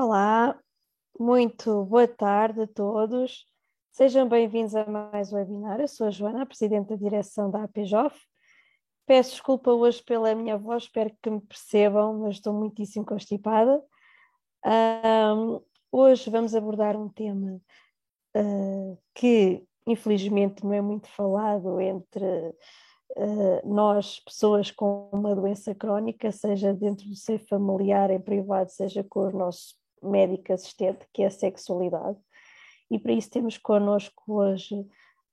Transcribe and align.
Olá, 0.00 0.56
muito 1.18 1.84
boa 1.86 2.06
tarde 2.06 2.60
a 2.60 2.66
todos. 2.68 3.44
Sejam 3.90 4.28
bem-vindos 4.28 4.76
a 4.76 4.86
mais 4.86 5.32
um 5.32 5.36
webinar. 5.36 5.80
Eu 5.80 5.88
sou 5.88 6.06
a 6.06 6.10
Joana, 6.10 6.42
a 6.42 6.46
Presidente 6.46 6.90
da 6.90 6.94
Direção 6.94 7.50
da 7.50 7.64
APJOF. 7.64 8.16
Peço 9.04 9.32
desculpa 9.32 9.72
hoje 9.72 10.00
pela 10.04 10.32
minha 10.36 10.56
voz, 10.56 10.84
espero 10.84 11.12
que 11.20 11.28
me 11.28 11.40
percebam, 11.40 12.20
mas 12.20 12.36
estou 12.36 12.52
muitíssimo 12.52 13.04
constipada. 13.04 13.82
Um, 14.64 15.60
hoje 15.90 16.30
vamos 16.30 16.54
abordar 16.54 16.96
um 16.96 17.08
tema 17.08 17.60
uh, 18.36 18.98
que, 19.12 19.66
infelizmente, 19.84 20.62
não 20.62 20.74
é 20.74 20.80
muito 20.80 21.08
falado 21.08 21.80
entre 21.80 22.54
uh, 23.16 23.68
nós, 23.68 24.20
pessoas 24.20 24.70
com 24.70 25.10
uma 25.12 25.34
doença 25.34 25.74
crónica, 25.74 26.30
seja 26.30 26.72
dentro 26.72 27.08
do 27.08 27.16
seio 27.16 27.40
familiar, 27.48 28.12
em 28.12 28.20
privado, 28.20 28.70
seja 28.70 29.02
com 29.02 29.26
os 29.26 29.34
nossos 29.34 29.76
médico 30.02 30.52
assistente, 30.52 31.06
que 31.12 31.22
é 31.22 31.26
a 31.26 31.30
sexualidade. 31.30 32.18
E 32.90 32.98
para 32.98 33.12
isso 33.12 33.30
temos 33.30 33.58
connosco 33.58 34.32
hoje 34.32 34.86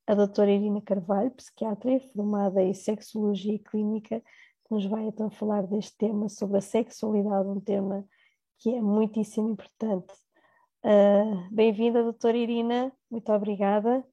a 0.07 0.13
doutora 0.13 0.51
Irina 0.51 0.81
Carvalho, 0.81 1.31
psiquiatra 1.31 1.99
formada 2.13 2.61
em 2.61 2.73
sexologia 2.73 3.57
clínica, 3.59 4.19
que 4.19 4.73
nos 4.73 4.85
vai 4.85 5.03
então 5.05 5.29
falar 5.29 5.65
deste 5.65 5.97
tema 5.97 6.29
sobre 6.29 6.57
a 6.57 6.61
sexualidade, 6.61 7.47
um 7.47 7.59
tema 7.59 8.05
que 8.59 8.73
é 8.73 8.81
muitíssimo 8.81 9.49
importante. 9.49 10.13
Uh, 10.83 11.49
Bem-vinda, 11.51 12.03
doutora 12.03 12.37
Irina, 12.37 12.91
muito 13.09 13.31
obrigada. 13.31 14.05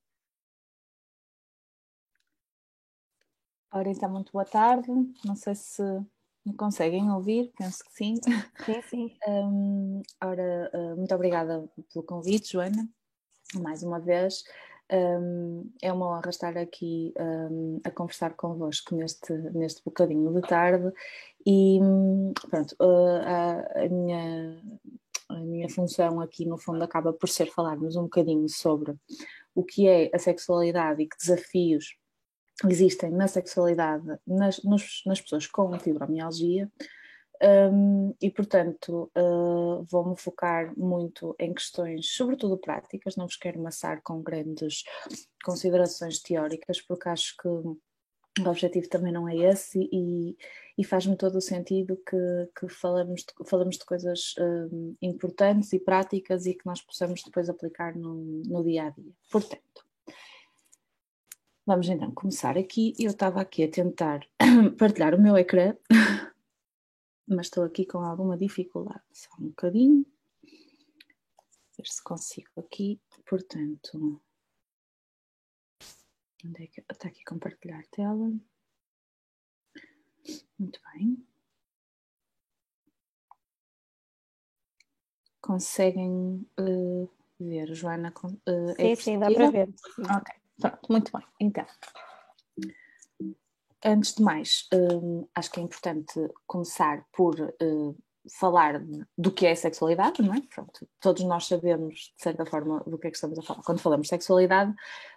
Ora, 3.74 3.90
então, 3.90 4.10
muito 4.10 4.32
boa 4.32 4.44
tarde. 4.44 4.88
Não 5.24 5.34
sei 5.34 5.54
se 5.54 5.82
me 6.44 6.54
conseguem 6.54 7.10
ouvir? 7.10 7.52
Penso 7.56 7.84
que 7.84 7.92
sim. 7.92 8.14
Sim, 8.64 8.82
sim. 8.88 9.16
um, 9.26 10.02
ora, 10.22 10.70
uh, 10.74 10.96
muito 10.96 11.14
obrigada 11.14 11.68
pelo 11.92 12.04
convite, 12.04 12.52
Joana, 12.52 12.88
mais 13.54 13.82
uma 13.82 14.00
vez. 14.00 14.44
Um, 14.92 15.70
é 15.80 15.90
uma 15.92 16.06
honra 16.06 16.28
estar 16.28 16.56
aqui 16.58 17.14
um, 17.18 17.80
a 17.82 17.90
conversar 17.90 18.34
convosco 18.34 18.94
neste, 18.94 19.32
neste 19.32 19.82
bocadinho 19.82 20.34
de 20.34 20.42
tarde 20.42 20.92
e 21.46 21.78
pronto, 22.50 22.72
uh, 22.78 23.22
a, 23.24 23.84
a, 23.84 23.88
minha, 23.88 24.62
a 25.30 25.40
minha 25.40 25.68
função 25.70 26.20
aqui 26.20 26.44
no 26.44 26.58
fundo 26.58 26.84
acaba 26.84 27.10
por 27.10 27.28
ser 27.28 27.46
falarmos 27.46 27.96
um 27.96 28.02
bocadinho 28.02 28.48
sobre 28.50 28.94
o 29.54 29.64
que 29.64 29.88
é 29.88 30.10
a 30.12 30.18
sexualidade 30.18 31.02
e 31.02 31.08
que 31.08 31.16
desafios 31.16 31.96
existem 32.68 33.10
na 33.10 33.28
sexualidade 33.28 34.06
nas, 34.26 34.62
nos, 34.62 35.02
nas 35.06 35.20
pessoas 35.20 35.46
com 35.46 35.78
fibromialgia 35.78 36.70
um, 37.42 38.14
e, 38.22 38.30
portanto, 38.30 39.10
uh, 39.18 39.82
vou-me 39.90 40.16
focar 40.16 40.72
muito 40.78 41.34
em 41.40 41.52
questões, 41.52 42.14
sobretudo 42.14 42.56
práticas, 42.56 43.16
não 43.16 43.26
vos 43.26 43.36
quero 43.36 43.60
maçar 43.60 44.00
com 44.02 44.22
grandes 44.22 44.84
considerações 45.44 46.20
teóricas, 46.20 46.80
porque 46.80 47.08
acho 47.08 47.34
que 47.36 47.48
o 47.48 47.78
objetivo 48.46 48.88
também 48.88 49.12
não 49.12 49.28
é 49.28 49.36
esse 49.36 49.88
e, 49.92 50.36
e 50.78 50.84
faz-me 50.84 51.16
todo 51.16 51.36
o 51.36 51.40
sentido 51.40 52.00
que, 52.08 52.16
que 52.58 52.68
falamos, 52.68 53.22
de, 53.22 53.48
falamos 53.48 53.76
de 53.76 53.84
coisas 53.84 54.34
um, 54.38 54.96
importantes 55.02 55.72
e 55.72 55.80
práticas 55.80 56.46
e 56.46 56.54
que 56.54 56.64
nós 56.64 56.80
possamos 56.80 57.22
depois 57.24 57.48
aplicar 57.48 57.96
no, 57.96 58.42
no 58.46 58.62
dia 58.62 58.84
a 58.84 58.90
dia. 58.90 59.12
Portanto, 59.30 59.84
Vamos 61.72 61.88
então 61.88 62.12
começar 62.12 62.58
aqui. 62.58 62.92
Eu 62.98 63.12
estava 63.12 63.40
aqui 63.40 63.64
a 63.64 63.70
tentar 63.70 64.20
partilhar 64.78 65.14
o 65.14 65.18
meu 65.18 65.38
ecrã, 65.38 65.74
mas 67.26 67.46
estou 67.46 67.64
aqui 67.64 67.86
com 67.86 68.00
alguma 68.00 68.36
dificuldade. 68.36 69.00
Só 69.10 69.30
um 69.40 69.48
bocadinho. 69.48 70.04
Ver 70.42 71.86
se 71.86 72.04
consigo 72.04 72.50
aqui. 72.58 73.00
Portanto, 73.24 74.20
onde 76.44 76.62
é 76.62 76.66
que 76.66 76.82
está 76.82 77.08
aqui 77.08 77.24
compartilhar 77.24 77.82
tela? 77.90 78.30
Muito 80.58 80.78
bem. 80.92 81.26
Conseguem 85.40 86.46
uh, 86.60 87.10
ver, 87.40 87.74
Joana? 87.74 88.12
Uh, 88.22 88.76
sim, 88.76 88.94
sim, 88.94 89.18
dá 89.18 89.30
para 89.30 89.50
ver. 89.50 89.72
Sim. 89.96 90.02
Ok. 90.02 90.41
Pronto, 90.60 90.78
muito 90.88 91.12
bem. 91.12 91.26
Então, 91.40 91.66
antes 93.84 94.14
de 94.14 94.22
mais, 94.22 94.68
hum, 94.72 95.26
acho 95.34 95.50
que 95.50 95.60
é 95.60 95.62
importante 95.62 96.14
começar 96.46 97.04
por 97.12 97.34
hum, 97.60 97.94
falar 98.38 98.82
do 99.18 99.32
que 99.32 99.46
é 99.46 99.54
sexualidade, 99.54 100.22
não 100.22 100.34
é? 100.34 100.40
Pronto, 100.54 100.86
todos 101.00 101.24
nós 101.24 101.46
sabemos, 101.46 102.12
de 102.16 102.22
certa 102.22 102.46
forma, 102.46 102.80
do 102.86 102.98
que 102.98 103.08
é 103.08 103.10
que 103.10 103.16
estamos 103.16 103.38
a 103.38 103.42
falar 103.42 103.62
quando 103.62 103.80
falamos 103.80 104.06
de 104.06 104.10
sexualidade, 104.10 104.72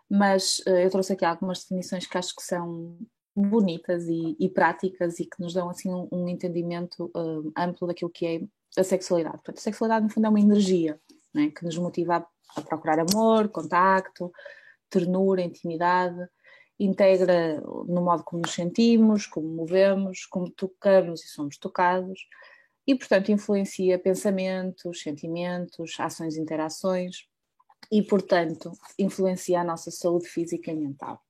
mas 0.10 0.60
uh, 0.68 0.72
eu 0.72 0.90
trouxe 0.90 1.14
aqui 1.14 1.26
algumas 1.26 1.62
definições 1.62 2.08
que 2.08 2.18
acho 2.18 2.36
que 2.36 2.44
são 2.44 2.98
bonitas 3.36 4.08
e, 4.08 4.36
e 4.40 4.50
práticas 4.50 5.20
e 5.20 5.26
que 5.26 5.40
nos 5.42 5.54
dão 5.54 5.70
assim 5.70 5.94
um, 5.94 6.08
um 6.12 6.28
entendimento 6.28 7.12
uh, 7.16 7.52
amplo 7.58 7.88
daquilo 7.88 8.10
que 8.10 8.26
é 8.26 8.42
a 8.80 8.84
sexualidade. 8.84 9.36
Portanto, 9.38 9.58
a 9.58 9.62
sexualidade, 9.62 10.06
no 10.06 10.12
fundo, 10.12 10.26
é 10.26 10.30
uma 10.30 10.40
energia 10.40 11.00
é? 11.36 11.50
que 11.50 11.64
nos 11.64 11.78
motiva 11.78 12.18
a, 12.18 12.60
a 12.60 12.62
procurar 12.62 13.00
amor, 13.00 13.50
contacto, 13.50 14.32
ternura, 14.90 15.42
intimidade, 15.42 16.28
integra 16.80 17.62
no 17.62 18.02
modo 18.02 18.24
como 18.24 18.42
nos 18.42 18.54
sentimos, 18.54 19.26
como 19.26 19.48
movemos, 19.48 20.26
como 20.26 20.50
tocamos 20.50 21.24
e 21.24 21.28
somos 21.28 21.58
tocados, 21.58 22.28
e, 22.88 22.94
portanto, 22.96 23.32
influencia 23.32 23.98
pensamentos, 23.98 25.02
sentimentos, 25.02 26.00
ações 26.00 26.36
e 26.36 26.42
interações, 26.42 27.28
e, 27.92 28.02
portanto, 28.02 28.72
influencia 28.98 29.62
a 29.62 29.64
nossa 29.64 29.92
saúde 29.92 30.28
física 30.28 30.72
e 30.72 30.76
mental. 30.76 31.22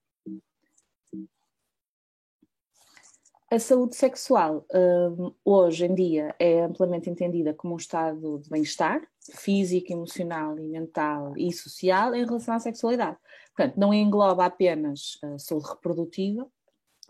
A 3.52 3.60
saúde 3.60 3.96
sexual, 3.96 4.66
hum, 4.74 5.32
hoje 5.46 5.86
em 5.86 5.94
dia, 5.94 6.36
é 6.40 6.62
amplamente 6.62 7.10
entendida 7.10 7.54
como 7.54 7.76
um 7.76 7.78
estado 7.78 8.40
de 8.40 8.50
bem-estar 8.50 9.08
físico, 9.36 9.94
emocional 9.94 10.58
e 10.58 10.68
mental 10.68 11.34
e 11.38 11.54
social 11.54 12.14
em 12.16 12.26
relação 12.26 12.56
à 12.56 12.60
sexualidade. 12.60 13.18
Portanto, 13.56 13.80
não 13.80 13.94
engloba 13.94 14.46
apenas 14.46 15.18
a 15.24 15.40
saúde 15.40 15.70
reprodutiva, 15.70 16.46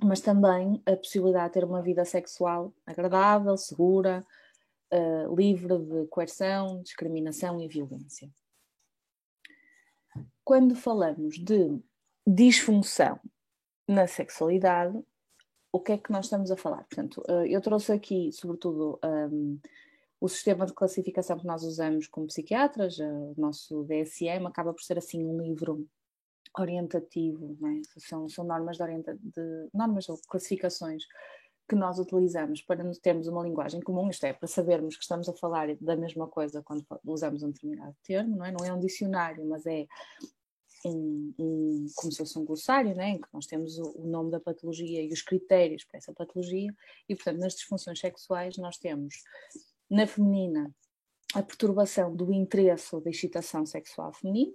mas 0.03 0.21
também 0.21 0.81
a 0.85 0.95
possibilidade 0.95 1.47
de 1.47 1.53
ter 1.53 1.65
uma 1.65 1.81
vida 1.81 2.05
sexual 2.05 2.73
agradável, 2.85 3.57
segura, 3.57 4.25
uh, 4.93 5.35
livre 5.35 5.77
de 5.79 6.05
coerção, 6.07 6.81
discriminação 6.83 7.59
e 7.59 7.67
violência. 7.67 8.29
Quando 10.43 10.75
falamos 10.75 11.35
de 11.35 11.79
disfunção 12.27 13.19
na 13.87 14.05
sexualidade, 14.05 15.01
o 15.71 15.79
que 15.79 15.93
é 15.93 15.97
que 15.97 16.11
nós 16.11 16.25
estamos 16.25 16.51
a 16.51 16.57
falar? 16.57 16.83
Portanto, 16.83 17.23
uh, 17.27 17.45
eu 17.45 17.59
trouxe 17.59 17.91
aqui, 17.91 18.31
sobretudo, 18.31 18.99
um, 19.03 19.59
o 20.21 20.29
sistema 20.29 20.65
de 20.65 20.73
classificação 20.73 21.39
que 21.39 21.45
nós 21.47 21.63
usamos 21.63 22.07
como 22.07 22.27
psiquiatras, 22.27 22.99
uh, 22.99 23.33
o 23.35 23.35
nosso 23.35 23.83
DSM, 23.85 24.45
acaba 24.45 24.73
por 24.73 24.83
ser 24.83 24.99
assim 24.99 25.25
um 25.25 25.41
livro 25.41 25.87
orientativo, 26.57 27.57
é? 27.65 27.99
são, 27.99 28.29
são 28.29 28.45
normas 28.45 28.77
de, 28.77 28.83
orienta 28.83 29.17
de 29.21 29.69
normas 29.73 30.07
ou 30.09 30.19
classificações 30.27 31.03
que 31.67 31.75
nós 31.75 31.97
utilizamos 31.97 32.61
para 32.61 32.83
termos 33.01 33.27
uma 33.27 33.43
linguagem 33.43 33.81
comum, 33.81 34.09
isto 34.09 34.23
é, 34.25 34.33
para 34.33 34.47
sabermos 34.47 34.95
que 34.95 35.01
estamos 35.01 35.27
a 35.27 35.33
falar 35.33 35.75
da 35.81 35.95
mesma 35.95 36.27
coisa 36.27 36.61
quando 36.61 36.85
usamos 37.03 37.41
um 37.41 37.49
determinado 37.49 37.95
termo, 38.03 38.37
não 38.37 38.45
é? 38.45 38.51
Não 38.51 38.65
é 38.65 38.71
um 38.71 38.79
dicionário, 38.79 39.43
mas 39.47 39.65
é 39.65 39.87
um, 40.85 41.33
um, 41.39 41.85
como 41.95 42.11
se 42.11 42.19
fosse 42.19 42.37
um 42.37 42.45
glossário, 42.45 42.95
né, 42.95 43.09
em 43.09 43.21
que 43.21 43.27
nós 43.33 43.47
temos 43.47 43.77
o, 43.79 43.93
o, 43.97 44.07
nome 44.07 44.29
da 44.29 44.39
patologia 44.39 45.01
e 45.01 45.11
os 45.11 45.23
critérios 45.23 45.83
para 45.83 45.97
essa 45.97 46.13
patologia, 46.13 46.71
e 47.09 47.15
portanto 47.15 47.39
nas 47.39 47.55
disfunções 47.55 47.99
sexuais 47.99 48.57
nós 48.57 48.77
temos 48.77 49.15
na 49.89 50.05
feminina 50.05 50.71
a 51.33 51.41
perturbação 51.41 52.15
do 52.15 52.31
interesse 52.31 52.95
ou 52.95 53.01
da 53.01 53.09
excitação 53.09 53.65
sexual 53.65 54.13
feminina, 54.13 54.53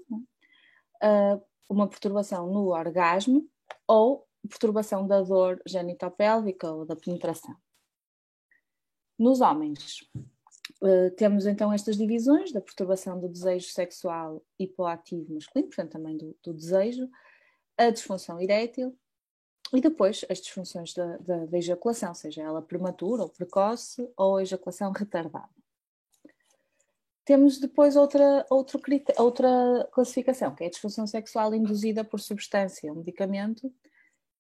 uh, 1.03 1.43
uma 1.71 1.89
perturbação 1.89 2.53
no 2.53 2.67
orgasmo 2.71 3.49
ou 3.87 4.27
perturbação 4.49 5.07
da 5.07 5.23
dor 5.23 5.63
genitopélvica 5.65 6.71
ou 6.71 6.85
da 6.85 6.97
penetração. 6.97 7.55
Nos 9.17 9.41
homens, 9.41 10.01
uh, 10.83 11.15
temos 11.17 11.47
então 11.47 11.73
estas 11.73 11.97
divisões 11.97 12.53
da 12.53 12.61
perturbação 12.61 13.21
do 13.21 13.29
desejo 13.29 13.69
sexual 13.69 14.43
hipoativo 14.59 15.35
masculino, 15.35 15.69
portanto 15.69 15.93
também 15.93 16.17
do, 16.17 16.37
do 16.43 16.53
desejo, 16.53 17.09
a 17.79 17.91
disfunção 17.91 18.41
erétil 18.41 18.99
e 19.73 19.81
depois 19.81 20.25
as 20.29 20.41
disfunções 20.41 20.93
da, 20.93 21.19
da, 21.19 21.47
da 21.47 21.59
ejaculação, 21.59 22.13
seja 22.15 22.43
ela 22.43 22.61
prematura 22.61 23.23
ou 23.23 23.29
precoce 23.29 24.11
ou 24.17 24.41
ejaculação 24.41 24.91
retardada. 24.91 25.60
Temos 27.25 27.59
depois 27.59 27.97
outra, 27.97 28.47
outro, 28.51 28.81
outra 29.19 29.89
classificação, 29.93 30.55
que 30.55 30.65
é 30.65 30.67
a 30.67 30.71
disfunção 30.71 31.07
sexual 31.07 31.55
induzida 31.55 32.03
por 32.03 32.19
substância, 32.19 32.93
um 32.93 32.97
medicamento, 32.97 33.73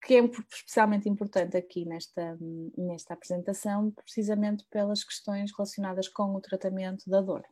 que 0.02 0.14
é 0.14 0.24
especialmente 0.24 1.08
importante 1.08 1.56
aqui 1.56 1.84
nesta, 1.84 2.38
nesta 2.76 3.14
apresentação, 3.14 3.90
precisamente 3.90 4.64
pelas 4.70 5.04
questões 5.04 5.52
relacionadas 5.52 6.08
com 6.08 6.34
o 6.34 6.40
tratamento 6.40 7.08
da 7.08 7.20
dor. 7.20 7.44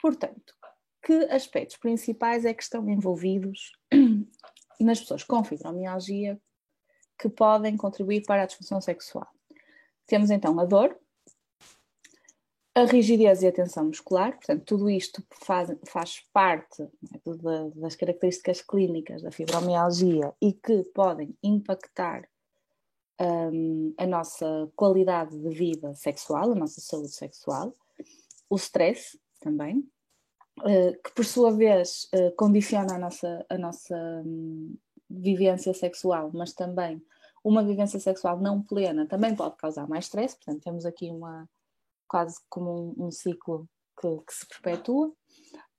Portanto, 0.00 0.54
que 1.02 1.14
aspectos 1.30 1.76
principais 1.76 2.44
é 2.44 2.52
que 2.52 2.62
estão 2.62 2.88
envolvidos 2.88 3.72
nas 4.80 5.00
pessoas 5.00 5.24
com 5.24 5.44
fibromialgia 5.44 6.40
que 7.18 7.28
podem 7.28 7.76
contribuir 7.76 8.24
para 8.26 8.42
a 8.42 8.46
disfunção 8.46 8.80
sexual? 8.80 9.28
Temos 10.06 10.30
então 10.30 10.58
a 10.58 10.64
dor, 10.64 10.98
a 12.78 12.84
rigidez 12.84 13.42
e 13.42 13.48
a 13.48 13.52
tensão 13.52 13.86
muscular, 13.86 14.36
portanto, 14.36 14.62
tudo 14.64 14.88
isto 14.88 15.20
faz, 15.32 15.68
faz 15.84 16.20
parte 16.32 16.82
né, 16.82 17.70
das 17.74 17.96
características 17.96 18.62
clínicas 18.62 19.22
da 19.22 19.32
fibromialgia 19.32 20.32
e 20.40 20.52
que 20.52 20.84
podem 20.94 21.36
impactar 21.42 22.28
um, 23.20 23.92
a 23.98 24.06
nossa 24.06 24.70
qualidade 24.76 25.36
de 25.36 25.48
vida 25.48 25.92
sexual, 25.94 26.52
a 26.52 26.54
nossa 26.54 26.80
saúde 26.80 27.10
sexual, 27.10 27.74
o 28.48 28.54
stress 28.54 29.18
também, 29.40 29.78
uh, 30.60 31.02
que 31.02 31.12
por 31.16 31.24
sua 31.24 31.50
vez 31.50 32.08
uh, 32.14 32.30
condiciona 32.36 32.94
a 32.94 32.98
nossa, 32.98 33.46
a 33.48 33.58
nossa 33.58 34.22
um, 34.24 34.76
vivência 35.10 35.74
sexual, 35.74 36.30
mas 36.32 36.52
também 36.52 37.02
uma 37.42 37.64
vivência 37.64 37.98
sexual 37.98 38.38
não 38.40 38.62
plena 38.62 39.04
também 39.04 39.34
pode 39.34 39.56
causar 39.56 39.88
mais 39.88 40.04
stress, 40.04 40.36
portanto, 40.36 40.62
temos 40.62 40.86
aqui 40.86 41.10
uma 41.10 41.48
quase 42.08 42.36
como 42.48 42.94
um, 42.98 43.06
um 43.06 43.10
ciclo 43.10 43.68
que, 44.00 44.08
que, 44.26 44.34
se 44.34 44.46
perpetua. 44.48 45.12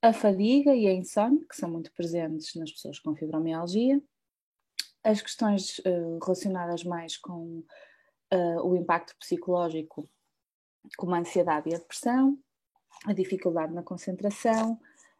A 0.01 0.13
fadiga 0.13 0.73
e 0.73 0.87
a 0.87 0.93
insónia, 0.93 1.45
que 1.49 1.55
são 1.55 1.69
muito 1.69 1.91
presentes 1.93 2.55
nas 2.55 2.71
pessoas 2.71 2.99
com 2.99 3.15
fibromialgia. 3.15 4.01
As 5.03 5.21
questões 5.21 5.79
uh, 5.79 6.19
relacionadas 6.23 6.83
mais 6.83 7.17
com 7.17 7.63
uh, 8.33 8.61
o 8.63 8.75
impacto 8.75 9.15
psicológico, 9.19 10.09
como 10.97 11.15
a 11.15 11.19
ansiedade 11.19 11.69
e 11.69 11.75
a 11.75 11.77
depressão, 11.77 12.37
a 13.05 13.13
dificuldade 13.13 13.73
na 13.73 13.83
concentração, 13.83 14.79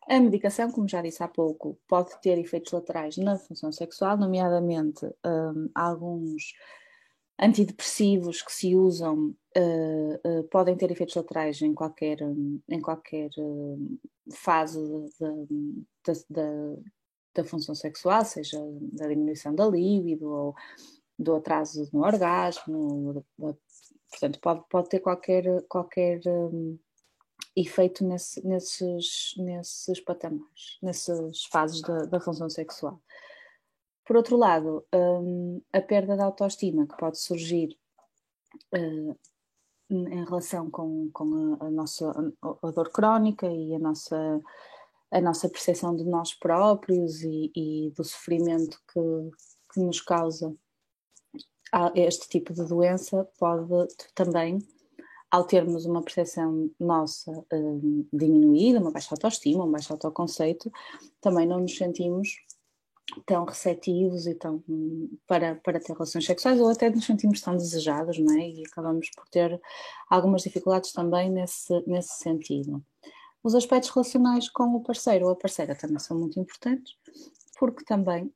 a 0.09 0.19
medicação, 0.19 0.71
como 0.71 0.89
já 0.89 1.03
disse 1.03 1.21
há 1.21 1.27
pouco, 1.27 1.79
pode 1.87 2.19
ter 2.21 2.37
efeitos 2.39 2.71
laterais 2.71 3.15
na 3.17 3.37
função 3.37 3.71
sexual, 3.71 4.17
nomeadamente 4.17 5.05
um, 5.05 5.65
eh, 5.65 5.69
alguns 5.75 6.53
antidepressivos 7.39 8.41
que 8.41 8.51
se 8.51 8.75
usam 8.75 9.35
uh, 9.57 10.39
uh, 10.39 10.43
podem 10.49 10.75
ter 10.75 10.91
efeitos 10.91 11.15
laterais 11.15 11.61
em 11.61 11.73
qualquer, 11.73 12.19
em 12.21 12.81
qualquer 12.81 13.29
uh, 13.37 13.99
fase 14.33 14.79
da, 16.29 17.43
função 17.45 17.73
sexual, 17.73 18.25
seja 18.25 18.59
da 18.93 19.07
diminuição 19.07 19.55
da 19.55 19.65
libido 19.65 20.29
ou 20.29 20.55
do 21.17 21.35
atraso 21.35 21.89
no 21.93 22.03
orgasmo, 22.03 23.25
portanto 24.09 24.39
pode, 24.41 24.63
pode 24.69 24.89
ter 24.89 24.99
qualquer, 24.99 25.63
qualquer 25.67 26.19
um, 26.27 26.77
efeito 27.55 28.05
nesse, 28.05 28.45
nesses, 28.45 29.33
nesses 29.37 29.99
patamares, 30.01 30.77
nessas 30.81 31.45
fases 31.45 31.81
da, 31.81 32.05
da 32.05 32.19
função 32.19 32.49
sexual. 32.49 33.01
Por 34.09 34.17
outro 34.17 34.37
lado, 34.37 34.83
um, 34.91 35.61
a 35.71 35.79
perda 35.79 36.15
de 36.15 36.23
autoestima 36.23 36.87
que 36.87 36.97
pode 36.97 37.19
surgir 37.19 37.77
uh, 38.73 39.15
em 39.87 40.25
relação 40.25 40.67
com, 40.71 41.11
com 41.13 41.57
a, 41.61 41.67
a, 41.67 41.69
nossa 41.69 42.09
a, 42.41 42.71
dor 42.71 42.89
crónica 42.89 43.45
e 43.45 43.75
a 43.75 43.77
nossa, 43.77 44.41
a 45.11 45.21
nossa 45.21 45.47
percepção 45.47 45.95
de 45.95 46.03
nós 46.05 46.33
próprios 46.33 47.21
e, 47.21 47.51
e 47.55 47.93
do 47.95 48.03
sofrimento 48.03 48.81
que, 48.91 48.99
que 49.75 49.79
nos 49.79 50.01
causa. 50.01 50.55
Este 51.93 52.27
tipo 52.29 52.51
de 52.51 52.65
doença 52.65 53.29
pode 53.37 53.93
também, 54.15 54.57
ao 55.29 55.43
termos 55.43 55.85
uma 55.85 56.01
percepção 56.01 56.67
nossa 56.79 57.45
um, 57.53 58.07
diminuída, 58.11 58.79
uma 58.79 58.89
baixa 58.89 59.13
autoestima, 59.13 59.65
um 59.65 59.71
baixo 59.71 59.93
autoconceito, 59.93 60.71
também 61.21 61.45
não 61.45 61.59
nos 61.59 61.77
sentimos 61.77 62.48
tão 63.25 63.45
receptivos 63.45 64.27
e 64.27 64.35
tão 64.35 64.63
para, 65.27 65.55
para 65.55 65.79
ter 65.79 65.93
relações 65.93 66.25
sexuais 66.25 66.59
ou 66.59 66.69
até 66.69 66.89
nos 66.89 67.05
sentimos 67.05 67.41
tão 67.41 67.55
desejados, 67.55 68.17
não 68.19 68.33
é? 68.37 68.49
E 68.49 68.63
acabamos 68.65 69.09
por 69.15 69.27
ter 69.29 69.59
algumas 70.09 70.43
dificuldades 70.43 70.91
também 70.91 71.29
nesse, 71.29 71.73
nesse 71.87 72.17
sentido. 72.19 72.83
Os 73.43 73.55
aspectos 73.55 73.89
relacionais 73.89 74.49
com 74.49 74.75
o 74.75 74.81
parceiro 74.81 75.25
ou 75.25 75.31
a 75.31 75.35
parceira 75.35 75.75
também 75.75 75.99
são 75.99 76.17
muito 76.17 76.39
importantes, 76.39 76.93
porque 77.57 77.83
também 77.85 78.31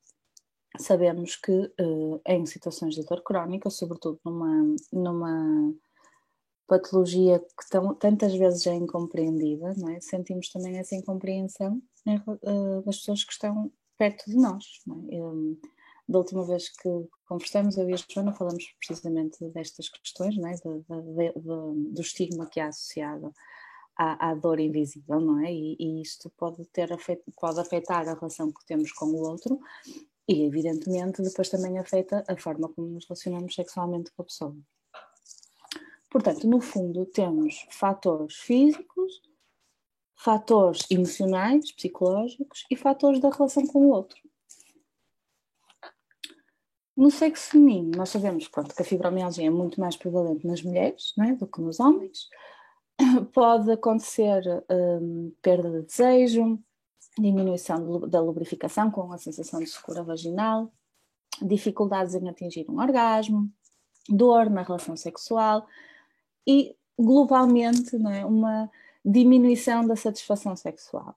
sabemos 0.78 1.36
que 1.36 1.52
uh, 1.52 2.20
em 2.26 2.46
situações 2.46 2.94
de 2.94 3.04
dor 3.04 3.22
crónica, 3.22 3.70
sobretudo 3.70 4.18
numa, 4.24 4.74
numa 4.92 5.74
patologia 6.66 7.38
que 7.38 7.70
tão, 7.70 7.94
tantas 7.94 8.34
vezes 8.34 8.66
é 8.66 8.74
incompreendida, 8.74 9.74
é? 9.94 10.00
sentimos 10.00 10.48
também 10.48 10.78
essa 10.78 10.96
incompreensão 10.96 11.80
né, 12.04 12.22
das 12.84 12.98
pessoas 12.98 13.24
que 13.24 13.32
estão 13.32 13.70
perto 13.98 14.24
de 14.30 14.36
nós. 14.36 14.64
É? 14.88 15.16
Eu, 15.18 15.58
da 16.08 16.18
última 16.18 16.44
vez 16.44 16.68
que 16.68 16.88
conversamos, 17.26 17.76
eu 17.76 17.88
e 17.88 17.94
a 17.94 17.96
Joana 17.96 18.32
falamos 18.32 18.64
precisamente 18.78 19.42
destas 19.50 19.88
questões, 19.88 20.36
é? 20.36 20.52
de, 20.52 20.80
de, 20.80 21.40
de, 21.40 21.92
do 21.92 22.00
estigma 22.00 22.46
que 22.46 22.60
há 22.60 22.68
associado 22.68 23.32
à, 23.96 24.30
à 24.30 24.34
dor 24.34 24.60
invisível, 24.60 25.20
não 25.20 25.44
é? 25.44 25.52
E, 25.52 25.76
e, 25.78 26.02
isto 26.02 26.30
pode, 26.36 26.64
ter 26.66 26.88
pode 27.40 27.60
afetar 27.60 28.08
a 28.08 28.14
relação 28.14 28.52
que 28.52 28.64
temos 28.66 28.92
com 28.92 29.06
o 29.06 29.22
outro 29.22 29.60
e, 30.28 30.42
evidentemente, 30.44 31.22
depois 31.22 31.48
também 31.48 31.78
afeta 31.78 32.24
a 32.28 32.36
forma 32.36 32.68
como 32.68 32.88
nos 32.88 33.06
relacionamos 33.06 33.54
sexualmente 33.54 34.10
com 34.12 34.22
a 34.22 34.24
pessoa. 34.24 34.56
Portanto, 36.10 36.46
no 36.46 36.60
fundo, 36.60 37.06
temos 37.06 37.66
fatores 37.70 38.36
físicos, 38.36 39.20
fatores 40.16 40.86
emocionais, 40.90 41.72
psicológicos 41.72 42.64
e 42.70 42.76
fatores 42.76 43.20
da 43.20 43.30
relação 43.30 43.66
com 43.66 43.86
o 43.86 43.90
outro. 43.90 44.16
No 46.96 47.10
sexo 47.10 47.50
feminino, 47.50 47.90
nós 47.96 48.10
sabemos 48.10 48.46
pronto, 48.46 48.74
que 48.74 48.82
a 48.82 48.84
fibromialgia 48.84 49.46
é 49.46 49.50
muito 49.50 49.80
mais 49.80 49.96
prevalente 49.96 50.46
nas 50.46 50.62
mulheres 50.62 51.12
é, 51.18 51.32
do 51.32 51.46
que 51.46 51.60
nos 51.60 51.80
homens. 51.80 52.28
Pode 53.32 53.70
acontecer 53.72 54.42
um, 54.70 55.32
perda 55.42 55.70
de 55.70 55.86
desejo, 55.86 56.58
diminuição 57.18 58.08
da 58.08 58.20
lubrificação 58.20 58.90
com 58.90 59.12
a 59.12 59.18
sensação 59.18 59.58
de 59.58 59.66
secura 59.66 60.04
vaginal, 60.04 60.72
dificuldades 61.42 62.14
em 62.14 62.28
atingir 62.28 62.66
um 62.70 62.80
orgasmo, 62.80 63.50
dor 64.08 64.48
na 64.48 64.62
relação 64.62 64.96
sexual 64.96 65.66
e, 66.46 66.76
globalmente, 66.96 67.96
é, 67.96 68.24
uma 68.24 68.70
diminuição 69.04 69.86
da 69.86 69.96
satisfação 69.96 70.56
sexual. 70.56 71.14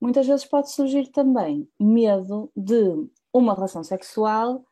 Muitas 0.00 0.26
vezes 0.26 0.44
pode 0.44 0.70
surgir 0.70 1.08
também 1.08 1.68
medo 1.78 2.50
de 2.56 3.08
uma 3.32 3.54
relação 3.54 3.82
sexual 3.82 4.64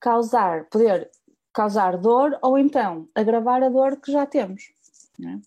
causar, 0.00 0.68
poder 0.70 1.10
causar 1.52 1.98
dor 1.98 2.38
ou 2.42 2.56
então 2.56 3.08
agravar 3.14 3.62
a 3.62 3.68
dor 3.68 4.00
que 4.00 4.10
já 4.10 4.24
temos. 4.24 4.72
É? 5.22 5.38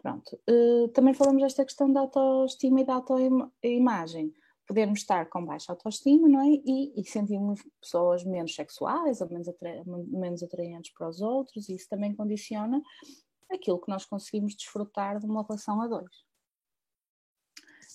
Pronto. 0.00 0.38
Uh, 0.48 0.88
também 0.88 1.12
falamos 1.12 1.42
desta 1.42 1.64
questão 1.64 1.92
da 1.92 2.00
autoestima 2.00 2.80
e 2.80 2.84
da 2.84 2.94
autoimagem. 2.94 4.32
Podemos 4.66 5.00
estar 5.00 5.28
com 5.28 5.44
baixa 5.44 5.72
autoestima, 5.72 6.28
não 6.28 6.40
é? 6.40 6.60
E, 6.64 6.92
e 7.00 7.04
sentirmos 7.04 7.60
pessoas 7.80 8.22
menos 8.22 8.54
sexuais 8.54 9.20
ou 9.20 9.28
menos, 9.28 9.48
atra 9.48 9.82
menos 9.86 10.42
atraentes 10.42 10.92
para 10.92 11.08
os 11.08 11.20
outros, 11.20 11.68
e 11.68 11.74
isso 11.74 11.88
também 11.88 12.14
condiciona 12.14 12.80
aquilo 13.50 13.80
que 13.80 13.90
nós 13.90 14.04
conseguimos 14.04 14.54
desfrutar 14.54 15.18
de 15.18 15.26
uma 15.26 15.42
relação 15.42 15.80
a 15.80 15.86
dois. 15.86 16.26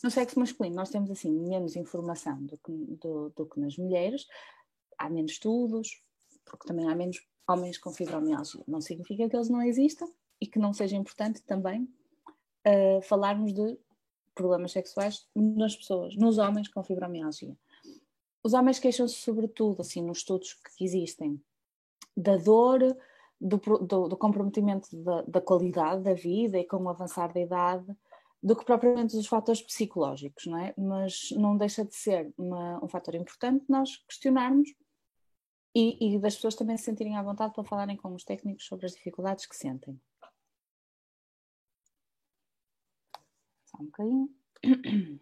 No 0.03 0.12
sexo 0.12 0.39
masculino, 0.39 0.75
nós 0.75 0.89
temos 0.89 1.10
assim 1.10 1.31
menos 1.31 1.75
informação 1.75 2.43
do 2.43 2.57
que, 2.57 2.72
do, 2.72 3.29
do 3.29 3.45
que 3.45 3.60
nas 3.60 3.77
mulheres, 3.77 4.25
há 4.98 5.10
menos 5.10 5.33
estudos, 5.33 6.03
porque 6.43 6.67
também 6.67 6.89
há 6.89 6.95
menos 6.95 7.25
homens 7.48 7.77
com 7.77 7.91
fibromialgia. 7.91 8.63
Não 8.67 8.81
significa 8.81 9.29
que 9.29 9.36
eles 9.36 9.50
não 9.50 9.62
existam 9.62 10.05
e 10.41 10.48
que 10.48 10.60
não 10.60 10.74
seja 10.74 10.98
importante 10.98 11.41
também 11.43 11.83
uh, 12.67 13.01
falarmos 13.03 13.53
de 13.53 13.77
problemas 14.36 14.72
sexuais 14.72 15.27
nas 15.36 15.75
pessoas, 15.75 16.15
nos 16.17 16.38
homens 16.38 16.67
com 16.67 16.83
fibromialgia. 16.83 17.55
Os 18.43 18.53
homens 18.53 18.79
queixam-se 18.79 19.15
sobretudo, 19.15 19.81
assim, 19.81 20.01
nos 20.01 20.17
estudos 20.17 20.53
que 20.53 20.83
existem, 20.83 21.41
da 22.15 22.36
dor, 22.36 22.81
do, 23.43 23.57
do, 23.57 24.07
do 24.07 24.17
comprometimento 24.17 24.95
da, 25.03 25.21
da, 25.23 25.41
qualidade 25.41 26.01
da 26.01 26.13
vida 26.13 26.57
e 26.57 26.65
com 26.65 26.77
o 26.77 26.89
avançar 26.89 27.33
da 27.33 27.41
idade 27.41 27.85
do 28.41 28.55
que 28.55 28.65
propriamente 28.65 29.15
dos 29.15 29.27
fatores 29.27 29.62
psicológicos, 29.62 30.45
não 30.45 30.57
é? 30.57 30.73
Mas 30.77 31.29
não 31.31 31.57
deixa 31.57 31.83
de 31.83 31.93
ser 31.95 32.33
uma, 32.38 32.83
um 32.83 32.88
fator 32.88 33.15
importante 33.15 33.65
nós 33.69 33.97
questionarmos 34.07 34.69
e, 35.75 36.15
e, 36.15 36.19
das 36.19 36.35
pessoas 36.35 36.55
também 36.55 36.77
se 36.77 36.83
sentirem 36.83 37.17
à 37.17 37.23
vontade 37.23 37.53
para 37.53 37.63
falarem 37.63 37.97
com 37.97 38.13
os 38.13 38.23
técnicos 38.23 38.65
sobre 38.65 38.85
as 38.85 38.93
dificuldades 38.93 39.45
que 39.45 39.55
sentem. 39.55 40.00
Só 43.65 43.77
um 43.81 43.85
bocadinho. 43.85 44.29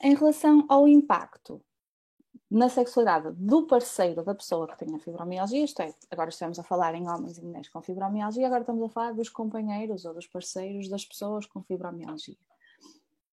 Em 0.00 0.14
relação 0.14 0.64
ao 0.68 0.86
impacto 0.86 1.64
na 2.50 2.68
sexualidade 2.68 3.30
do 3.32 3.66
parceiro 3.66 4.24
da 4.24 4.34
pessoa 4.34 4.66
que 4.66 4.78
tem 4.78 4.94
a 4.94 4.98
fibromialgia, 4.98 5.64
isto 5.64 5.82
é, 5.82 5.94
agora 6.10 6.30
estamos 6.30 6.58
a 6.58 6.62
falar 6.62 6.94
em 6.94 7.08
homens 7.08 7.36
e 7.36 7.42
mulheres 7.42 7.68
com 7.68 7.82
fibromialgia, 7.82 8.46
agora 8.46 8.62
estamos 8.62 8.82
a 8.82 8.88
falar 8.88 9.12
dos 9.12 9.28
companheiros 9.28 10.04
ou 10.06 10.14
dos 10.14 10.26
parceiros 10.26 10.88
das 10.88 11.04
pessoas 11.04 11.44
com 11.46 11.62
fibromialgia. 11.62 12.36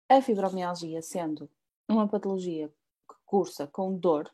a 0.08 0.20
fibromialgia 0.20 1.00
sendo 1.00 1.50
uma 1.88 2.06
patologia 2.06 2.68
que 2.68 3.16
cursa 3.24 3.66
com 3.66 3.96
dor 3.96 4.30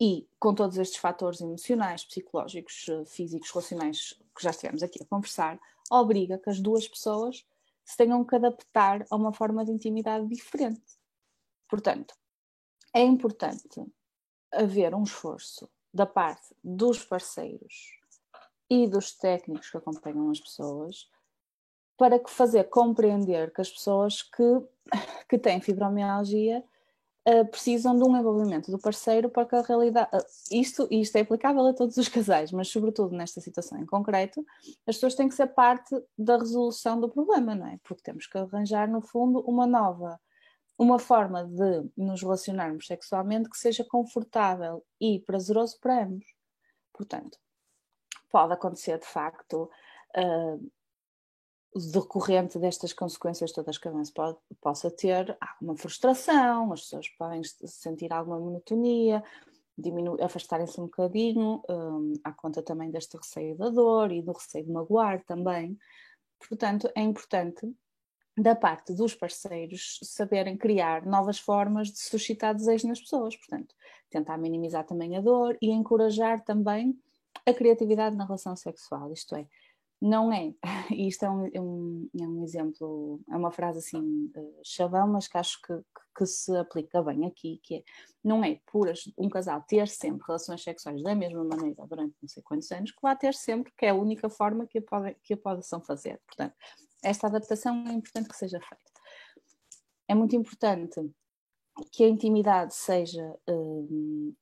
e 0.00 0.26
com 0.38 0.54
todos 0.54 0.78
estes 0.78 0.98
fatores 0.98 1.40
emocionais, 1.40 2.04
psicológicos, 2.04 2.86
físicos, 3.06 3.50
relacionais 3.50 4.14
que 4.34 4.42
já 4.42 4.50
estivemos 4.50 4.82
aqui 4.82 5.02
a 5.02 5.06
conversar, 5.06 5.58
obriga 5.90 6.38
que 6.38 6.48
as 6.48 6.60
duas 6.60 6.86
pessoas 6.86 7.44
se 7.84 7.96
tenham 7.96 8.24
que 8.24 8.36
adaptar 8.36 9.04
a 9.10 9.16
uma 9.16 9.32
forma 9.32 9.64
de 9.64 9.72
intimidade 9.72 10.26
diferente. 10.28 10.80
Portanto, 11.68 12.14
é 12.98 13.02
importante 13.02 13.80
haver 14.52 14.92
um 14.92 15.04
esforço 15.04 15.70
da 15.94 16.04
parte 16.04 16.52
dos 16.64 17.04
parceiros 17.04 17.92
e 18.68 18.88
dos 18.88 19.12
técnicos 19.12 19.70
que 19.70 19.76
acompanham 19.76 20.28
as 20.32 20.40
pessoas 20.40 21.08
para 21.96 22.20
fazer 22.26 22.64
compreender 22.64 23.52
que 23.52 23.60
as 23.60 23.70
pessoas 23.70 24.22
que, 24.22 24.42
que 25.30 25.38
têm 25.38 25.60
fibromialgia 25.60 26.64
uh, 27.28 27.46
precisam 27.46 27.96
de 27.96 28.02
um 28.02 28.16
envolvimento 28.16 28.68
do 28.68 28.80
parceiro 28.80 29.30
para 29.30 29.46
que 29.46 29.54
a 29.54 29.62
realidade. 29.62 30.10
Uh, 30.12 30.24
isto, 30.50 30.88
isto 30.90 31.14
é 31.14 31.20
aplicável 31.20 31.66
a 31.68 31.74
todos 31.74 31.96
os 31.98 32.08
casais, 32.08 32.50
mas 32.50 32.66
sobretudo 32.66 33.14
nesta 33.14 33.40
situação 33.40 33.78
em 33.78 33.86
concreto, 33.86 34.44
as 34.84 34.96
pessoas 34.96 35.14
têm 35.14 35.28
que 35.28 35.36
ser 35.36 35.46
parte 35.46 35.96
da 36.18 36.36
resolução 36.36 37.00
do 37.00 37.08
problema, 37.08 37.54
não 37.54 37.68
é? 37.68 37.78
Porque 37.84 38.02
temos 38.02 38.26
que 38.26 38.36
arranjar, 38.38 38.88
no 38.88 39.00
fundo, 39.00 39.38
uma 39.40 39.68
nova 39.68 40.18
uma 40.78 40.98
forma 40.98 41.44
de 41.44 41.90
nos 41.96 42.22
relacionarmos 42.22 42.86
sexualmente 42.86 43.50
que 43.50 43.58
seja 43.58 43.84
confortável 43.84 44.84
e 45.00 45.18
prazeroso 45.20 45.78
para 45.80 46.04
ambos. 46.04 46.26
Portanto, 46.92 47.38
pode 48.30 48.52
acontecer 48.52 48.98
de 48.98 49.06
facto 49.06 49.68
uh, 50.16 50.70
decorrente 51.92 52.58
destas 52.58 52.92
consequências 52.92 53.52
todas 53.52 53.76
que 53.76 53.88
a 53.88 53.92
pode, 54.14 54.38
possa 54.60 54.90
ter 54.90 55.36
alguma 55.40 55.76
frustração, 55.76 56.72
as 56.72 56.82
pessoas 56.82 57.08
podem 57.10 57.42
sentir 57.44 58.12
alguma 58.12 58.38
monotonia, 58.38 59.22
afastarem-se 60.22 60.80
um 60.80 60.84
bocadinho, 60.84 61.62
um, 61.68 62.14
à 62.24 62.32
conta 62.32 62.62
também 62.62 62.90
deste 62.90 63.16
receio 63.16 63.56
da 63.56 63.68
dor 63.68 64.10
e 64.12 64.22
do 64.22 64.32
receio 64.32 64.64
de 64.64 64.72
magoar 64.72 65.24
também. 65.24 65.78
Portanto, 66.48 66.90
é 66.94 67.00
importante 67.00 67.72
da 68.38 68.54
parte 68.54 68.94
dos 68.94 69.14
parceiros 69.14 69.98
saberem 70.04 70.56
criar 70.56 71.04
novas 71.04 71.38
formas 71.38 71.88
de 71.88 71.98
suscitar 71.98 72.54
desejo 72.54 72.86
nas 72.86 73.00
pessoas, 73.00 73.36
portanto, 73.36 73.74
tentar 74.08 74.38
minimizar 74.38 74.86
também 74.86 75.16
a 75.16 75.20
dor 75.20 75.58
e 75.60 75.70
encorajar 75.70 76.42
também 76.44 76.96
a 77.44 77.52
criatividade 77.52 78.14
na 78.14 78.24
relação 78.24 78.54
sexual, 78.54 79.12
isto 79.12 79.34
é, 79.34 79.46
não 80.00 80.32
é, 80.32 80.54
e 80.94 81.08
isto 81.08 81.24
é 81.24 81.30
um, 81.30 81.46
é 81.52 81.60
um, 81.60 82.10
é 82.20 82.28
um 82.28 82.44
exemplo, 82.44 83.20
é 83.28 83.36
uma 83.36 83.50
frase 83.50 83.78
assim 83.78 84.30
uh, 84.36 84.60
chavão, 84.62 85.08
mas 85.08 85.26
que 85.26 85.36
acho 85.36 85.60
que, 85.60 85.74
que, 86.16 86.24
se 86.24 86.56
aplica 86.56 87.02
bem 87.02 87.26
aqui, 87.26 87.60
que 87.62 87.76
é, 87.76 87.82
não 88.22 88.44
é 88.44 88.60
por 88.70 88.88
um 89.16 89.28
casal 89.28 89.62
ter 89.66 89.88
sempre 89.88 90.24
relações 90.26 90.62
sexuais 90.62 91.02
da 91.02 91.14
mesma 91.14 91.42
maneira 91.42 91.84
durante 91.88 92.14
não 92.22 92.28
sei 92.28 92.42
quantos 92.42 92.70
anos, 92.70 92.92
que 92.92 93.02
vai 93.02 93.16
ter 93.16 93.34
sempre, 93.34 93.72
que 93.76 93.86
é 93.86 93.90
a 93.90 93.94
única 93.94 94.30
forma 94.30 94.64
que 94.64 94.78
a, 94.78 94.82
pode, 94.82 95.16
que 95.24 95.34
a 95.34 95.36
possam 95.36 95.80
fazer, 95.80 96.20
portanto, 96.24 96.54
esta 97.02 97.26
adaptação 97.26 97.84
é 97.88 97.92
importante 97.92 98.28
que 98.28 98.36
seja 98.36 98.60
feita. 98.60 98.84
É 100.08 100.14
muito 100.14 100.34
importante 100.34 101.00
que 101.92 102.02
a 102.04 102.08
intimidade 102.08 102.74
seja 102.74 103.36
uh, 103.48 104.36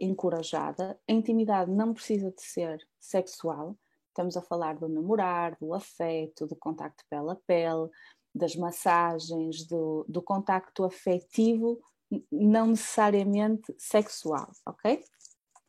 encorajada. 0.00 0.98
A 1.08 1.12
intimidade 1.12 1.70
não 1.70 1.94
precisa 1.94 2.30
de 2.30 2.42
ser 2.42 2.86
sexual. 2.98 3.76
Estamos 4.08 4.36
a 4.36 4.42
falar 4.42 4.76
do 4.76 4.88
namorar, 4.88 5.56
do 5.58 5.74
afeto, 5.74 6.46
do 6.46 6.56
contacto 6.56 7.04
pele 7.08 7.30
a 7.30 7.36
pele, 7.46 7.88
das 8.34 8.56
massagens, 8.56 9.66
do, 9.66 10.04
do 10.08 10.22
contacto 10.22 10.84
afetivo, 10.84 11.80
não 12.30 12.68
necessariamente 12.68 13.74
sexual, 13.78 14.50
ok? 14.66 15.02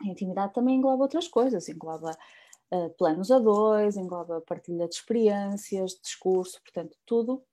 A 0.01 0.07
intimidade 0.07 0.53
também 0.53 0.75
engloba 0.75 1.03
outras 1.03 1.27
coisas, 1.27 1.67
engloba 1.67 2.11
uh, 2.71 2.89
planos 2.97 3.31
a 3.31 3.39
dois, 3.39 3.97
engloba 3.97 4.41
partilha 4.41 4.87
de 4.87 4.95
experiências, 4.95 5.99
discurso, 6.01 6.61
portanto, 6.61 6.97
tudo, 7.05 7.43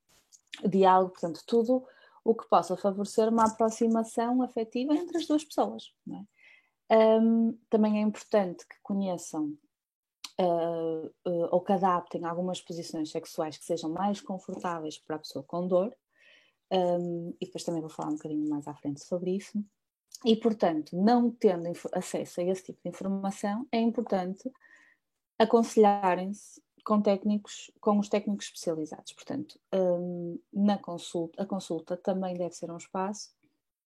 diálogo, 0.65 1.13
portanto, 1.13 1.43
tudo 1.47 1.85
o 2.25 2.35
que 2.35 2.49
possa 2.49 2.77
favorecer 2.77 3.29
uma 3.29 3.45
aproximação 3.45 4.43
afetiva 4.43 4.95
entre 4.95 5.19
as 5.19 5.27
duas 5.27 5.45
pessoas. 5.45 5.93
É? 6.91 7.19
Um, 7.21 7.59
também 7.69 7.99
é 7.99 8.01
importante 8.01 8.67
que 8.67 8.77
conheçam 8.83 9.57
uh, 10.41 11.07
uh, 11.27 11.49
ou 11.51 11.61
que 11.61 11.73
adaptem 11.73 12.25
algumas 12.25 12.61
posições 12.61 13.11
sexuais 13.11 13.59
que 13.59 13.65
sejam 13.65 13.91
mais 13.91 14.21
confortáveis 14.21 14.99
para 14.99 15.17
a 15.17 15.19
pessoa 15.19 15.45
com 15.45 15.67
dor, 15.67 15.95
um, 16.73 17.35
e 17.41 17.47
depois 17.47 17.63
também 17.63 17.81
vou 17.81 17.91
falar 17.91 18.11
um 18.11 18.17
bocadinho 18.17 18.49
mais 18.49 18.67
à 18.67 18.75
frente 18.75 19.05
sobre 19.05 19.37
isso. 19.37 19.63
E, 20.25 20.37
portanto, 20.37 20.97
não 20.97 21.31
tendo 21.31 21.71
acesso 21.93 22.41
a 22.41 22.45
esse 22.45 22.65
tipo 22.65 22.81
de 22.83 22.89
informação, 22.89 23.67
é 23.71 23.79
importante 23.79 24.51
aconselharem-se 25.39 26.63
com 26.85 27.01
técnicos, 27.01 27.71
com 27.81 27.99
os 27.99 28.09
técnicos 28.09 28.47
especializados. 28.47 29.13
Portanto, 29.13 29.59
um, 29.75 30.39
na 30.53 30.79
consulta, 30.79 31.43
a 31.43 31.47
consulta 31.47 31.97
também 31.97 32.35
deve 32.37 32.55
ser 32.55 32.71
um 32.71 32.77
espaço 32.77 33.35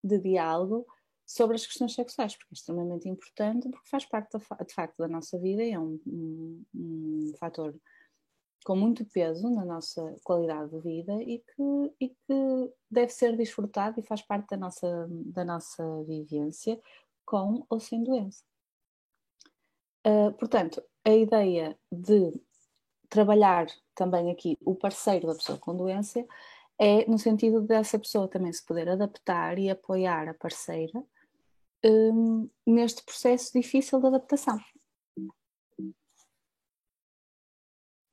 de 0.02 0.18
diálogo 0.18 0.86
sobre 1.24 1.56
as 1.56 1.66
questões 1.66 1.94
sexuais, 1.94 2.34
porque 2.36 2.54
é 2.54 2.56
extremamente 2.56 3.08
importante, 3.08 3.68
porque 3.68 3.88
faz 3.88 4.04
parte 4.06 4.36
de 4.36 4.74
facto 4.74 4.96
da 4.98 5.08
nossa 5.08 5.38
vida 5.38 5.62
e 5.62 5.72
é 5.72 5.78
um, 5.78 6.00
um, 6.06 6.64
um, 6.74 7.32
fator 7.38 7.74
com 8.64 8.74
muito 8.74 9.04
peso 9.04 9.48
na 9.50 9.64
nossa 9.64 10.16
qualidade 10.24 10.70
de 10.70 10.80
vida 10.80 11.22
e 11.22 11.38
que, 11.38 11.94
e 12.00 12.08
que 12.08 12.72
deve 12.90 13.12
ser 13.12 13.36
desfrutado 13.36 14.00
e 14.00 14.02
faz 14.02 14.22
parte 14.22 14.48
da 14.48 14.56
nossa, 14.56 15.06
da 15.08 15.44
nossa 15.44 16.02
vivência 16.04 16.80
com 17.24 17.64
ou 17.68 17.78
sem 17.78 18.02
doença. 18.02 18.42
Uh, 20.06 20.32
portanto, 20.38 20.82
a 21.08 21.16
ideia 21.16 21.78
de 21.90 22.38
trabalhar 23.08 23.66
também 23.94 24.30
aqui 24.30 24.58
o 24.60 24.74
parceiro 24.74 25.26
da 25.26 25.34
pessoa 25.34 25.58
com 25.58 25.74
doença 25.74 26.26
é 26.78 27.06
no 27.06 27.18
sentido 27.18 27.62
dessa 27.62 27.98
pessoa 27.98 28.28
também 28.28 28.52
se 28.52 28.64
poder 28.64 28.88
adaptar 28.90 29.58
e 29.58 29.70
apoiar 29.70 30.28
a 30.28 30.34
parceira 30.34 31.02
um, 31.82 32.48
neste 32.66 33.02
processo 33.02 33.52
difícil 33.54 34.00
de 34.00 34.06
adaptação. 34.06 34.60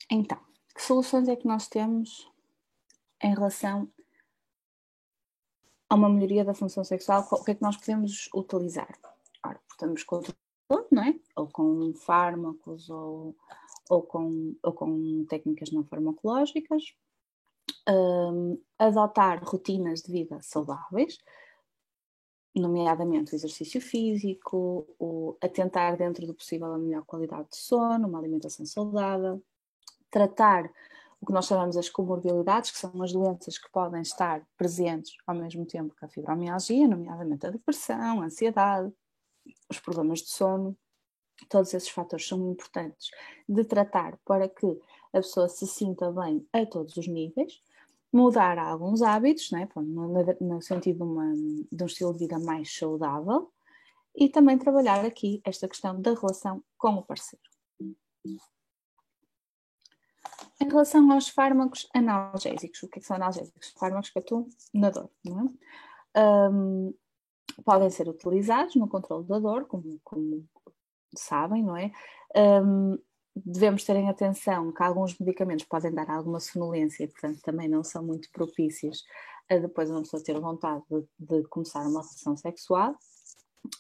Então, 0.09 0.39
que 0.73 0.81
soluções 0.81 1.27
é 1.27 1.35
que 1.35 1.47
nós 1.47 1.67
temos 1.67 2.31
em 3.21 3.33
relação 3.33 3.91
a 5.89 5.95
uma 5.95 6.09
melhoria 6.09 6.45
da 6.45 6.53
função 6.53 6.83
sexual? 6.83 7.27
O 7.31 7.43
que 7.43 7.51
é 7.51 7.55
que 7.55 7.61
nós 7.61 7.75
podemos 7.75 8.29
utilizar? 8.33 8.97
Ora, 9.43 9.59
portanto, 9.67 10.35
não 10.91 11.03
é? 11.03 11.15
Ou 11.35 11.47
com 11.47 11.93
fármacos 11.93 12.89
ou, 12.89 13.35
ou, 13.89 14.01
com, 14.01 14.55
ou 14.63 14.73
com 14.73 15.25
técnicas 15.25 15.71
não 15.71 15.83
farmacológicas. 15.83 16.95
Um, 17.87 18.59
adotar 18.79 19.43
rotinas 19.43 20.01
de 20.01 20.11
vida 20.11 20.39
saudáveis, 20.41 21.19
nomeadamente 22.55 23.33
o 23.33 23.35
exercício 23.35 23.79
físico, 23.79 24.87
o 24.99 25.37
atentar 25.41 25.97
dentro 25.97 26.25
do 26.25 26.33
possível 26.33 26.73
a 26.73 26.77
melhor 26.77 27.03
qualidade 27.05 27.49
de 27.49 27.57
sono, 27.57 28.07
uma 28.07 28.17
alimentação 28.17 28.65
saudável, 28.65 29.41
tratar 30.09 30.71
o 31.19 31.25
que 31.25 31.33
nós 31.33 31.45
chamamos 31.45 31.77
as 31.77 31.89
comorbilidades, 31.89 32.71
que 32.71 32.77
são 32.77 33.01
as 33.01 33.11
doenças 33.11 33.57
que 33.57 33.69
podem 33.71 34.01
estar 34.01 34.41
presentes 34.57 35.15
ao 35.25 35.35
mesmo 35.35 35.65
tempo 35.65 35.95
que 35.95 36.05
a 36.05 36.07
fibromialgia, 36.07 36.87
nomeadamente 36.87 37.45
a 37.45 37.49
depressão, 37.49 38.21
a 38.21 38.25
ansiedade, 38.25 38.93
os 39.69 39.79
problemas 39.79 40.19
de 40.19 40.29
sono, 40.29 40.77
todos 41.49 41.73
esses 41.73 41.89
fatores 41.89 42.27
são 42.27 42.51
importantes 42.51 43.09
de 43.47 43.63
tratar 43.63 44.17
para 44.25 44.47
que 44.47 44.67
a 45.13 45.17
pessoa 45.17 45.49
se 45.49 45.67
sinta 45.67 46.11
bem 46.11 46.47
a 46.53 46.65
todos 46.65 46.95
os 46.97 47.07
níveis, 47.07 47.61
mudar 48.11 48.57
alguns 48.57 49.01
hábitos, 49.01 49.51
né, 49.51 49.67
no, 50.39 50.61
sentido 50.61 50.97
de, 50.97 51.03
uma, 51.03 51.33
de 51.71 51.83
um 51.83 51.85
estilo 51.85 52.13
de 52.13 52.19
vida 52.19 52.39
mais 52.39 52.73
saudável, 52.73 53.51
e 54.15 54.29
também 54.29 54.57
trabalhar 54.57 55.03
aqui 55.03 55.41
esta 55.43 55.67
questão 55.67 55.99
da 55.99 56.13
relação 56.13 56.63
com 56.77 56.93
o 56.95 57.03
parceiro. 57.03 57.43
Em 60.61 60.69
relação 60.69 61.11
aos 61.11 61.27
fármacos 61.27 61.87
analgésicos, 61.93 62.81
o 62.83 62.87
que, 62.87 62.99
é 62.99 63.01
que 63.01 63.07
são 63.07 63.17
analgésicos? 63.17 63.73
Fármacos 63.77 64.09
que 64.09 64.19
atuam 64.19 64.47
na 64.73 64.89
dor, 64.89 65.09
não 65.23 65.53
é? 66.15 66.49
Um, 66.49 66.93
podem 67.63 67.89
ser 67.89 68.07
utilizados 68.07 68.75
no 68.75 68.87
controle 68.87 69.25
da 69.25 69.39
dor, 69.39 69.65
como, 69.65 69.99
como 70.03 70.45
sabem, 71.15 71.63
não 71.63 71.77
é? 71.77 71.91
Um, 72.35 72.97
devemos 73.35 73.83
ter 73.83 73.95
em 73.95 74.09
atenção 74.09 74.71
que 74.71 74.83
alguns 74.83 75.17
medicamentos 75.19 75.65
podem 75.65 75.93
dar 75.93 76.09
alguma 76.09 76.39
sonolência 76.39 77.03
e, 77.03 77.07
portanto, 77.07 77.41
também 77.41 77.67
não 77.67 77.83
são 77.83 78.03
muito 78.03 78.29
propícios 78.31 79.03
a 79.49 79.57
depois 79.57 79.89
uma 79.89 80.01
pessoa 80.01 80.23
ter 80.23 80.39
vontade 80.39 80.83
de, 80.89 81.05
de 81.19 81.47
começar 81.49 81.81
uma 81.81 82.01
relação 82.01 82.35
sexual, 82.35 82.91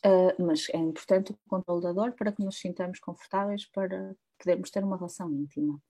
uh, 0.05 0.43
mas 0.43 0.67
é 0.69 0.77
importante 0.77 1.31
o 1.31 1.37
controle 1.47 1.81
da 1.81 1.93
dor 1.93 2.11
para 2.13 2.31
que 2.31 2.43
nos 2.43 2.59
sintamos 2.59 2.99
confortáveis 2.99 3.65
para 3.65 4.15
podermos 4.37 4.69
ter 4.69 4.83
uma 4.83 4.97
relação 4.97 5.31
íntima. 5.31 5.81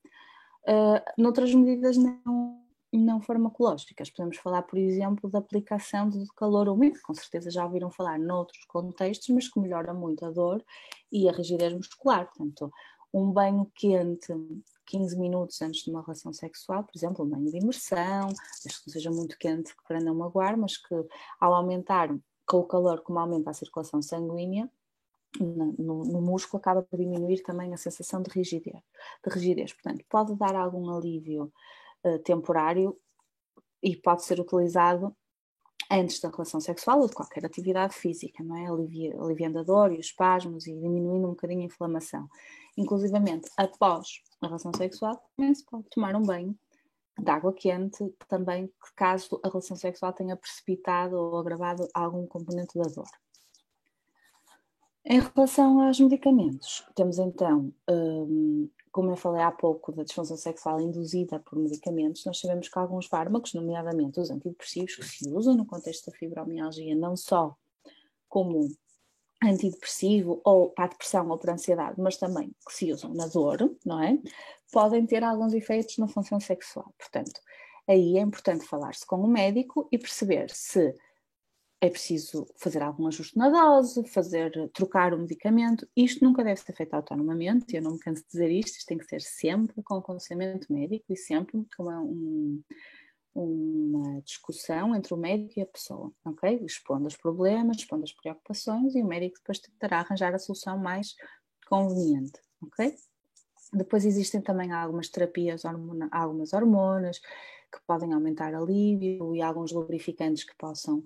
Uh, 0.67 1.21
noutras 1.21 1.53
medidas 1.53 1.97
não, 1.97 2.64
não 2.97 3.21
farmacológicas. 3.21 4.09
Podemos 4.09 4.37
falar, 4.37 4.61
por 4.63 4.77
exemplo, 4.77 5.29
da 5.29 5.39
aplicação 5.39 6.09
de 6.09 6.25
calor 6.35 6.69
úmido, 6.69 6.99
com 7.03 7.13
certeza 7.13 7.51
já 7.51 7.65
ouviram 7.65 7.89
falar 7.89 8.19
noutros 8.19 8.63
contextos, 8.65 9.29
mas 9.29 9.47
que 9.47 9.59
melhora 9.59 9.93
muito 9.93 10.25
a 10.25 10.31
dor 10.31 10.63
e 11.11 11.29
a 11.29 11.31
rigidez 11.31 11.73
muscular. 11.73 12.27
Portanto, 12.27 12.71
um 13.13 13.31
banho 13.31 13.71
quente 13.75 14.33
15 14.85 15.17
minutos 15.17 15.61
antes 15.61 15.83
de 15.83 15.89
uma 15.89 16.01
relação 16.01 16.31
sexual, 16.31 16.83
por 16.83 16.95
exemplo, 16.95 17.25
um 17.25 17.29
banho 17.29 17.49
de 17.49 17.57
imersão, 17.57 18.27
desde 18.63 18.81
que 18.81 18.87
não 18.87 18.93
seja 18.93 19.11
muito 19.11 19.37
quente 19.37 19.73
para 19.87 19.99
não 19.99 20.15
magoar, 20.15 20.57
mas 20.57 20.77
que 20.77 20.95
ao 21.39 21.53
aumentar 21.53 22.15
com 22.45 22.57
o 22.57 22.63
calor, 22.63 23.01
como 23.01 23.19
aumenta 23.19 23.49
a 23.49 23.53
circulação 23.53 24.01
sanguínea, 24.01 24.69
no, 25.39 26.03
no, 26.05 26.21
músculo 26.21 26.61
acaba 26.61 26.81
por 26.81 26.97
diminuir 26.97 27.41
também 27.41 27.73
a 27.73 27.77
sensação 27.77 28.21
de 28.21 28.29
rigidez. 28.29 28.81
De 29.25 29.33
rigidez. 29.33 29.73
Portanto, 29.73 30.05
pode 30.09 30.35
dar 30.35 30.55
algum 30.55 30.89
alívio 30.95 31.51
uh, 32.05 32.19
temporário 32.19 32.97
e 33.81 33.95
pode 33.95 34.23
ser 34.23 34.39
utilizado 34.39 35.15
antes 35.91 36.19
da 36.19 36.29
relação 36.29 36.59
sexual 36.59 36.99
ou 37.01 37.07
de 37.07 37.13
qualquer 37.13 37.45
atividade 37.45 37.93
física, 37.93 38.43
não 38.43 38.57
é? 38.57 38.65
Alivia, 38.65 39.15
aliviando 39.19 39.59
a 39.59 39.63
dor 39.63 39.91
e 39.91 39.99
os 39.99 40.07
espasmos 40.07 40.65
e 40.67 40.73
diminuindo 40.73 41.27
um 41.27 41.31
bocadinho 41.31 41.61
a 41.61 41.65
inflamação. 41.65 42.27
Inclusivamente, 42.77 43.49
após 43.57 44.21
a 44.41 44.47
relação 44.47 44.71
sexual, 44.75 45.21
também 45.35 45.53
se 45.53 45.63
pode 45.65 45.85
tomar 45.89 46.15
um 46.15 46.21
banho 46.21 46.57
de 47.17 47.29
água 47.29 47.53
quente, 47.53 48.13
também 48.27 48.69
caso 48.95 49.39
a 49.43 49.47
relação 49.47 49.77
sexual 49.77 50.11
tenha 50.11 50.35
precipitado 50.35 51.15
ou 51.15 51.37
agravado 51.37 51.87
algum 51.93 52.27
componente 52.27 52.77
da 52.77 52.83
dor. 52.89 53.07
Em 55.05 55.19
relação 55.19 55.81
aos 55.81 55.99
medicamentos, 55.99 56.83
temos 56.95 57.19
então, 57.19 57.71
hum, 57.87 58.67
como 58.95 59.11
eu 59.11 59.17
falei 59.17 59.41
há 59.41 59.51
pouco, 59.51 59.91
da 59.91 60.03
disfunção 60.03 60.37
sexual 60.37 60.79
induzida 60.79 61.37
por 61.37 61.59
medicamentos, 61.59 62.23
nós 62.23 62.39
sabemos 62.39 62.69
que 62.69 62.79
alguns 62.79 63.07
fármacos, 63.07 63.53
nomeadamente 63.53 64.21
os 64.21 64.31
antidepressivos, 64.31 64.95
que 64.95 65.05
se 65.05 65.29
usam 65.29 65.53
no 65.53 65.65
contexto 65.65 66.09
da 66.09 66.17
fibromialgia, 66.17 66.95
não 66.95 67.17
só 67.17 67.57
como 68.29 68.69
antidepressivo 69.43 70.39
ou 70.45 70.69
para 70.69 70.85
a 70.85 70.87
depressão 70.87 71.29
ou 71.29 71.37
para 71.37 71.51
a 71.51 71.55
ansiedade, 71.55 71.99
mas 71.99 72.15
também 72.15 72.55
que 72.65 72.73
se 72.73 72.89
usam 72.93 73.13
na 73.13 73.27
dor, 73.27 73.69
não 73.85 74.01
é? 74.01 74.17
Podem 74.71 75.05
ter 75.05 75.25
alguns 75.25 75.53
efeitos 75.53 75.97
na 75.97 76.07
função 76.07 76.39
sexual. 76.39 76.89
Portanto, 76.97 77.41
aí 77.85 78.17
é 78.17 78.21
importante 78.21 78.65
falar-se 78.65 79.05
com 79.05 79.17
o 79.17 79.27
médico 79.27 79.89
e 79.91 79.97
perceber 79.97 80.49
se 80.51 80.95
é 81.81 81.89
preciso 81.89 82.47
fazer 82.57 82.81
algum 82.81 83.07
ajuste 83.07 83.37
na 83.37 83.49
dose, 83.49 84.07
fazer, 84.07 84.51
trocar 84.73 85.13
o 85.13 85.19
medicamento. 85.19 85.87
Isto 85.95 86.23
nunca 86.23 86.43
deve 86.43 86.59
ser 86.59 86.73
feito 86.73 86.93
autonomamente, 86.93 87.75
eu 87.75 87.81
não 87.81 87.93
me 87.93 87.99
canso 87.99 88.21
de 88.23 88.29
dizer 88.29 88.49
isto, 88.49 88.77
isto 88.77 88.87
tem 88.87 88.97
que 88.97 89.05
ser 89.05 89.21
sempre 89.21 89.81
com 89.83 89.95
aconselhamento 89.95 90.71
médico 90.71 91.05
e 91.09 91.17
sempre 91.17 91.65
com 91.75 91.83
um, 91.83 92.63
uma 93.35 94.21
discussão 94.21 94.95
entre 94.95 95.13
o 95.13 95.17
médico 95.17 95.59
e 95.59 95.61
a 95.61 95.67
pessoa, 95.67 96.11
ok? 96.23 96.61
Expondo 96.65 97.07
os 97.07 97.17
problemas, 97.17 97.77
expondo 97.77 98.03
as 98.03 98.13
preocupações 98.13 98.95
e 98.95 99.03
o 99.03 99.07
médico 99.07 99.37
depois 99.37 99.59
tentará 99.59 99.99
arranjar 99.99 100.33
a 100.33 100.39
solução 100.39 100.77
mais 100.77 101.15
conveniente, 101.67 102.39
ok? 102.61 102.95
Depois 103.73 104.05
existem 104.05 104.41
também 104.41 104.71
algumas 104.71 105.09
terapias, 105.09 105.65
hormona, 105.65 106.07
algumas 106.11 106.53
hormonas 106.53 107.19
que 107.19 107.79
podem 107.85 108.13
aumentar 108.13 108.55
alívio 108.55 109.35
e 109.35 109.41
alguns 109.41 109.73
lubrificantes 109.73 110.45
que 110.45 110.55
possam 110.55 111.03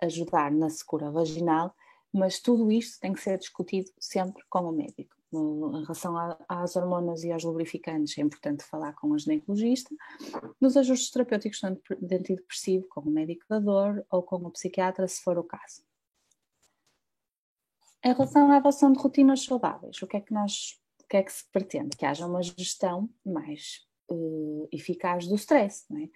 ajudar 0.00 0.50
na 0.50 0.70
secura 0.70 1.10
vaginal, 1.10 1.74
mas 2.12 2.40
tudo 2.40 2.70
isto 2.70 3.00
tem 3.00 3.12
que 3.12 3.20
ser 3.20 3.38
discutido 3.38 3.90
sempre 3.98 4.42
com 4.48 4.60
o 4.60 4.72
médico. 4.72 5.16
em 5.30 5.82
relação 5.82 6.14
às 6.48 6.74
hormonas 6.74 7.22
e 7.22 7.30
aos 7.30 7.44
lubrificantes, 7.44 8.16
é 8.16 8.22
importante 8.22 8.64
falar 8.64 8.94
com 8.94 9.12
a 9.12 9.18
ginecologista. 9.18 9.94
Nos 10.60 10.76
ajustes 10.76 11.10
terapêuticos 11.10 11.60
de 11.60 12.14
antidepressivo, 12.14 12.86
com 12.88 13.00
o 13.00 13.10
médico 13.10 13.44
da 13.48 13.58
dor 13.58 14.06
ou 14.10 14.22
com 14.22 14.36
o 14.36 14.50
psiquiatra, 14.50 15.06
se 15.06 15.20
for 15.20 15.38
o 15.38 15.44
caso. 15.44 15.82
Em 18.02 18.12
relação 18.12 18.50
à 18.50 18.56
adoção 18.56 18.92
de 18.92 18.98
rotinas 18.98 19.44
saudáveis, 19.44 20.00
o 20.00 20.06
que 20.06 20.16
é 20.16 20.20
que 20.20 20.32
nós, 20.32 20.80
o 21.02 21.08
que 21.08 21.16
é 21.16 21.22
que 21.22 21.32
se 21.32 21.44
pretende? 21.50 21.96
Que 21.96 22.06
haja 22.06 22.26
uma 22.26 22.42
gestão 22.42 23.10
mais 23.26 23.86
uh, 24.10 24.68
eficaz 24.72 25.26
do 25.26 25.34
stress, 25.34 25.84
é? 25.92 26.08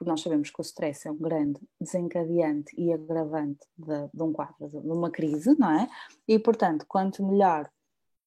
Porque 0.00 0.10
nós 0.10 0.22
sabemos 0.22 0.48
que 0.48 0.58
o 0.58 0.62
stress 0.62 1.06
é 1.06 1.10
um 1.10 1.18
grande 1.18 1.60
desencadeante 1.78 2.74
e 2.74 2.90
agravante 2.90 3.60
de, 3.76 4.08
de 4.14 4.22
um 4.22 4.32
quadro, 4.32 4.66
de, 4.66 4.78
uma 4.78 5.10
crise, 5.10 5.54
não 5.58 5.70
é? 5.70 5.90
E, 6.26 6.38
portanto, 6.38 6.86
quanto 6.88 7.22
melhor 7.22 7.70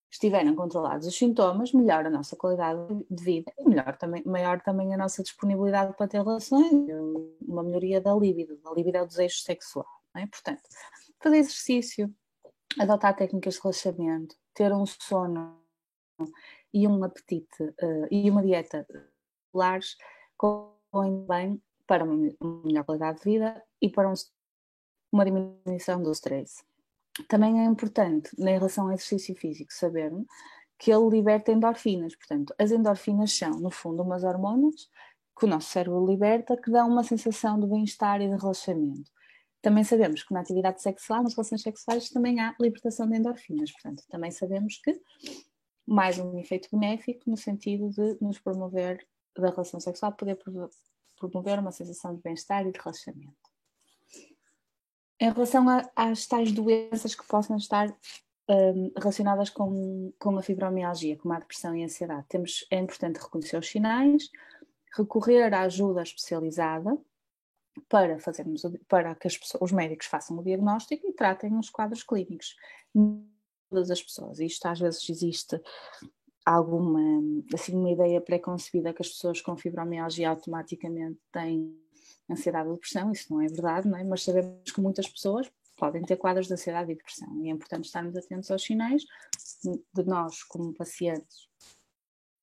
estiverem 0.08 0.54
controlados 0.54 1.08
os 1.08 1.18
sintomas, 1.18 1.74
melhor 1.74 2.06
a 2.06 2.12
nossa 2.12 2.36
qualidade 2.36 2.80
de 3.10 3.24
vida 3.24 3.52
e 3.58 3.68
melhor 3.68 3.98
também, 3.98 4.24
maior 4.24 4.62
também 4.62 4.94
a 4.94 4.98
nossa 4.98 5.24
disponibilidade 5.24 5.98
para 5.98 6.08
ter 6.08 6.22
relações, 6.22 6.72
uma 7.42 7.64
melhoria 7.64 8.00
da 8.00 8.14
libido, 8.14 8.56
da 8.58 8.72
libido 8.72 8.98
é 8.98 9.02
o 9.02 9.08
desejo 9.08 9.40
sexual, 9.40 9.88
não 10.14 10.22
é? 10.22 10.28
Portanto, 10.28 10.62
fazer 11.20 11.38
exercício, 11.38 12.16
adotar 12.80 13.16
técnicas 13.16 13.56
de 13.56 13.62
relaxamento, 13.62 14.36
ter 14.54 14.72
um 14.72 14.86
sono 14.86 15.58
e 16.72 16.88
um 16.88 17.04
apetite 17.04 17.64
uh, 17.64 18.08
e 18.12 18.30
uma 18.30 18.44
dieta 18.44 18.86
regulares 19.48 19.98
põe 20.94 21.26
bem 21.26 21.60
para 21.88 22.04
uma 22.04 22.16
melhor 22.64 22.86
qualidade 22.86 23.18
de 23.18 23.24
vida 23.24 23.64
e 23.82 23.90
para 23.90 24.08
um, 24.08 24.14
uma 25.12 25.26
diminuição 25.26 26.02
do 26.04 26.12
stress. 26.12 26.64
Também 27.28 27.62
é 27.62 27.66
importante, 27.66 28.30
em 28.38 28.44
relação 28.46 28.86
ao 28.86 28.92
exercício 28.92 29.36
físico, 29.36 29.74
saber 29.74 30.12
que 30.78 30.92
ele 30.92 31.10
liberta 31.10 31.52
endorfinas. 31.52 32.16
Portanto, 32.16 32.54
as 32.60 32.72
endorfinas 32.72 33.34
são, 33.34 33.60
no 33.60 33.72
fundo, 33.72 34.04
umas 34.04 34.24
hormonas 34.24 34.88
que 35.38 35.46
o 35.46 35.48
nosso 35.48 35.72
cérebro 35.72 36.06
liberta 36.06 36.56
que 36.56 36.70
dão 36.70 36.88
uma 36.88 37.04
sensação 37.04 37.60
de 37.60 37.66
bem-estar 37.66 38.22
e 38.22 38.30
de 38.30 38.36
relaxamento. 38.36 39.12
Também 39.64 39.84
sabemos 39.84 40.22
que 40.22 40.34
na 40.34 40.42
atividade 40.42 40.82
sexual, 40.82 41.24
nas 41.24 41.34
relações 41.34 41.62
sexuais, 41.64 42.10
também 42.10 42.40
há 42.40 42.56
libertação 42.60 43.10
de 43.10 43.18
endorfinas. 43.18 43.72
Portanto, 43.72 44.04
também 44.10 44.30
sabemos 44.30 44.78
que 44.78 45.02
mais 45.88 46.20
um 46.20 46.38
efeito 46.38 46.70
benéfico 46.72 47.30
no 47.30 47.38
sentido 47.38 47.90
de 47.90 48.18
nos 48.22 48.40
promover 48.40 49.06
da 49.36 49.50
relação 49.50 49.80
sexual 49.80 50.14
poder 50.14 50.38
promover 51.18 51.60
uma 51.60 51.72
sensação 51.72 52.16
de 52.16 52.22
bem-estar 52.22 52.66
e 52.66 52.72
de 52.72 52.80
relaxamento. 52.80 53.34
Em 55.20 55.32
relação 55.32 55.70
a, 55.70 55.90
às 55.96 56.28
tais 56.28 56.52
doenças 56.52 57.16
que 57.16 57.26
possam 57.26 57.56
estar 57.56 57.88
um, 58.50 58.92
relacionadas 58.98 59.50
com, 59.50 60.14
com 60.20 60.38
a 60.38 60.44
fibromialgia, 60.44 61.18
como 61.18 61.34
a 61.34 61.40
depressão 61.40 61.76
e 61.76 61.82
a 61.82 61.86
ansiedade, 61.86 62.26
temos, 62.28 62.66
é 62.70 62.78
importante 62.78 63.20
reconhecer 63.20 63.58
os 63.58 63.70
sinais, 63.70 64.30
recorrer 64.96 65.54
à 65.54 65.62
ajuda 65.62 66.02
especializada 66.02 66.98
para, 67.90 68.20
fazermos, 68.20 68.64
para 68.88 69.16
que 69.16 69.30
pessoas, 69.30 69.62
os 69.62 69.72
médicos 69.72 70.08
façam 70.08 70.38
o 70.38 70.44
diagnóstico 70.44 71.08
e 71.08 71.14
tratem 71.14 71.58
os 71.58 71.70
quadros 71.70 72.04
clínicos. 72.04 72.56
Todas 73.70 73.90
as 73.90 74.02
pessoas, 74.02 74.40
isto 74.40 74.66
às 74.68 74.80
vezes 74.80 75.10
existe 75.10 75.60
alguma 76.46 77.00
assim 77.54 77.76
uma 77.76 77.92
ideia 77.92 78.20
pré-concebida 78.20 78.94
que 78.94 79.02
as 79.02 79.10
pessoas 79.10 79.42
com 79.42 79.56
fibromialgia 79.56 80.30
automaticamente 80.30 81.20
têm 81.32 81.76
ansiedade 82.30 82.68
ou 82.68 82.76
depressão, 82.76 83.12
isso 83.12 83.34
não 83.34 83.42
é 83.42 83.48
verdade, 83.48 83.88
não 83.88 83.98
é? 83.98 84.04
mas 84.04 84.24
sabemos 84.24 84.72
que 84.72 84.82
muitas 84.82 85.08
pessoas 85.08 85.52
podem 85.78 86.02
ter 86.04 86.18
quadros 86.18 86.48
de 86.48 86.54
ansiedade 86.54 86.92
e 86.92 86.96
depressão 86.96 87.42
e 87.42 87.50
é 87.50 87.52
importante 87.52 87.86
estarmos 87.86 88.16
atentos 88.16 88.50
aos 88.52 88.64
sinais 88.64 89.04
de 89.94 90.04
nós 90.06 90.44
como 90.44 90.74
pacientes 90.74 91.48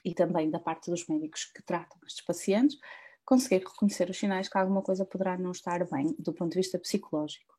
e 0.04 0.14
também 0.14 0.50
da 0.50 0.58
parte 0.58 0.90
dos 0.90 1.06
médicos 1.06 1.44
que 1.44 1.62
tratam 1.62 1.98
estes 2.06 2.24
pacientes, 2.24 2.78
conseguir 3.24 3.58
reconhecer 3.58 4.08
os 4.08 4.18
sinais 4.18 4.48
que 4.48 4.58
alguma 4.58 4.82
coisa 4.82 5.04
poderá 5.04 5.36
não 5.36 5.52
estar 5.52 5.86
bem 5.90 6.14
do 6.18 6.32
ponto 6.32 6.52
de 6.52 6.58
vista 6.58 6.78
psicológico. 6.78 7.54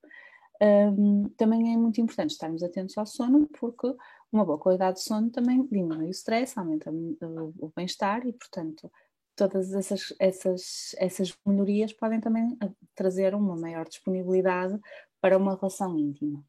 Um, 0.62 1.30
também 1.38 1.74
é 1.74 1.78
muito 1.78 2.00
importante 2.00 2.32
estarmos 2.32 2.62
atentos 2.62 2.98
ao 2.98 3.06
sono, 3.06 3.48
porque 3.60 3.88
uma 4.32 4.46
boa 4.46 4.58
qualidade 4.58 4.98
de 4.98 5.04
sono 5.04 5.30
também 5.30 5.66
diminui 5.66 6.08
o 6.08 6.12
stress, 6.12 6.58
aumenta 6.58 6.90
o, 6.92 7.72
bem-estar 7.76 8.26
e, 8.26 8.34
portanto, 8.34 8.92
todas 9.36 9.74
essas, 9.74 10.14
essas, 10.20 10.96
essas 10.98 11.38
melhorias 11.46 11.92
podem 11.94 12.22
também 12.22 12.58
ah, 12.62 12.70
trazer 12.96 13.36
uma 13.36 13.56
maior 13.56 13.88
disponibilidade 13.88 14.80
para 15.20 15.38
uma 15.38 15.56
relação 15.56 15.98
íntima. 15.98 16.44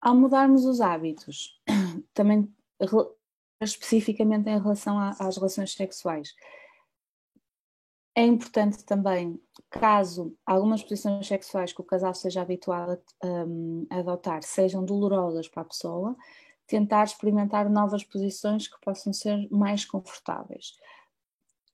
Ao 0.00 0.14
mudarmos 0.14 0.66
os 0.66 0.80
hábitos, 0.80 1.60
também 2.12 2.52
especificamente 3.60 4.48
em 4.48 4.60
relação 4.60 4.98
às 4.98 5.36
relações 5.36 5.72
sexuais, 5.72 6.34
é 8.14 8.24
importante 8.24 8.84
também, 8.84 9.40
caso 9.68 10.36
algumas 10.46 10.82
posições 10.82 11.26
sexuais 11.26 11.72
que 11.72 11.80
o 11.80 11.84
casal 11.84 12.14
seja 12.14 12.42
habituado 12.42 13.00
a, 13.22 13.26
um, 13.26 13.86
a 13.90 13.98
adotar 13.98 14.42
sejam 14.42 14.84
dolorosas 14.84 15.48
para 15.48 15.62
a 15.62 15.66
pessoa, 15.66 16.16
tentar 16.66 17.04
experimentar 17.04 17.68
novas 17.68 18.04
posições 18.04 18.68
que 18.68 18.80
possam 18.80 19.12
ser 19.12 19.48
mais 19.50 19.84
confortáveis. 19.84 20.78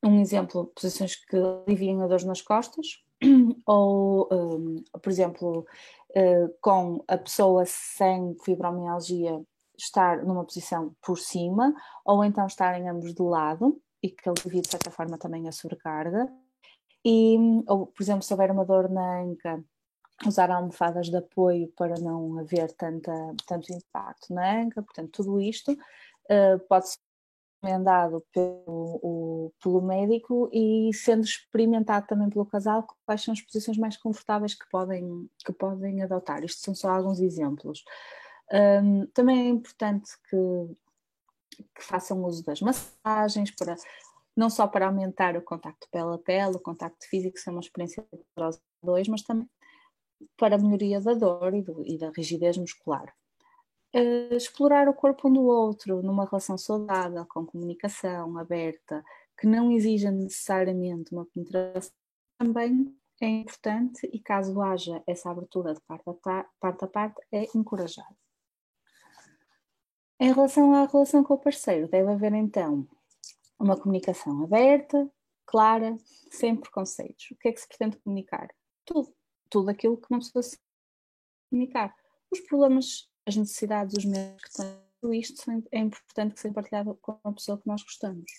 Um 0.02 0.18
exemplo, 0.18 0.72
posições 0.74 1.14
que 1.14 1.36
aliviem 1.36 2.02
a 2.02 2.06
dor 2.06 2.24
nas 2.24 2.40
costas, 2.40 3.04
ou, 3.66 4.26
um, 4.32 4.82
por 5.00 5.10
exemplo, 5.10 5.66
uh, 6.10 6.54
com 6.62 7.04
a 7.06 7.18
pessoa 7.18 7.64
sem 7.66 8.34
fibromialgia 8.42 9.42
estar 9.76 10.24
numa 10.24 10.44
posição 10.44 10.96
por 11.02 11.18
cima, 11.18 11.74
ou 12.04 12.24
então 12.24 12.46
estarem 12.46 12.88
ambos 12.88 13.14
de 13.14 13.22
lado, 13.22 13.80
e 14.02 14.10
que 14.10 14.28
alivia 14.28 14.62
de 14.62 14.70
certa 14.70 14.90
forma 14.90 15.18
também 15.18 15.48
a 15.48 15.52
sobrecarga. 15.52 16.28
E, 17.04 17.36
ou, 17.66 17.86
por 17.86 18.02
exemplo, 18.02 18.22
se 18.22 18.32
houver 18.32 18.50
uma 18.50 18.64
dor 18.64 18.90
na 18.90 19.22
anca, 19.22 19.64
usar 20.26 20.50
almofadas 20.50 21.08
de 21.08 21.16
apoio 21.16 21.68
para 21.76 21.98
não 21.98 22.38
haver 22.38 22.72
tanta, 22.72 23.12
tanto 23.46 23.72
impacto 23.72 24.34
na 24.34 24.62
anca, 24.62 24.82
portanto, 24.82 25.10
tudo 25.12 25.40
isto 25.40 25.72
uh, 25.72 26.58
pode 26.68 26.90
ser 26.90 26.98
recomendado 27.62 28.24
pelo, 28.32 28.64
o, 28.66 29.52
pelo 29.62 29.82
médico 29.82 30.50
e 30.52 30.90
sendo 30.94 31.24
experimentado 31.24 32.06
também 32.06 32.30
pelo 32.30 32.46
casal 32.46 32.86
quais 33.04 33.22
são 33.22 33.32
as 33.32 33.40
posições 33.40 33.76
mais 33.78 33.96
confortáveis 33.96 34.54
que 34.54 34.68
podem, 34.70 35.28
que 35.44 35.52
podem 35.52 36.02
adotar. 36.02 36.44
Isto 36.44 36.62
são 36.62 36.74
só 36.74 36.90
alguns 36.90 37.20
exemplos. 37.20 37.82
Um, 38.52 39.06
também 39.14 39.46
é 39.46 39.48
importante 39.48 40.10
que, 40.28 40.36
que 41.74 41.82
façam 41.82 42.22
uso 42.24 42.44
das 42.44 42.60
massagens 42.60 43.50
para 43.50 43.76
não 44.36 44.48
só 44.48 44.66
para 44.66 44.86
aumentar 44.86 45.36
o 45.36 45.42
contacto 45.42 45.88
pele 45.90 46.14
a 46.14 46.18
pele, 46.18 46.56
o 46.56 46.60
contacto 46.60 47.06
físico, 47.08 47.36
que 47.36 47.48
é 47.48 47.52
uma 47.52 47.60
experiência 47.60 48.02
poderosa 48.34 48.60
dois, 48.82 49.08
mas 49.08 49.22
também 49.22 49.48
para 50.36 50.56
a 50.56 50.58
melhoria 50.58 51.00
da 51.00 51.14
dor 51.14 51.54
e, 51.54 51.62
do, 51.62 51.86
e 51.86 51.98
da 51.98 52.10
rigidez 52.10 52.56
muscular. 52.56 53.14
Uh, 53.94 54.34
explorar 54.34 54.88
o 54.88 54.94
corpo 54.94 55.28
um 55.28 55.32
do 55.32 55.42
outro 55.42 56.02
numa 56.02 56.24
relação 56.24 56.56
saudável, 56.56 57.26
com 57.26 57.44
comunicação 57.44 58.38
aberta, 58.38 59.04
que 59.38 59.46
não 59.46 59.72
exija 59.72 60.10
necessariamente 60.10 61.12
uma 61.12 61.26
penetração, 61.26 61.92
também 62.38 62.94
é 63.20 63.26
importante 63.26 64.08
e 64.12 64.18
caso 64.18 64.60
haja 64.62 65.02
essa 65.06 65.30
abertura 65.30 65.74
de 65.74 65.80
parte, 65.82 66.04
a 66.08 66.86
parte 66.86 67.20
é 67.32 67.46
encorajado. 67.54 68.16
Em 70.22 70.34
relação 70.34 70.74
à 70.74 70.84
relação 70.84 71.24
com 71.24 71.32
o 71.32 71.38
parceiro, 71.38 71.88
deve 71.88 72.10
haver 72.12 72.34
então 72.34 72.86
uma 73.58 73.74
comunicação 73.74 74.44
aberta, 74.44 75.10
clara, 75.46 75.96
sem 76.30 76.54
preconceitos. 76.54 77.30
O 77.30 77.36
que 77.36 77.48
é 77.48 77.52
que 77.52 77.60
se 77.60 77.66
pretende 77.66 77.96
comunicar? 77.96 78.48
Tudo. 78.84 79.14
Tudo 79.48 79.70
aquilo 79.70 79.96
que 79.96 80.06
uma 80.10 80.18
pessoa 80.18 80.42
se 80.42 80.58
comunicar. 81.48 81.96
Os 82.30 82.38
problemas, 82.40 83.08
as 83.26 83.34
necessidades, 83.34 83.96
os 83.96 84.04
medos 84.04 84.42
que 84.42 84.52
têm, 84.58 84.76
tudo 85.00 85.14
isto 85.14 85.50
é 85.72 85.78
importante 85.78 86.34
que 86.34 86.40
seja 86.40 86.52
partilhado 86.52 86.94
com 87.00 87.18
a 87.24 87.32
pessoa 87.32 87.58
que 87.58 87.66
nós 87.66 87.82
gostamos. 87.82 88.30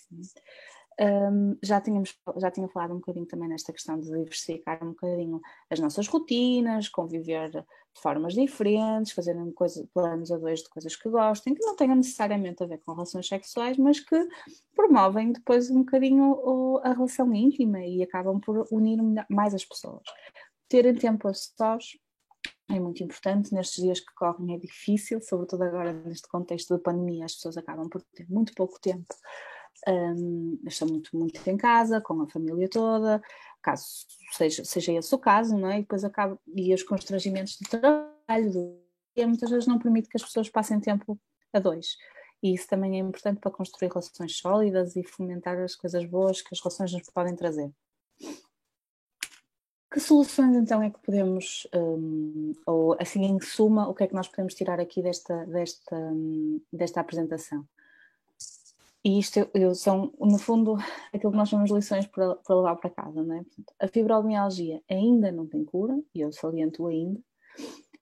Um, 1.00 1.56
já, 1.62 1.80
tínhamos, 1.80 2.14
já 2.36 2.50
tinha 2.50 2.68
falado 2.68 2.92
um 2.92 2.98
bocadinho 2.98 3.26
também 3.26 3.48
nesta 3.48 3.72
questão 3.72 3.98
de 3.98 4.10
diversificar 4.10 4.82
um 4.84 4.90
bocadinho 4.90 5.40
as 5.70 5.80
nossas 5.80 6.06
rotinas, 6.06 6.88
conviver 6.88 7.50
de 7.50 7.64
formas 8.00 8.34
diferentes, 8.34 9.12
fazer 9.12 9.36
planos 9.92 10.30
a 10.30 10.38
dois 10.38 10.60
de 10.60 10.68
coisas 10.68 10.96
que 10.96 11.08
gostem, 11.08 11.54
que 11.54 11.64
não 11.64 11.76
tenham 11.76 11.96
necessariamente 11.96 12.62
a 12.62 12.66
ver 12.66 12.78
com 12.78 12.92
relações 12.92 13.26
sexuais, 13.26 13.76
mas 13.78 14.00
que 14.00 14.28
promovem 14.74 15.32
depois 15.32 15.70
um 15.70 15.80
bocadinho 15.80 16.32
o, 16.32 16.80
a 16.84 16.92
relação 16.92 17.32
íntima 17.34 17.84
e 17.84 18.02
acabam 18.02 18.40
por 18.40 18.66
unir 18.70 18.98
mais 19.28 19.54
as 19.54 19.64
pessoas. 19.64 20.02
Terem 20.68 20.94
tempo 20.94 21.28
a 21.28 21.34
sós 21.34 21.96
é 22.70 22.80
muito 22.80 23.02
importante. 23.02 23.52
Nestes 23.52 23.82
dias 23.82 24.00
que 24.00 24.14
correm 24.14 24.54
é 24.54 24.58
difícil, 24.58 25.20
sobretudo 25.20 25.62
agora 25.62 25.92
neste 25.92 26.28
contexto 26.28 26.76
de 26.76 26.82
pandemia, 26.82 27.24
as 27.24 27.34
pessoas 27.34 27.56
acabam 27.56 27.88
por 27.88 28.02
ter 28.14 28.26
muito 28.30 28.54
pouco 28.54 28.80
tempo 28.80 29.14
um, 29.88 30.58
estão 30.66 30.88
muito, 30.88 31.16
muito 31.16 31.48
em 31.48 31.56
casa, 31.56 32.00
com 32.00 32.22
a 32.22 32.28
família 32.28 32.68
toda, 32.68 33.22
caso 33.62 34.06
seja, 34.32 34.64
seja 34.64 34.92
esse 34.92 35.14
o 35.14 35.18
caso, 35.18 35.56
não 35.56 35.68
é? 35.68 35.78
E 35.78 35.82
depois 35.82 36.04
acaba, 36.04 36.38
e 36.54 36.74
os 36.74 36.82
constrangimentos 36.82 37.58
de 37.58 37.68
trabalho, 37.68 38.52
do 38.52 38.78
dia, 39.16 39.26
muitas 39.26 39.50
vezes 39.50 39.66
não 39.66 39.78
permite 39.78 40.08
que 40.08 40.16
as 40.16 40.22
pessoas 40.22 40.48
passem 40.48 40.80
tempo 40.80 41.18
a 41.52 41.58
dois. 41.58 41.96
E 42.42 42.54
isso 42.54 42.66
também 42.66 42.96
é 42.96 42.98
importante 42.98 43.40
para 43.40 43.50
construir 43.50 43.88
relações 43.88 44.36
sólidas 44.36 44.96
e 44.96 45.04
fomentar 45.04 45.58
as 45.58 45.76
coisas 45.76 46.04
boas 46.04 46.42
que 46.42 46.48
as 46.52 46.60
relações 46.60 46.92
nos 46.92 47.08
podem 47.10 47.36
trazer. 47.36 47.70
Que 49.92 50.00
soluções 50.00 50.56
então 50.56 50.82
é 50.82 50.90
que 50.90 50.98
podemos, 51.00 51.68
um, 51.74 52.52
ou 52.66 52.96
assim 52.98 53.24
em 53.24 53.38
suma, 53.40 53.88
o 53.88 53.94
que 53.94 54.04
é 54.04 54.06
que 54.06 54.14
nós 54.14 54.26
podemos 54.26 54.54
tirar 54.54 54.80
aqui 54.80 55.02
desta, 55.02 55.44
desta, 55.46 55.96
desta 56.72 57.00
apresentação? 57.00 57.68
E 59.04 59.18
isto 59.18 59.50
eu, 59.52 59.74
são, 59.74 60.12
no 60.20 60.38
fundo, 60.38 60.76
aquilo 61.12 61.32
que 61.32 61.38
nós 61.38 61.48
chamamos 61.48 61.70
de 61.70 61.76
lições 61.76 62.06
para, 62.06 62.36
para 62.36 62.56
levar 62.56 62.76
para 62.76 62.90
casa, 62.90 63.22
não 63.22 63.34
é? 63.34 63.42
Portanto, 63.42 63.74
a 63.80 63.88
fibromialgia 63.88 64.80
ainda 64.88 65.32
não 65.32 65.46
tem 65.46 65.64
cura, 65.64 66.00
e 66.14 66.20
eu 66.20 66.30
saliento 66.30 66.86
ainda, 66.86 67.20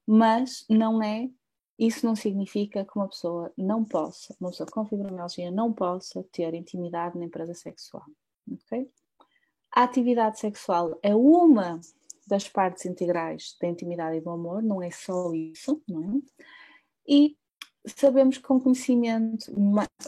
mas 0.06 0.66
não 0.68 1.02
é, 1.02 1.30
isso 1.78 2.04
não 2.04 2.14
significa 2.14 2.84
que 2.84 2.92
uma 2.94 3.08
pessoa 3.08 3.50
não 3.56 3.82
possa, 3.82 4.36
uma 4.38 4.50
pessoa 4.50 4.68
com 4.70 4.84
fibromialgia 4.84 5.50
não 5.50 5.72
possa 5.72 6.22
ter 6.30 6.52
intimidade 6.52 7.18
na 7.18 7.24
empresa 7.24 7.54
sexual, 7.54 8.04
ok? 8.52 8.90
A 9.72 9.84
atividade 9.84 10.38
sexual 10.38 10.98
é 11.02 11.14
uma 11.14 11.80
das 12.26 12.48
partes 12.48 12.84
integrais 12.84 13.56
da 13.60 13.68
intimidade 13.68 14.18
e 14.18 14.20
do 14.20 14.30
amor, 14.30 14.62
não 14.62 14.82
é 14.82 14.90
só 14.90 15.32
isso, 15.32 15.82
não 15.88 16.02
é? 16.02 16.42
E 17.08 17.36
sabemos 17.86 18.38
que 18.38 18.44
com 18.44 18.60
conhecimento, 18.60 19.46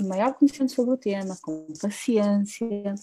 maior 0.03 0.35
conhecimento 0.35 0.73
sobre 0.73 0.95
o 0.95 0.99
tema, 0.99 1.37
com 1.43 1.67
paciência, 1.81 2.95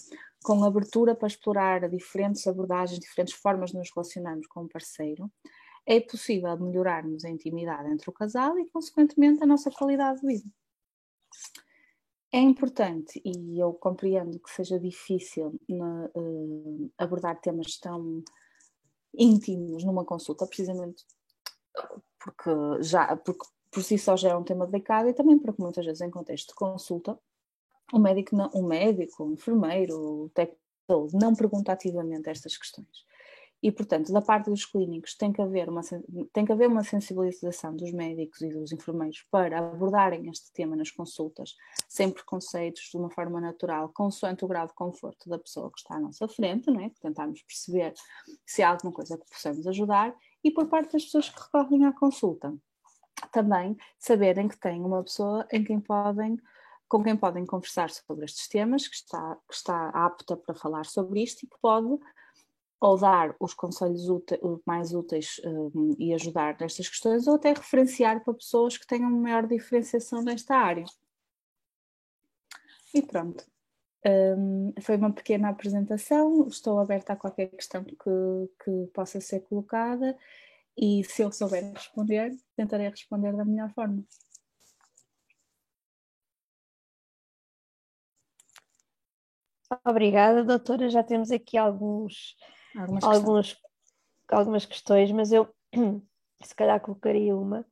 com 0.42 0.64
abertura 0.64 1.14
para 1.14 1.28
explorar 1.28 1.88
diferentes 1.88 2.46
abordagens, 2.46 3.00
diferentes 3.00 3.34
formas 3.34 3.70
de 3.70 3.78
nos 3.78 3.90
relacionarmos 3.94 4.46
com 4.46 4.64
o 4.64 4.68
parceiro, 4.68 5.30
é 5.86 6.00
possível 6.00 6.56
melhorarmos 6.58 7.24
a 7.24 7.30
intimidade 7.30 7.90
entre 7.90 8.08
o 8.08 8.12
casal 8.12 8.58
e, 8.58 8.66
consequentemente, 8.68 9.42
a 9.42 9.46
nossa 9.46 9.70
qualidade 9.70 10.20
de 10.20 10.26
vida. 10.26 10.50
É 12.32 12.38
importante, 12.38 13.20
e 13.24 13.58
eu 13.60 13.72
compreendo 13.74 14.38
que 14.38 14.50
seja 14.50 14.78
difícil 14.78 15.60
uh, 15.68 16.92
abordar 16.96 17.40
temas 17.40 17.76
tão 17.78 18.22
íntimos 19.12 19.84
numa 19.84 20.04
consulta, 20.04 20.46
precisamente 20.46 21.04
porque 22.20 22.82
já 22.82 23.16
porque 23.16 23.44
por 23.70 23.82
si 23.82 23.98
só 23.98 24.16
já 24.16 24.30
é 24.30 24.36
um 24.36 24.44
tema 24.44 24.66
delicado 24.66 25.08
e 25.08 25.14
também 25.14 25.38
porque 25.38 25.62
muitas 25.62 25.84
vezes 25.84 26.00
em 26.00 26.10
contexto 26.10 26.48
de 26.48 26.54
consulta 26.54 27.18
o 27.92 27.98
médico, 27.98 28.36
não, 28.36 28.48
o 28.54 28.62
médico, 28.62 29.24
o 29.24 29.32
enfermeiro, 29.32 30.24
o 30.24 30.28
técnico 30.30 30.60
não 31.12 31.34
pergunta 31.34 31.72
ativamente 31.72 32.28
estas 32.28 32.56
questões. 32.56 33.04
E, 33.62 33.70
portanto, 33.70 34.10
da 34.10 34.22
parte 34.22 34.48
dos 34.48 34.64
clínicos 34.64 35.14
tem 35.14 35.30
que, 35.30 35.42
haver 35.42 35.68
uma, 35.68 35.82
tem 36.32 36.46
que 36.46 36.52
haver 36.52 36.66
uma 36.66 36.82
sensibilização 36.82 37.76
dos 37.76 37.92
médicos 37.92 38.40
e 38.40 38.48
dos 38.48 38.72
enfermeiros 38.72 39.22
para 39.30 39.58
abordarem 39.58 40.30
este 40.30 40.50
tema 40.52 40.74
nas 40.74 40.90
consultas, 40.90 41.54
sem 41.86 42.10
preconceitos, 42.10 42.88
de 42.90 42.96
uma 42.96 43.10
forma 43.10 43.38
natural, 43.38 43.90
consoante 43.90 44.46
o 44.46 44.48
grau 44.48 44.66
de 44.66 44.72
conforto 44.72 45.28
da 45.28 45.38
pessoa 45.38 45.70
que 45.70 45.78
está 45.78 45.96
à 45.96 46.00
nossa 46.00 46.26
frente, 46.26 46.70
não 46.70 46.80
é? 46.80 46.90
tentarmos 47.02 47.42
perceber 47.42 47.92
se 48.46 48.62
há 48.62 48.70
alguma 48.70 48.94
coisa 48.94 49.18
que 49.18 49.30
possamos 49.30 49.66
ajudar, 49.66 50.16
e 50.42 50.50
por 50.50 50.66
parte 50.68 50.94
das 50.94 51.04
pessoas 51.04 51.28
que 51.28 51.38
recorrem 51.38 51.84
à 51.84 51.92
consulta 51.92 52.56
também 53.28 53.76
saberem 53.98 54.48
que 54.48 54.58
têm 54.58 54.80
uma 54.80 55.02
pessoa 55.02 55.46
em 55.50 55.64
quem 55.64 55.80
podem, 55.80 56.38
com 56.88 57.02
quem 57.02 57.16
podem 57.16 57.46
conversar 57.46 57.90
sobre 57.90 58.24
estes 58.24 58.48
temas, 58.48 58.88
que 58.88 58.94
está, 58.94 59.36
que 59.48 59.54
está 59.54 59.88
apta 59.90 60.36
para 60.36 60.54
falar 60.54 60.86
sobre 60.86 61.22
isto 61.22 61.44
e 61.44 61.46
que 61.46 61.56
pode 61.60 61.98
ou 62.80 62.98
dar 62.98 63.36
os 63.38 63.52
conselhos 63.52 64.08
úteis, 64.08 64.40
mais 64.64 64.94
úteis 64.94 65.40
um, 65.44 65.94
e 65.98 66.14
ajudar 66.14 66.56
nestas 66.58 66.88
questões, 66.88 67.26
ou 67.26 67.34
até 67.34 67.52
referenciar 67.52 68.24
para 68.24 68.32
pessoas 68.32 68.78
que 68.78 68.86
tenham 68.86 69.10
maior 69.10 69.46
diferenciação 69.46 70.22
nesta 70.22 70.56
área. 70.56 70.86
E 72.94 73.02
pronto. 73.02 73.44
Um, 74.04 74.72
foi 74.80 74.96
uma 74.96 75.12
pequena 75.12 75.50
apresentação, 75.50 76.48
estou 76.48 76.78
aberta 76.78 77.12
a 77.12 77.16
qualquer 77.16 77.48
questão 77.48 77.84
que, 77.84 77.94
que 78.64 78.86
possa 78.94 79.20
ser 79.20 79.40
colocada 79.40 80.16
e 80.80 81.04
se 81.04 81.20
eu 81.20 81.30
souber 81.30 81.74
responder, 81.74 82.34
tentarei 82.56 82.88
responder 82.88 83.36
da 83.36 83.44
melhor 83.44 83.70
forma. 83.74 84.02
Obrigada, 89.86 90.42
doutora. 90.42 90.88
Já 90.88 91.04
temos 91.04 91.30
aqui 91.30 91.58
alguns, 91.58 92.34
algumas, 92.74 93.04
alguns 93.04 93.56
algumas 94.26 94.64
questões, 94.64 95.12
mas 95.12 95.32
eu 95.32 95.54
se 96.42 96.54
calhar 96.54 96.80
colocaria 96.80 97.36
uma, 97.36 97.66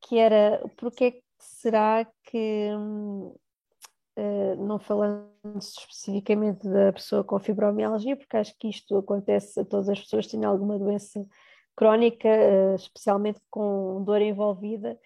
que 0.00 0.16
era 0.16 0.62
porque 0.76 1.04
é 1.04 1.10
que 1.10 1.24
será 1.40 2.06
que, 2.22 2.70
uh, 4.16 4.64
não 4.64 4.78
falando 4.78 5.28
especificamente 5.56 6.68
da 6.68 6.92
pessoa 6.92 7.24
com 7.24 7.38
fibromialgia, 7.40 8.16
porque 8.16 8.36
acho 8.36 8.56
que 8.56 8.68
isto 8.68 8.96
acontece 8.96 9.58
a 9.58 9.64
todas 9.64 9.88
as 9.88 10.00
pessoas 10.00 10.26
que 10.26 10.32
têm 10.32 10.44
alguma 10.44 10.78
doença 10.78 11.26
crónica, 11.78 12.28
eh, 12.28 12.74
especialmente 12.74 13.40
com 13.48 14.02
dor 14.02 14.20
envolvida, 14.20 14.98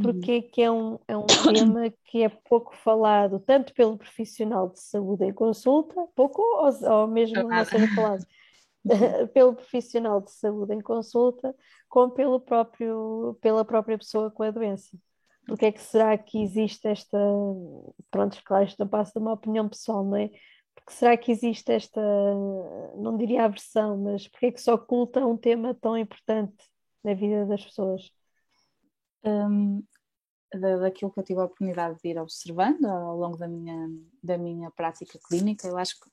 porque 0.00 0.36
uhum. 0.36 0.50
que 0.52 0.62
é 0.62 0.70
um, 0.70 0.98
é 1.08 1.16
um 1.16 1.26
tema 1.52 1.92
que 2.04 2.22
é 2.22 2.28
pouco 2.28 2.72
falado, 2.76 3.40
tanto 3.40 3.74
pelo 3.74 3.98
profissional 3.98 4.68
de 4.68 4.78
saúde 4.78 5.24
em 5.24 5.32
consulta, 5.32 6.06
pouco 6.14 6.40
ou, 6.40 6.88
ou 6.88 7.08
mesmo 7.08 7.42
não 7.42 7.64
seja 7.64 7.88
falado, 7.96 8.24
pelo 9.34 9.56
profissional 9.56 10.20
de 10.20 10.30
saúde 10.30 10.72
em 10.72 10.80
consulta, 10.80 11.52
como 11.88 12.12
pelo 12.12 12.38
próprio, 12.38 13.36
pela 13.40 13.64
própria 13.64 13.98
pessoa 13.98 14.30
com 14.30 14.44
a 14.44 14.52
doença. 14.52 14.96
Porque 15.48 15.66
é 15.66 15.72
que 15.72 15.80
será 15.80 16.16
que 16.16 16.40
existe 16.40 16.86
esta, 16.86 17.18
pronto, 18.08 18.40
claro, 18.44 18.66
isto 18.66 18.78
não 18.78 18.86
passa 18.86 19.14
de 19.14 19.18
uma 19.18 19.32
opinião 19.32 19.68
pessoal, 19.68 20.04
não 20.04 20.16
é? 20.16 20.30
Porque 20.80 20.92
será 20.92 21.16
que 21.16 21.30
existe 21.30 21.70
esta, 21.72 22.00
não 22.96 23.16
diria 23.16 23.44
aversão, 23.44 23.96
mas 23.98 24.26
porque 24.26 24.46
é 24.46 24.52
que 24.52 24.60
se 24.60 24.70
oculta 24.70 25.24
um 25.24 25.36
tema 25.36 25.74
tão 25.74 25.96
importante 25.96 26.56
na 27.04 27.14
vida 27.14 27.46
das 27.46 27.64
pessoas? 27.64 28.10
Um, 29.22 29.82
daquilo 30.80 31.12
que 31.12 31.20
eu 31.20 31.24
tive 31.24 31.40
a 31.40 31.44
oportunidade 31.44 31.98
de 32.02 32.08
ir 32.08 32.18
observando 32.18 32.84
ao 32.86 33.16
longo 33.16 33.36
da 33.36 33.46
minha, 33.46 33.88
da 34.22 34.36
minha 34.36 34.70
prática 34.70 35.18
clínica, 35.28 35.68
eu 35.68 35.78
acho 35.78 35.94
que, 36.00 36.10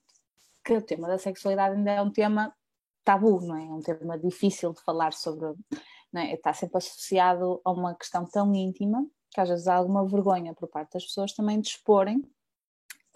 que 0.64 0.74
o 0.74 0.82
tema 0.82 1.08
da 1.08 1.18
sexualidade 1.18 1.74
ainda 1.74 1.90
é 1.90 2.02
um 2.02 2.12
tema 2.12 2.54
tabu, 3.02 3.40
não 3.40 3.56
é? 3.56 3.64
É 3.64 3.72
um 3.72 3.80
tema 3.80 4.18
difícil 4.18 4.72
de 4.72 4.82
falar 4.82 5.12
sobre, 5.12 5.46
é? 6.14 6.34
Está 6.34 6.52
sempre 6.52 6.78
associado 6.78 7.60
a 7.64 7.72
uma 7.72 7.94
questão 7.94 8.24
tão 8.26 8.54
íntima 8.54 9.04
que 9.30 9.40
às 9.40 9.48
vezes 9.48 9.66
há 9.66 9.74
alguma 9.74 10.06
vergonha 10.06 10.54
por 10.54 10.68
parte 10.68 10.92
das 10.92 11.04
pessoas 11.04 11.32
também 11.32 11.60
de 11.60 11.68
exporem 11.68 12.22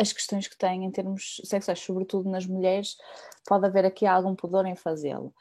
as 0.03 0.13
questões 0.13 0.49
que 0.49 0.59
têm 0.59 0.85
em 0.85 0.91
termos 0.91 1.41
sexuais, 1.45 1.79
sobretudo 1.79 2.29
nas 2.29 2.45
mulheres, 2.45 2.97
pode 3.47 3.67
haver 3.67 3.85
aqui 3.85 4.05
algum 4.05 4.35
pudor 4.35 4.67
em 4.67 4.75
fazê-lo. 4.75 5.33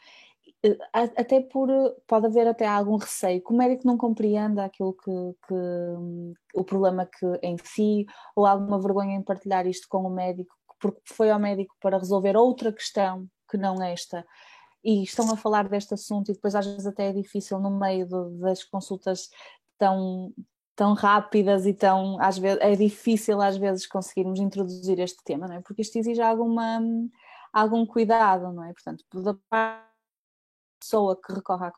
Até 0.94 1.42
por, 1.42 1.68
pode 2.08 2.28
haver 2.28 2.48
até 2.48 2.68
algum 2.68 2.96
receio, 2.96 3.44
que 3.44 3.52
o 3.52 3.58
médico 3.58 3.88
não 3.88 3.98
compreenda 3.98 4.64
aquilo 4.64 4.94
que, 4.94 5.12
que 5.48 5.56
o 6.54 6.64
problema 6.64 7.08
que 7.08 7.26
em 7.42 7.58
si, 7.58 8.06
ou 8.36 8.46
alguma 8.46 8.80
vergonha 8.80 9.16
em 9.16 9.24
partilhar 9.24 9.66
isto 9.66 9.88
com 9.90 10.04
o 10.04 10.10
médico, 10.10 10.56
porque 10.80 11.02
foi 11.06 11.32
ao 11.32 11.40
médico 11.40 11.76
para 11.82 11.98
resolver 11.98 12.38
outra 12.38 12.72
questão 12.72 13.28
que 13.50 13.58
não 13.58 13.82
esta, 13.82 14.26
e 14.84 15.04
estão 15.04 15.32
a 15.32 15.38
falar 15.38 15.68
deste 15.68 15.94
assunto 15.94 16.30
e 16.30 16.34
depois 16.34 16.56
às 16.56 16.66
vezes 16.66 16.86
até 16.86 17.10
é 17.10 17.14
difícil 17.14 17.60
no 17.60 17.72
meio 17.72 18.08
das 18.40 18.64
consultas 18.64 19.30
tão, 19.78 20.32
tão 20.76 20.94
rápidas 20.94 21.66
e 21.66 21.74
tão 21.74 22.20
às 22.22 22.38
vezes 22.38 22.60
é 22.62 22.76
difícil 22.76 23.42
às 23.42 23.58
vezes 23.58 23.88
conseguirmos 23.88 24.40
introduzir 24.40 25.00
este 25.00 25.24
tema, 25.24 25.48
não 25.48 25.56
é? 25.56 25.62
Porque 25.62 25.82
isto 25.82 25.98
exige 25.98 26.22
alguma 26.22 26.80
algum 27.54 27.86
cuidado, 27.86 28.52
não 28.52 28.64
é? 28.64 28.74
Portanto, 28.74 29.04
da 29.14 29.38
pessoa 30.80 31.20
que 31.22 31.34
recorre 31.34 31.68
à 31.68 31.74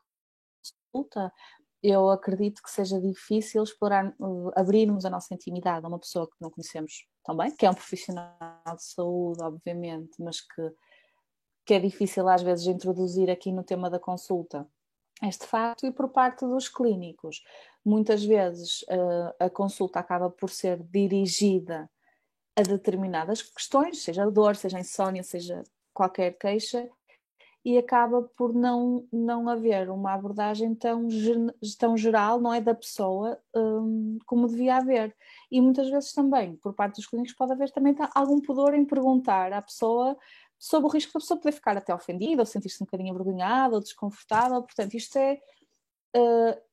consulta, 0.91 1.33
eu 1.81 2.09
acredito 2.09 2.61
que 2.63 2.71
seja 2.71 2.99
difícil 3.01 3.63
explorar, 3.63 4.15
abrirmos 4.55 5.03
a 5.03 5.09
nossa 5.09 5.33
intimidade 5.33 5.85
a 5.85 5.89
uma 5.89 5.99
pessoa 5.99 6.27
que 6.27 6.37
não 6.39 6.49
conhecemos 6.49 7.05
tão 7.25 7.35
bem, 7.35 7.53
que 7.55 7.65
é 7.65 7.69
um 7.69 7.73
profissional 7.73 8.31
de 8.75 8.83
saúde, 8.83 9.43
obviamente, 9.43 10.13
mas 10.19 10.39
que, 10.39 10.71
que 11.65 11.73
é 11.73 11.79
difícil 11.79 12.27
às 12.29 12.41
vezes 12.41 12.67
introduzir 12.67 13.29
aqui 13.29 13.51
no 13.51 13.63
tema 13.63 13.89
da 13.89 13.99
consulta 13.99 14.65
este 15.21 15.45
facto 15.45 15.85
e 15.85 15.91
por 15.91 16.09
parte 16.09 16.45
dos 16.45 16.69
clínicos. 16.69 17.41
Muitas 17.85 18.23
vezes 18.23 18.81
uh, 18.83 19.33
a 19.39 19.49
consulta 19.49 19.99
acaba 19.99 20.29
por 20.29 20.49
ser 20.49 20.81
dirigida 20.83 21.89
a 22.55 22.61
determinadas 22.61 23.41
questões, 23.41 24.01
seja 24.01 24.29
dor, 24.29 24.55
seja 24.55 24.79
insónia, 24.79 25.23
seja 25.23 25.63
qualquer 25.93 26.37
queixa, 26.37 26.89
e 27.65 27.77
acaba 27.77 28.23
por 28.35 28.53
não, 28.53 29.07
não 29.11 29.47
haver 29.47 29.89
uma 29.89 30.13
abordagem 30.13 30.75
tão, 30.75 31.07
tão 31.79 31.95
geral, 31.95 32.39
não 32.39 32.53
é 32.53 32.59
da 32.59 32.75
pessoa, 32.75 33.39
um, 33.55 34.17
como 34.25 34.47
devia 34.47 34.77
haver. 34.77 35.15
E 35.49 35.61
muitas 35.61 35.89
vezes 35.89 36.11
também, 36.11 36.57
por 36.57 36.73
parte 36.73 36.97
dos 36.97 37.07
clínicos, 37.07 37.33
pode 37.33 37.53
haver 37.53 37.71
também 37.71 37.95
algum 38.13 38.41
pudor 38.41 38.73
em 38.73 38.83
perguntar 38.83 39.53
à 39.53 39.61
pessoa 39.61 40.17
sob 40.59 40.85
o 40.85 40.89
risco 40.89 41.13
da 41.13 41.19
pessoa 41.19 41.39
poder 41.39 41.53
ficar 41.53 41.77
até 41.77 41.95
ofendida, 41.95 42.41
ou 42.41 42.45
sentir-se 42.45 42.83
um 42.83 42.85
bocadinho 42.85 43.13
envergonhada, 43.13 43.75
ou 43.75 43.81
desconfortável. 43.81 44.61
Portanto, 44.61 44.93
isto 44.95 45.17
é. 45.17 45.39
Uh, 46.15 46.72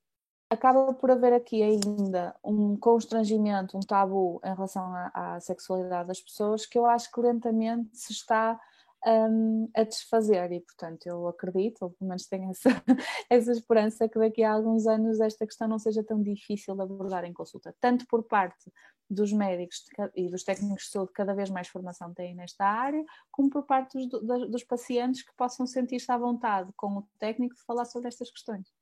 acaba 0.51 0.93
por 0.93 1.09
haver 1.09 1.31
aqui 1.31 1.63
ainda 1.63 2.35
um 2.43 2.75
constrangimento, 2.75 3.77
um 3.77 3.79
tabu 3.79 4.41
em 4.43 4.53
relação 4.53 4.83
à, 4.93 5.35
à 5.35 5.39
sexualidade 5.39 6.09
das 6.09 6.19
pessoas 6.19 6.65
que 6.65 6.77
eu 6.77 6.85
acho 6.85 7.09
que 7.09 7.21
lentamente 7.21 7.89
se 7.97 8.11
está 8.11 8.59
um, 9.07 9.69
a 9.73 9.83
desfazer 9.83 10.51
e 10.51 10.59
portanto 10.59 11.07
eu 11.07 11.25
acredito, 11.25 11.83
ou 11.83 11.91
pelo 11.91 12.09
menos 12.09 12.27
tenho 12.27 12.51
essa, 12.51 12.69
essa 13.29 13.51
esperança 13.53 14.09
que 14.09 14.19
daqui 14.19 14.43
a 14.43 14.51
alguns 14.51 14.85
anos 14.87 15.21
esta 15.21 15.47
questão 15.47 15.69
não 15.69 15.79
seja 15.79 16.03
tão 16.03 16.21
difícil 16.21 16.75
de 16.75 16.81
abordar 16.81 17.23
em 17.23 17.31
consulta, 17.31 17.73
tanto 17.79 18.05
por 18.07 18.21
parte 18.23 18.69
dos 19.09 19.31
médicos 19.31 19.85
e 20.13 20.29
dos 20.29 20.43
técnicos 20.43 20.83
de 20.83 20.89
saúde 20.89 21.13
cada 21.13 21.33
vez 21.33 21.49
mais 21.49 21.69
formação 21.69 22.13
têm 22.13 22.35
nesta 22.35 22.65
área, 22.65 23.03
como 23.31 23.49
por 23.49 23.63
parte 23.63 23.97
dos, 24.05 24.49
dos 24.49 24.63
pacientes 24.65 25.23
que 25.23 25.33
possam 25.37 25.65
sentir-se 25.65 26.11
à 26.11 26.17
vontade 26.17 26.73
com 26.75 26.97
o 26.97 27.07
técnico 27.17 27.55
de 27.55 27.63
falar 27.63 27.85
sobre 27.85 28.09
estas 28.09 28.29
questões. 28.29 28.80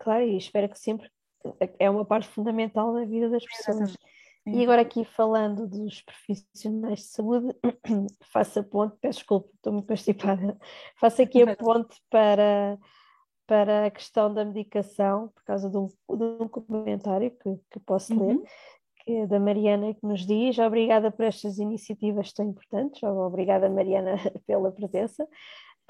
Claro, 0.00 0.24
e 0.24 0.36
espero 0.36 0.68
que 0.68 0.78
sempre 0.78 1.10
é 1.78 1.88
uma 1.88 2.04
parte 2.04 2.26
fundamental 2.28 2.92
da 2.94 3.04
vida 3.04 3.28
das 3.28 3.44
pessoas. 3.44 3.94
E 4.46 4.62
agora 4.62 4.80
aqui 4.82 5.04
falando 5.04 5.66
dos 5.66 6.02
profissionais 6.02 7.00
de 7.00 7.04
saúde, 7.06 7.54
faço 8.32 8.60
a 8.60 8.62
ponte, 8.62 8.96
peço 9.00 9.18
desculpa, 9.18 9.50
estou 9.54 9.72
muito 9.72 9.86
constipada, 9.86 10.58
faço 10.96 11.20
aqui 11.22 11.42
a 11.42 11.54
ponte 11.54 12.00
para, 12.08 12.78
para 13.46 13.86
a 13.86 13.90
questão 13.90 14.32
da 14.32 14.44
medicação, 14.44 15.28
por 15.28 15.44
causa 15.44 15.68
de 15.68 15.76
um, 15.76 15.86
de 15.86 16.42
um 16.42 16.48
comentário 16.48 17.30
que, 17.30 17.60
que 17.70 17.80
posso 17.80 18.18
ler, 18.18 18.36
uhum. 18.36 18.44
que 19.04 19.12
é 19.12 19.26
da 19.26 19.38
Mariana 19.38 19.92
que 19.92 20.04
nos 20.04 20.26
diz, 20.26 20.58
obrigada 20.58 21.10
por 21.10 21.26
estas 21.26 21.58
iniciativas 21.58 22.32
tão 22.32 22.46
importantes, 22.46 23.02
obrigada 23.02 23.68
Mariana 23.68 24.14
pela 24.46 24.72
presença. 24.72 25.22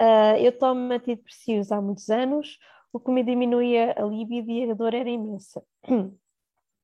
Uh, 0.01 0.35
eu 0.39 0.51
tomo 0.57 0.91
antidepressivos 0.91 1.71
há 1.71 1.81
muitos 1.81 2.09
anos, 2.09 2.57
o 2.93 2.99
que 2.99 3.11
me 3.11 3.23
diminuía 3.23 3.93
a 3.97 4.03
libido 4.03 4.51
e 4.51 4.69
a 4.69 4.73
dor 4.73 4.93
era 4.93 5.09
imensa. 5.09 5.63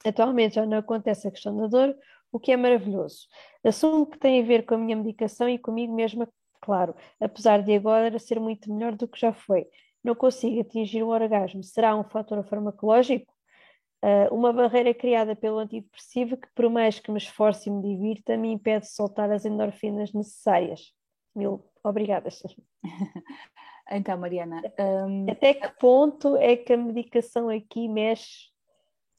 Atualmente 0.05 0.55
já 0.55 0.65
não 0.65 0.77
acontece 0.77 1.27
a 1.27 1.31
questão 1.31 1.55
da 1.57 1.67
dor, 1.67 1.95
o 2.31 2.39
que 2.39 2.51
é 2.51 2.57
maravilhoso. 2.57 3.27
Assumo 3.63 4.05
que 4.05 4.17
tem 4.17 4.41
a 4.41 4.45
ver 4.45 4.65
com 4.65 4.75
a 4.75 4.77
minha 4.77 4.95
medicação 4.95 5.49
e 5.49 5.57
comigo 5.57 5.93
mesma, 5.93 6.27
claro, 6.61 6.95
apesar 7.19 7.61
de 7.63 7.75
agora 7.75 8.17
ser 8.19 8.39
muito 8.39 8.71
melhor 8.71 8.95
do 8.95 9.07
que 9.07 9.19
já 9.19 9.33
foi. 9.33 9.67
Não 10.03 10.15
consigo 10.15 10.61
atingir 10.61 11.03
o 11.03 11.09
orgasmo. 11.09 11.63
Será 11.63 11.95
um 11.95 12.03
fator 12.03 12.43
farmacológico? 12.45 13.33
Uh, 14.03 14.33
uma 14.33 14.53
barreira 14.53 14.93
criada 14.93 15.35
pelo 15.35 15.57
antidepressivo 15.57 16.37
que, 16.37 16.47
por 16.53 16.69
mais 16.69 16.99
que 16.99 17.11
me 17.11 17.17
esforce 17.17 17.67
e 17.67 17.71
me 17.71 17.81
divirta, 17.81 18.37
me 18.37 18.51
impede 18.51 18.85
de 18.85 18.91
soltar 18.91 19.31
as 19.31 19.43
endorfinas 19.43 20.13
necessárias. 20.13 20.93
Mil 21.35 21.65
obrigadas. 21.83 22.41
Então, 23.89 24.17
Mariana. 24.17 24.62
Um... 24.80 25.30
Até 25.30 25.54
que 25.54 25.69
ponto 25.80 26.36
é 26.38 26.56
que 26.56 26.73
a 26.73 26.78
medicação 26.78 27.50
aqui 27.50 27.88
mexe 27.88 28.50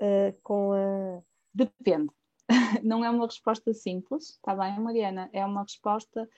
uh, 0.01 0.37
com 0.43 0.73
a. 0.73 1.23
Depende. 1.53 2.11
Não 2.83 3.05
é 3.05 3.11
uma 3.11 3.27
resposta 3.27 3.73
simples, 3.73 4.31
está 4.31 4.55
bem, 4.55 4.79
Mariana? 4.81 5.29
É 5.33 5.45
uma 5.45 5.63
resposta 5.63 6.29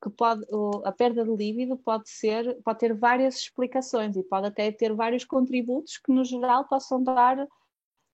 que 0.00 0.10
pode, 0.10 0.44
a 0.84 0.92
perda 0.92 1.24
de 1.24 1.34
líbido 1.34 1.76
pode 1.76 2.08
ser, 2.08 2.60
pode 2.62 2.78
ter 2.78 2.94
várias 2.94 3.36
explicações 3.36 4.16
e 4.16 4.22
pode 4.22 4.46
até 4.46 4.70
ter 4.72 4.94
vários 4.94 5.24
contributos 5.24 5.98
que 5.98 6.12
no 6.12 6.24
geral 6.24 6.66
possam 6.66 7.02
dar, 7.02 7.46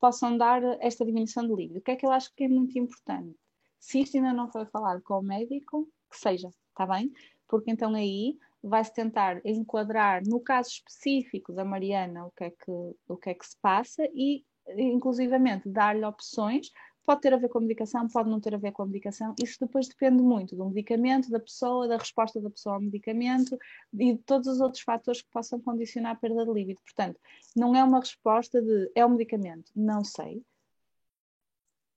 possam 0.00 0.36
dar 0.36 0.62
esta 0.80 1.04
diminuição 1.04 1.46
de 1.46 1.54
líbido. 1.54 1.78
O 1.78 1.82
que 1.82 1.92
é 1.92 1.96
que 1.96 2.04
eu 2.04 2.10
acho 2.10 2.34
que 2.34 2.44
é 2.44 2.48
muito 2.48 2.78
importante? 2.78 3.34
Se 3.78 4.00
isto 4.00 4.16
ainda 4.16 4.32
não 4.32 4.50
foi 4.50 4.66
falado 4.66 5.02
com 5.02 5.18
o 5.18 5.22
médico, 5.22 5.88
que 6.10 6.18
seja, 6.18 6.50
está 6.70 6.86
bem? 6.86 7.12
Porque 7.46 7.70
então 7.70 7.94
aí 7.94 8.36
vai-se 8.62 8.92
tentar 8.92 9.40
enquadrar 9.44 10.22
no 10.26 10.40
caso 10.40 10.70
específico 10.70 11.52
da 11.52 11.64
Mariana 11.64 12.26
o 12.26 12.30
que 12.30 12.44
é 12.44 12.50
que, 12.50 12.70
o 13.08 13.16
que, 13.16 13.30
é 13.30 13.34
que 13.34 13.46
se 13.46 13.56
passa 13.60 14.04
e, 14.12 14.44
inclusivamente, 14.76 15.68
dar-lhe 15.68 16.04
opções. 16.04 16.70
Pode 17.04 17.22
ter 17.22 17.32
a 17.32 17.38
ver 17.38 17.48
com 17.48 17.58
a 17.58 17.62
medicação, 17.62 18.06
pode 18.06 18.28
não 18.28 18.38
ter 18.38 18.54
a 18.54 18.58
ver 18.58 18.72
com 18.72 18.82
a 18.82 18.86
medicação. 18.86 19.34
Isso 19.42 19.56
depois 19.60 19.88
depende 19.88 20.22
muito 20.22 20.54
do 20.54 20.68
medicamento, 20.68 21.30
da 21.30 21.40
pessoa, 21.40 21.88
da 21.88 21.96
resposta 21.96 22.38
da 22.38 22.50
pessoa 22.50 22.74
ao 22.74 22.82
medicamento 22.82 23.56
e 23.94 24.12
de 24.12 24.22
todos 24.24 24.46
os 24.46 24.60
outros 24.60 24.82
fatores 24.82 25.22
que 25.22 25.30
possam 25.30 25.58
condicionar 25.58 26.12
a 26.12 26.16
perda 26.16 26.44
de 26.44 26.52
líbido. 26.52 26.82
Portanto, 26.82 27.18
não 27.56 27.74
é 27.74 27.82
uma 27.82 28.00
resposta 28.00 28.60
de 28.60 28.90
é 28.94 29.06
o 29.06 29.10
medicamento, 29.10 29.72
não 29.74 30.04
sei. 30.04 30.42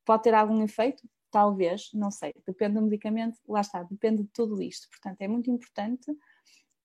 Pode 0.06 0.24
ter 0.24 0.34
algum 0.34 0.64
efeito? 0.64 1.04
Talvez, 1.30 1.90
não 1.94 2.10
sei. 2.10 2.34
Depende 2.48 2.76
do 2.76 2.82
medicamento, 2.82 3.38
lá 3.48 3.62
está, 3.62 3.84
depende 3.84 4.24
de 4.24 4.30
tudo 4.30 4.62
isto. 4.62 4.88
Portanto, 4.90 5.22
é 5.22 5.28
muito 5.28 5.52
importante 5.52 6.10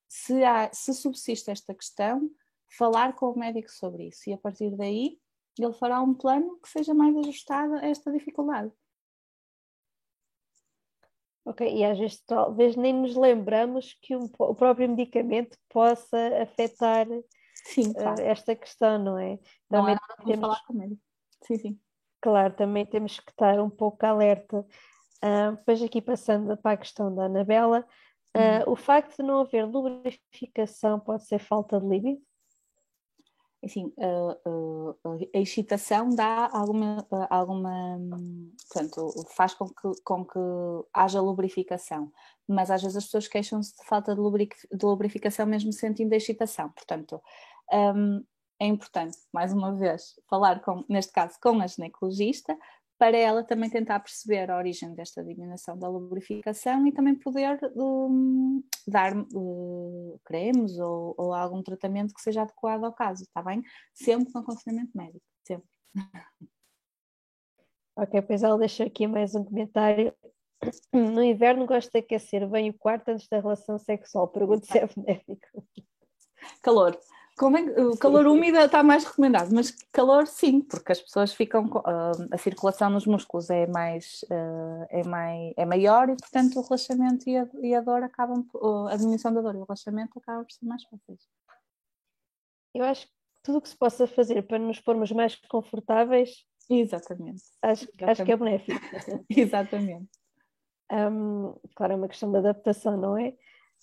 se, 0.09 0.43
há, 0.45 0.71
se 0.73 0.93
subsiste 0.95 1.51
esta 1.51 1.75
questão, 1.75 2.31
falar 2.77 3.15
com 3.15 3.31
o 3.31 3.39
médico 3.39 3.71
sobre 3.71 4.09
isso 4.09 4.29
e 4.29 4.33
a 4.33 4.39
partir 4.39 4.71
daí 4.77 5.19
ele 5.59 5.73
fará 5.73 6.01
um 6.01 6.15
plano 6.15 6.59
que 6.61 6.69
seja 6.69 6.93
mais 6.93 7.17
ajustado 7.17 7.75
a 7.75 7.87
esta 7.87 8.13
dificuldade. 8.13 8.71
Ok, 11.45 11.63
e 11.73 11.85
às 11.85 11.97
vezes 11.97 12.21
talvez 12.27 12.75
nem 12.75 12.93
nos 12.93 13.15
lembramos 13.15 13.97
que 14.03 14.17
um, 14.17 14.29
o 14.39 14.55
próprio 14.55 14.89
medicamento 14.89 15.57
possa 15.69 16.43
afetar 16.43 17.07
sim, 17.55 17.93
claro. 17.93 18.21
uh, 18.21 18.25
esta 18.27 18.57
questão, 18.57 18.99
não 18.99 19.17
é? 19.17 19.39
Também 19.69 19.95
não 19.95 20.25
é 20.25 20.25
temos... 20.25 20.41
falar 20.41 20.65
com 20.67 20.73
o 20.73 20.77
médico. 20.77 21.03
Sim, 21.45 21.57
sim. 21.57 21.81
Claro, 22.21 22.53
também 22.55 22.85
temos 22.85 23.21
que 23.21 23.31
estar 23.31 23.61
um 23.61 23.71
pouco 23.71 24.05
alerta. 24.05 24.67
Uh, 25.23 25.57
depois 25.57 25.81
aqui 25.81 26.03
passando 26.03 26.57
para 26.57 26.73
a 26.73 26.77
questão 26.77 27.15
da 27.15 27.27
Anabela, 27.27 27.87
Uh, 28.37 28.71
o 28.71 28.77
facto 28.77 29.17
de 29.17 29.23
não 29.23 29.41
haver 29.41 29.65
lubrificação 29.65 31.01
pode 31.01 31.25
ser 31.25 31.39
falta 31.39 31.81
de 31.81 31.87
líbido? 31.87 32.21
assim, 33.65 33.93
a, 33.99 35.09
a, 35.09 35.39
a, 35.39 35.41
excitação 35.41 36.11
dá 36.11 36.49
alguma, 36.53 37.07
alguma 37.29 37.99
portanto, 38.73 39.27
faz 39.35 39.55
com 39.55 39.69
que, 39.69 40.03
com 40.05 40.25
que 40.25 40.39
haja 40.93 41.21
lubrificação, 41.21 42.13
mas 42.49 42.71
às 42.71 42.83
vezes 42.83 42.97
as 42.97 43.05
pessoas 43.05 43.29
queixam-se 43.29 43.77
de 43.77 43.85
falta 43.85 44.15
de, 44.15 44.21
lubric, 44.21 44.57
de 44.73 44.85
lubrificação 44.87 45.47
mesmo 45.47 45.73
sentindo 45.73 46.13
a 46.13 46.17
excitação, 46.17 46.71
portanto 46.71 47.21
um, 47.73 48.25
é 48.59 48.67
importante, 48.67 49.19
mais 49.33 49.53
uma 49.53 49.75
vez, 49.75 50.15
falar 50.31 50.61
com, 50.61 50.85
neste 50.89 51.13
caso 51.13 51.39
com 51.41 51.61
a 51.61 51.67
ginecologista 51.67 52.57
para 52.99 53.17
ela 53.17 53.45
também 53.45 53.69
tentar 53.69 54.01
perceber 54.01 54.51
a 54.51 54.57
origem 54.57 54.95
desta 54.95 55.23
diminuição 55.23 55.79
da 55.79 55.89
lubrificação 55.89 56.87
e 56.87 56.93
também 56.93 57.15
poder 57.15 57.59
um, 57.77 58.63
dar 58.87 59.17
uh, 59.17 60.21
cremes 60.25 60.79
ou, 60.79 61.15
ou, 61.19 61.33
algum 61.35 61.63
tratamento 61.63 62.15
que 62.15 62.23
seja 62.23 62.43
adequado 62.43 62.85
ao 62.85 62.93
caso, 62.93 63.23
está 63.23 63.43
bem? 63.43 63.63
Sempre 63.95 64.33
com 64.33 64.39
aconselhamento 64.39 64.91
médico, 64.95 65.25
sempre. 65.47 65.69
Ok, 67.99 68.21
pois 68.21 68.43
ela 68.43 68.59
deixa 68.59 68.85
aqui 68.85 69.07
mais 69.07 69.35
um 69.35 69.43
comentário. 69.43 70.13
No 70.93 71.23
inverno 71.23 71.65
gosto 71.65 71.91
de 71.91 72.01
aquecer 72.01 72.47
bem 72.47 72.69
o 72.69 72.75
quarto 72.75 73.09
antes 73.09 73.27
da 73.27 73.41
relação 73.41 73.79
sexual. 73.79 74.29
Pergunto 74.29 74.67
se 74.67 74.79
é 74.79 74.87
benéfico. 74.87 75.67
Calor. 76.61 77.01
Como 77.39 77.59
é, 77.59 77.63
o 77.83 77.97
calor 77.99 78.27
úmido 78.27 78.59
está 78.59 78.83
mais 78.83 79.05
recomendado, 79.05 79.55
mas 79.55 79.71
calor 79.93 80.27
sim, 80.27 80.63
porque 80.63 80.93
as 80.93 81.01
pessoas 81.01 81.35
ficam 81.35 81.67
uh, 81.67 82.29
a 82.31 82.39
circulação 82.39 82.89
nos 82.89 83.07
músculos 83.07 83.51
é 83.51 83.67
mais, 83.67 84.25
uh, 84.31 84.87
é, 84.89 85.07
mais 85.07 85.53
é 85.57 85.67
maior 85.67 86.09
e 86.09 86.17
portanto 86.17 86.59
o 86.59 86.63
relaxamento 86.63 87.29
e 87.29 87.37
a, 87.37 87.47
e 87.63 87.75
a 87.75 87.83
dor 87.83 88.03
acabam 88.03 88.47
uh, 88.55 88.87
a 88.89 88.97
diminuição 88.97 89.35
da 89.35 89.43
dor 89.43 89.55
e 89.55 89.59
o 89.59 89.65
relaxamento 89.65 90.19
acabam 90.19 90.45
por 90.45 90.53
ser 90.53 90.65
mais 90.65 90.83
fáceis. 90.85 91.21
Eu 92.75 92.85
acho 92.85 93.07
que 93.07 93.13
tudo 93.43 93.59
o 93.59 93.61
que 93.61 93.69
se 93.69 93.77
possa 93.77 94.07
fazer 94.07 94.43
para 94.43 94.59
nos 94.59 94.81
pormos 94.81 95.13
mais 95.13 95.37
confortáveis 95.37 96.47
Exatamente. 96.69 97.43
Acho, 97.63 97.85
Exatamente. 97.85 98.11
acho 98.11 98.25
que 98.25 98.33
é 98.33 98.37
benéfico. 98.37 98.81
Exatamente. 99.31 100.11
Um, 100.91 101.55
claro, 101.75 101.93
é 101.93 101.97
uma 101.97 102.09
questão 102.09 102.31
de 102.31 102.39
adaptação, 102.39 102.97
não 102.97 103.17
é? 103.17 103.35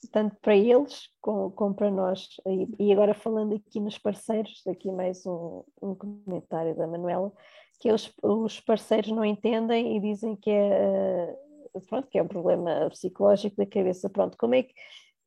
Tanto 0.10 0.36
para 0.38 0.56
eles 0.56 1.10
como, 1.22 1.52
como 1.52 1.76
para 1.76 1.92
nós. 1.92 2.28
E, 2.46 2.88
e, 2.88 2.94
agora 2.94 3.13
falando 3.13 3.56
aqui 3.56 3.80
nos 3.80 3.98
parceiros, 3.98 4.62
aqui 4.68 4.92
mais 4.92 5.26
um, 5.26 5.63
um 5.82 5.96
comentário 5.96 6.76
da 6.76 6.88
Manuela, 6.88 7.32
que 7.80 7.92
os, 7.92 8.13
os, 8.22 8.60
parceiros 8.60 9.12
não 9.12 9.26
entendem 9.26 9.98
e 9.98 10.00
dizem 10.00 10.36
que 10.36 10.50
é, 10.50 11.38
uh, 11.74 11.82
pronto, 11.82 12.08
que 12.08 12.18
é 12.18 12.24
um 12.24 12.28
problema 12.28 12.89
psicológico 12.89 13.58
da 13.58 13.66
cabeça. 13.66 14.10
Pronto, 14.10 14.38
como 14.38 14.56
é 14.56 14.63
que, 14.63 14.74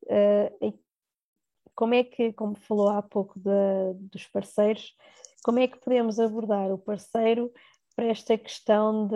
uh, 0.05 0.79
como 1.75 1.93
é 1.93 2.03
que, 2.03 2.33
como 2.33 2.55
falou 2.55 2.89
há 2.89 3.01
pouco 3.01 3.39
dos 3.39 4.25
parceiros, 4.27 4.95
como 5.43 5.59
é 5.59 5.67
que 5.67 5.79
podemos 5.79 6.19
abordar 6.19 6.71
o 6.71 6.77
parceiro 6.77 7.51
para 7.95 8.05
esta 8.05 8.37
questão 8.37 9.07
de 9.07 9.15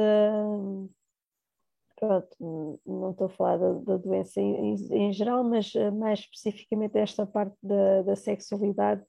pronto, 2.02 2.80
não 2.84 3.12
estou 3.12 3.28
a 3.28 3.30
falar 3.30 3.58
da, 3.58 3.74
da 3.74 3.98
doença 3.98 4.42
em, 4.42 4.74
em, 4.74 5.14
geral, 5.14 5.44
mas 5.44 5.74
eh, 5.76 5.92
mais 5.92 6.20
especificamente 6.20 6.98
esta 6.98 7.28
parte 7.28 7.56
da, 7.62 8.02
da 8.02 8.16
sexualidade, 8.16 9.06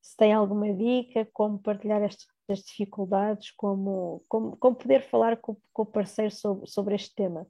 se 0.00 0.16
tem 0.16 0.32
alguma 0.32 0.72
dica, 0.72 1.28
como 1.32 1.58
partilhar 1.58 2.00
estas, 2.02 2.28
dificuldades, 2.66 3.52
como, 3.52 4.24
como, 4.28 4.56
como 4.56 4.74
poder 4.74 5.02
falar 5.02 5.36
com, 5.36 5.56
com 5.72 5.82
o 5.82 5.86
parceiro 5.86 6.34
sobre, 6.34 6.68
sobre 6.68 6.96
este 6.96 7.14
tema. 7.14 7.46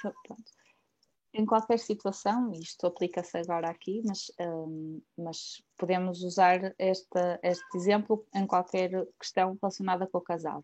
Pronto. 0.00 0.44
Em 1.34 1.44
qualquer 1.44 1.78
situação, 1.78 2.50
isto 2.52 2.86
aplica-se 2.86 3.36
agora 3.36 3.68
aqui, 3.68 4.00
mas, 4.06 4.32
um, 4.40 5.02
mas 5.18 5.62
podemos 5.76 6.22
usar 6.22 6.74
esta, 6.78 7.38
este 7.42 7.76
exemplo 7.76 8.26
em 8.34 8.46
qualquer 8.46 8.90
questão 9.20 9.58
relacionada 9.60 10.06
com 10.06 10.16
o 10.16 10.22
casal. 10.22 10.62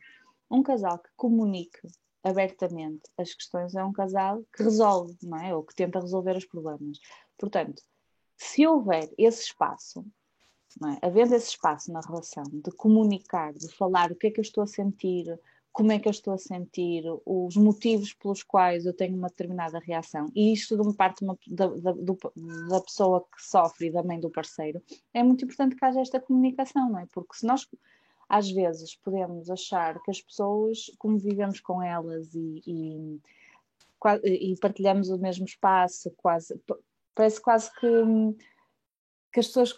Um 0.51 0.63
casal 0.63 0.99
que 0.99 1.11
comunique 1.15 1.81
abertamente 2.25 3.03
as 3.19 3.35
questões 3.35 3.75
é 3.75 3.85
um 3.85 3.93
casal 3.93 4.43
que 4.57 4.63
resolve, 4.63 5.17
não 5.23 5.39
é? 5.39 5.55
Ou 5.55 5.63
que 5.63 5.75
tenta 5.75 6.01
resolver 6.01 6.37
os 6.37 6.47
problemas. 6.47 6.99
Portanto, 7.39 7.83
se 8.37 8.67
houver 8.67 9.13
esse 9.19 9.43
espaço, 9.43 10.05
é? 10.83 11.07
havendo 11.07 11.35
esse 11.35 11.51
espaço 11.51 11.93
na 11.93 12.01
relação 12.01 12.45
de 12.45 12.71
comunicar, 12.73 13.53
de 13.53 13.69
falar 13.77 14.11
o 14.11 14.17
que 14.17 14.29
é 14.29 14.31
que 14.31 14.41
eu 14.41 14.43
estou 14.43 14.65
a 14.65 14.67
sentir, 14.67 15.39
como 15.71 15.93
é 15.93 15.99
que 15.99 16.09
eu 16.09 16.11
estou 16.11 16.33
a 16.33 16.39
sentir, 16.39 17.05
os 17.27 17.57
motivos 17.57 18.13
pelos 18.15 18.43
quais 18.43 18.87
eu 18.87 18.95
tenho 18.95 19.17
uma 19.17 19.29
determinada 19.29 19.79
reação, 19.79 20.27
e 20.35 20.53
isto 20.53 20.77
de 20.77 20.83
uma 20.83 20.95
parte 20.95 21.25
da, 21.49 21.67
da, 21.67 21.93
da 21.93 22.81
pessoa 22.81 23.21
que 23.21 23.43
sofre 23.43 23.89
e 23.89 23.93
também 23.93 24.19
do 24.19 24.31
parceiro, 24.31 24.83
é 25.13 25.23
muito 25.23 25.45
importante 25.45 25.77
que 25.77 25.85
haja 25.85 26.01
esta 26.01 26.21
comunicação, 26.21 26.91
não 26.91 27.01
é? 27.01 27.07
Porque 27.13 27.37
se 27.37 27.47
nós 27.47 27.69
às 28.29 28.51
vezes 28.51 28.97
podemos 28.97 29.51
achar 29.51 30.01
que 30.03 30.11
as 30.11 30.21
pessoas, 30.21 30.87
como 30.99 31.19
vivemos 31.19 31.61
com 31.61 31.83
elas 31.83 32.35
e, 32.35 32.63
e, 32.67 33.21
e 34.25 34.57
partilhamos 34.61 35.11
o 35.11 35.19
mesmo 35.19 35.45
espaço, 35.45 36.11
quase, 36.17 36.61
parece 37.15 37.41
quase 37.41 37.71
que, 37.75 37.87
que 39.33 39.41
as 39.41 39.47
pessoas 39.47 39.75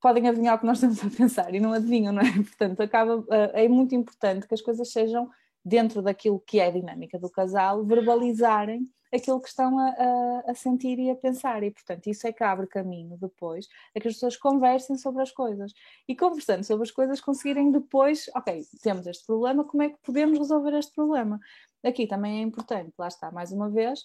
podem 0.00 0.28
adivinhar 0.28 0.56
o 0.56 0.58
que 0.58 0.66
nós 0.66 0.82
estamos 0.82 1.02
a 1.02 1.16
pensar 1.16 1.54
e 1.54 1.60
não 1.60 1.72
adivinham, 1.72 2.12
não 2.12 2.20
é? 2.20 2.32
Portanto, 2.34 2.80
acaba, 2.82 3.24
eh, 3.30 3.64
é 3.64 3.68
muito 3.68 3.94
importante 3.94 4.46
que 4.46 4.54
as 4.54 4.60
coisas 4.60 4.92
sejam 4.92 5.30
dentro 5.64 6.02
daquilo 6.02 6.38
que 6.40 6.60
é 6.60 6.66
a 6.66 6.70
dinâmica 6.70 7.18
do 7.18 7.30
casal, 7.30 7.82
verbalizarem 7.84 8.86
aquilo 9.14 9.40
que 9.40 9.48
estão 9.48 9.78
a, 9.78 9.88
a, 9.88 10.50
a, 10.50 10.54
sentir 10.54 10.98
e 10.98 11.10
a 11.10 11.14
pensar. 11.14 11.62
E, 11.62 11.70
portanto, 11.70 12.06
isso 12.08 12.26
é 12.26 12.32
que 12.32 12.42
abre 12.42 12.66
caminho 12.66 13.16
depois 13.16 13.68
a 13.96 14.00
que 14.00 14.08
as 14.08 14.14
pessoas 14.14 14.36
conversem 14.36 14.96
sobre 14.98 15.22
as 15.22 15.30
coisas. 15.30 15.72
E 16.08 16.16
conversando 16.16 16.64
sobre 16.64 16.82
as 16.84 16.90
coisas, 16.90 17.20
conseguirem 17.20 17.70
depois, 17.70 18.28
ok, 18.34 18.62
temos 18.82 19.06
este 19.06 19.24
problema, 19.26 19.64
como 19.64 19.82
é 19.82 19.90
que 19.90 19.98
podemos 20.02 20.38
resolver 20.38 20.76
este 20.76 20.92
problema? 20.92 21.40
Aqui 21.82 22.06
também 22.06 22.40
é 22.40 22.42
importante, 22.42 22.92
lá 22.98 23.08
está, 23.08 23.30
mais 23.30 23.52
uma 23.52 23.70
vez, 23.70 24.00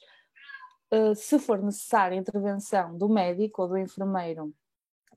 uh, 0.94 1.16
se 1.16 1.40
for 1.40 1.62
necessária 1.62 2.18
a 2.18 2.22
intervenção 2.22 2.98
do 2.98 3.10
médico 3.10 3.64
ou 3.64 3.70
do 3.70 3.78
enfermeiro 3.78 4.54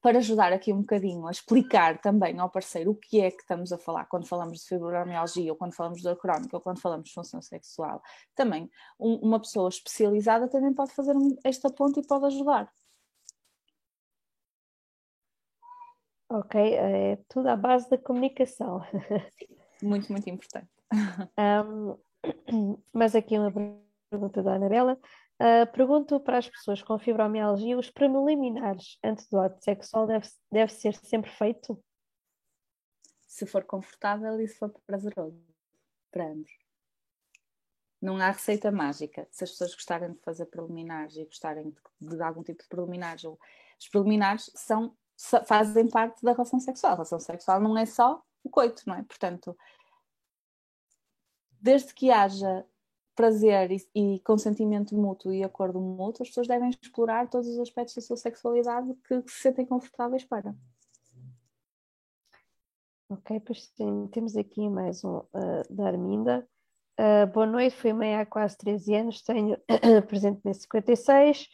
para 0.02 0.18
ajudar 0.18 0.52
aqui 0.52 0.72
um 0.72 0.80
bocadinho 0.80 1.26
a 1.28 1.30
explicar 1.30 1.98
também 2.00 2.38
ao 2.40 2.50
parceiro 2.50 2.90
o 2.90 2.94
que 2.94 3.20
é 3.20 3.30
que 3.30 3.40
estamos 3.40 3.72
a 3.72 3.78
falar 3.78 4.04
quando 4.06 4.26
falamos 4.26 4.58
de 4.58 4.66
fibromialgia 4.66 5.52
ou 5.52 5.56
quando 5.56 5.74
falamos 5.74 5.98
de 5.98 6.04
dor 6.04 6.16
crónica 6.16 6.56
ou 6.56 6.60
quando 6.60 6.80
falamos 6.80 7.08
de 7.08 7.14
função 7.14 7.40
sexual. 7.40 8.02
Também 8.34 8.68
um, 8.98 9.14
uma 9.16 9.38
pessoa 9.38 9.68
especializada 9.68 10.48
também 10.48 10.74
pode 10.74 10.92
fazer 10.92 11.14
esta 11.44 11.70
ponte 11.70 12.00
e 12.00 12.06
pode 12.06 12.26
ajudar. 12.26 12.68
Ok, 16.28 16.60
é 16.60 17.16
tudo 17.28 17.48
à 17.48 17.56
base 17.56 17.88
da 17.88 17.96
comunicação. 17.96 18.80
Muito, 19.82 20.12
muito 20.12 20.30
importante. 20.30 20.68
Um, 21.36 21.98
mas 22.94 23.16
aqui 23.16 23.36
uma 23.36 23.50
pergunta 24.08 24.42
da 24.42 24.54
Anabela. 24.54 24.96
Uh, 25.40 25.70
pergunto 25.72 26.20
para 26.20 26.38
as 26.38 26.48
pessoas 26.48 26.82
com 26.82 26.98
fibromialgia, 26.98 27.76
os 27.76 27.90
preliminares 27.90 28.98
antes 29.02 29.26
do 29.28 29.40
ato 29.40 29.62
sexual 29.62 30.06
deve, 30.06 30.28
deve 30.50 30.72
ser 30.72 30.94
sempre 30.94 31.30
feito? 31.30 31.82
Se 33.26 33.46
for 33.46 33.64
confortável 33.64 34.40
e 34.40 34.46
se 34.46 34.56
for 34.58 34.70
prazeroso, 34.86 35.42
para 36.10 36.30
ambos. 36.30 36.52
Não 38.00 38.16
há 38.18 38.30
receita 38.30 38.70
mágica. 38.70 39.26
Se 39.30 39.44
as 39.44 39.50
pessoas 39.50 39.74
gostarem 39.74 40.12
de 40.12 40.20
fazer 40.20 40.46
preliminares 40.46 41.16
e 41.16 41.24
gostarem 41.24 41.70
de, 41.70 42.16
de 42.16 42.22
algum 42.22 42.42
tipo 42.42 42.62
de 42.62 42.68
preliminares, 42.68 43.24
os 43.24 43.88
preliminares 43.88 44.50
são, 44.54 44.96
fazem 45.46 45.88
parte 45.88 46.22
da 46.22 46.32
relação 46.32 46.60
sexual. 46.60 46.92
A 46.92 46.96
relação 46.96 47.20
sexual 47.20 47.60
não 47.60 47.76
é 47.78 47.86
só 47.86 48.22
o 48.44 48.50
coito, 48.50 48.82
não 48.86 48.96
é? 48.96 49.02
Portanto, 49.04 49.56
desde 51.60 51.94
que 51.94 52.10
haja 52.10 52.66
prazer 53.22 53.70
e, 53.70 53.76
e, 53.94 54.20
consentimento 54.20 54.96
mútuo 54.96 55.32
e 55.32 55.44
acordo 55.44 55.80
mútuo, 55.80 56.24
as 56.24 56.28
pessoas 56.28 56.48
devem 56.48 56.70
explorar 56.70 57.30
todos 57.30 57.46
os 57.46 57.58
aspectos 57.60 57.94
da 57.94 58.00
sua 58.00 58.16
sexualidade 58.16 58.92
que, 59.06 59.22
que 59.22 59.30
se 59.30 59.42
sentem 59.42 59.64
confortáveis 59.64 60.24
para. 60.24 60.52
Ok, 63.08 63.40
temos 64.10 64.36
aqui 64.36 64.68
mais 64.68 65.04
um 65.04 65.18
uh, 65.18 65.62
da 65.70 65.86
Arminda. 65.86 66.44
Uh, 66.98 67.32
boa 67.32 67.46
noite, 67.46 67.76
fui 67.76 67.92
mãe 67.92 68.16
há 68.16 68.26
quase 68.26 68.58
13 68.58 68.94
anos, 68.96 69.22
tenho 69.22 69.56
presente 70.08 70.40
56 70.42 71.48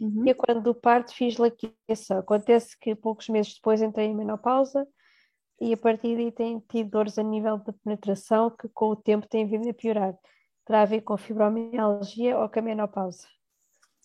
uhum. 0.00 0.24
e 0.24 0.34
quando 0.34 0.62
do 0.62 0.72
parto 0.72 1.12
fiz 1.12 1.36
laqueação. 1.36 2.18
Acontece 2.20 2.78
que 2.78 2.94
poucos 2.94 3.28
meses 3.28 3.54
depois 3.54 3.82
entrei 3.82 4.06
em 4.06 4.14
menopausa 4.14 4.86
e 5.60 5.72
a 5.72 5.76
partir 5.76 6.14
daí 6.14 6.30
tenho 6.30 6.62
tido 6.68 6.90
dores 6.90 7.18
a 7.18 7.24
nível 7.24 7.58
de 7.58 7.72
penetração 7.72 8.50
que 8.50 8.68
com 8.68 8.90
o 8.90 8.96
tempo 8.96 9.26
têm 9.26 9.48
vindo 9.48 9.68
a 9.68 9.74
piorar 9.74 10.16
terá 10.68 10.82
a 10.82 10.84
ver 10.84 11.00
com 11.00 11.16
fibromialgia 11.16 12.38
ou 12.38 12.46
com 12.46 12.58
a 12.58 12.62
menopausa? 12.62 13.26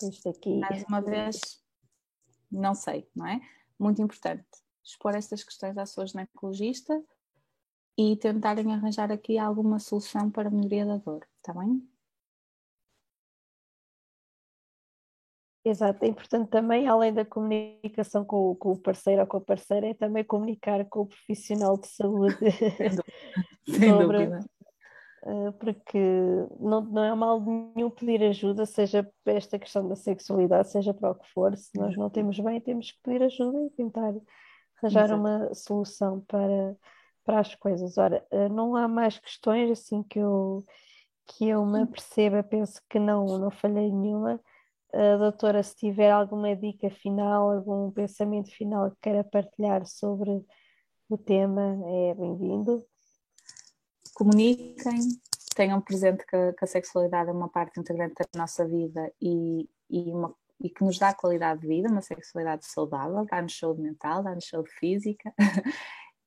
Isto 0.02 0.30
aqui. 0.30 0.60
Mais 0.60 0.84
uma 0.86 1.02
vez, 1.02 1.62
não 2.50 2.74
sei, 2.74 3.06
não 3.14 3.28
é? 3.28 3.42
Muito 3.78 4.02
importante 4.02 4.48
expor 4.82 5.14
estas 5.14 5.44
questões 5.44 5.78
à 5.78 5.86
sua 5.86 6.06
ginecologista 6.06 7.02
e 7.98 8.16
tentarem 8.16 8.74
arranjar 8.74 9.12
aqui 9.12 9.38
alguma 9.38 9.78
solução 9.78 10.32
para 10.32 10.48
a 10.48 10.52
melhoria 10.52 10.86
da 10.86 10.98
dor, 10.98 11.28
está 11.38 11.54
bem? 11.54 11.86
Exato, 15.66 16.04
é 16.04 16.08
importante 16.10 16.50
também, 16.50 16.88
além 16.88 17.14
da 17.14 17.24
comunicação 17.24 18.26
com, 18.26 18.54
com 18.56 18.74
o 18.74 18.80
parceiro 18.80 19.22
ou 19.22 19.28
com 19.28 19.38
a 19.38 19.42
parceira, 19.42 19.88
é 19.88 19.94
também 19.94 20.24
comunicar 20.24 20.84
com 20.86 21.02
o 21.02 21.08
profissional 21.08 21.78
de 21.78 21.88
saúde 21.88 22.36
Sem 23.66 23.90
sobre, 23.90 24.26
dúvida. 24.26 24.50
Uh, 25.26 25.54
porque 25.54 25.98
não, 26.60 26.82
não 26.82 27.04
é 27.04 27.16
mal 27.16 27.40
nenhum 27.40 27.90
pedir 27.90 28.22
ajuda, 28.24 28.66
seja 28.66 29.10
para 29.24 29.34
esta 29.34 29.58
questão 29.58 29.88
da 29.88 29.96
sexualidade, 29.96 30.70
seja 30.70 30.94
para 30.94 31.12
o 31.12 31.16
que 31.16 31.26
for, 31.32 31.56
se 31.56 31.72
nós 31.80 31.96
não 31.96 32.10
temos 32.10 32.38
bem, 32.42 32.60
temos 32.60 32.92
que 32.92 33.00
pedir 33.02 33.24
ajuda 33.24 33.58
e 33.66 33.70
tentar 33.70 34.14
arranjar 34.82 35.06
Exato. 35.06 35.16
uma 35.16 35.54
solução 35.54 36.20
para, 36.28 36.76
para 37.24 37.40
as 37.40 37.56
coisas. 37.56 37.98
Ora, 37.98 38.26
uh, 38.34 38.50
não 38.50 38.76
há 38.76 38.86
mais 38.86 39.18
questões 39.18 39.72
assim 39.72 40.04
que 40.04 40.20
eu, 40.20 40.62
que 41.26 41.48
eu 41.48 41.66
me 41.66 41.86
perceba, 41.86 42.44
penso 42.44 42.82
que 42.90 43.00
não, 43.00 43.26
não 43.40 43.50
falhei 43.50 43.90
nenhuma 43.92 44.42
a 44.94 45.18
doutora, 45.18 45.64
se 45.64 45.76
tiver 45.76 46.12
alguma 46.12 46.56
dica 46.56 46.90
final, 46.90 47.52
algum 47.52 47.90
pensamento 47.92 48.52
final 48.52 48.92
que 48.92 48.98
queira 49.02 49.24
partilhar 49.24 49.86
sobre 49.88 50.46
o 51.10 51.18
tema, 51.18 51.80
é 51.88 52.14
bem-vindo. 52.14 52.86
Comuniquem, 54.14 55.00
tenham 55.56 55.82
presente 55.82 56.26
que, 56.26 56.54
que, 56.54 56.64
a 56.64 56.68
sexualidade 56.68 57.30
é 57.30 57.34
uma 57.34 57.50
parte 57.50 57.80
integrante 57.80 58.16
da 58.16 58.40
nossa 58.40 58.68
vida 58.68 59.12
e, 59.22 59.70
e, 59.90 60.12
uma, 60.12 60.36
e 60.60 60.70
que 60.70 60.84
nos 60.84 60.98
dá 60.98 61.14
qualidade 61.14 61.62
de 61.62 61.68
vida, 61.68 61.90
uma 61.90 62.02
sexualidade 62.02 62.66
saudável, 62.66 63.26
dá-nos 63.26 63.58
saúde 63.58 63.82
mental, 63.82 64.24
dá-nos 64.24 64.48
saúde 64.48 64.72
física. 64.80 65.34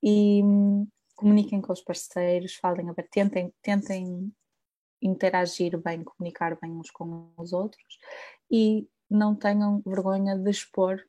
e 0.03 0.41
hum, 0.43 0.87
comuniquem 1.15 1.61
com 1.61 1.73
os 1.73 1.81
parceiros, 1.81 2.55
falem, 2.55 2.85
tentem, 3.11 3.53
tentem 3.61 4.31
interagir 5.01 5.77
bem, 5.77 6.03
comunicar 6.03 6.57
bem 6.59 6.71
uns 6.71 6.89
com 6.91 7.31
os 7.37 7.53
outros 7.53 7.97
e 8.49 8.87
não 9.09 9.35
tenham 9.35 9.81
vergonha 9.85 10.37
de 10.37 10.49
expor 10.49 11.01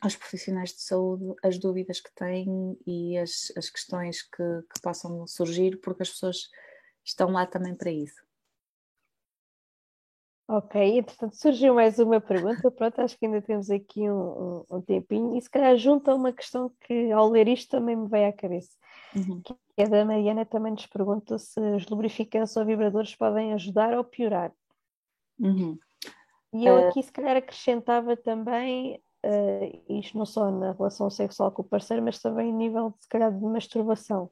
aos 0.00 0.16
profissionais 0.16 0.70
de 0.70 0.80
saúde 0.80 1.34
as 1.42 1.58
dúvidas 1.58 2.00
que 2.00 2.12
têm 2.14 2.78
e 2.86 3.18
as, 3.18 3.52
as 3.56 3.68
questões 3.68 4.22
que, 4.22 4.62
que 4.72 4.80
possam 4.82 5.26
surgir, 5.26 5.78
porque 5.80 6.02
as 6.02 6.10
pessoas 6.10 6.48
estão 7.04 7.30
lá 7.30 7.46
também 7.46 7.74
para 7.74 7.90
isso. 7.90 8.20
Ok, 10.48 10.98
entretanto 10.98 11.36
surgiu 11.36 11.74
mais 11.74 12.00
uma 12.00 12.20
pergunta, 12.20 12.70
pronto, 12.72 13.00
acho 13.00 13.16
que 13.16 13.24
ainda 13.24 13.40
temos 13.40 13.70
aqui 13.70 14.10
um, 14.10 14.64
um, 14.68 14.78
um 14.78 14.82
tempinho 14.82 15.36
e 15.36 15.40
se 15.40 15.48
calhar 15.48 15.76
junta 15.76 16.12
uma 16.12 16.32
questão 16.32 16.72
que 16.80 17.12
ao 17.12 17.28
ler 17.28 17.46
isto 17.46 17.70
também 17.70 17.94
me 17.94 18.08
veio 18.08 18.30
à 18.30 18.32
cabeça, 18.32 18.76
uhum. 19.14 19.40
que 19.42 19.54
é 19.76 19.88
da 19.88 20.04
Mariana, 20.04 20.44
também 20.44 20.72
nos 20.72 20.86
pergunta 20.86 21.38
se 21.38 21.60
os 21.60 21.86
lubrificantes 21.86 22.56
ou 22.56 22.66
vibradores 22.66 23.14
podem 23.14 23.52
ajudar 23.52 23.96
ou 23.96 24.02
piorar. 24.02 24.52
Uhum. 25.38 25.78
E 26.52 26.66
eu 26.66 26.88
aqui 26.88 27.00
se 27.00 27.12
calhar 27.12 27.36
acrescentava 27.36 28.16
também, 28.16 29.00
uh, 29.24 29.92
isto 29.92 30.16
não 30.16 30.26
só 30.26 30.50
na 30.50 30.72
relação 30.72 31.10
sexual 31.10 31.52
com 31.52 31.62
o 31.62 31.68
parceiro, 31.68 32.02
mas 32.02 32.20
também 32.20 32.50
a 32.50 32.54
nível 32.54 32.94
se 32.98 33.08
calhar 33.08 33.32
de 33.32 33.44
masturbação. 33.44 34.30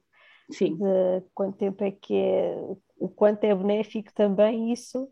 Sim. 0.51 0.77
De 0.77 1.23
quanto 1.33 1.57
tempo 1.57 1.83
é 1.83 1.91
que 1.91 2.15
é, 2.15 2.55
o 2.97 3.09
quanto 3.09 3.43
é 3.43 3.53
benéfico 3.53 4.11
também 4.13 4.71
isso, 4.73 5.03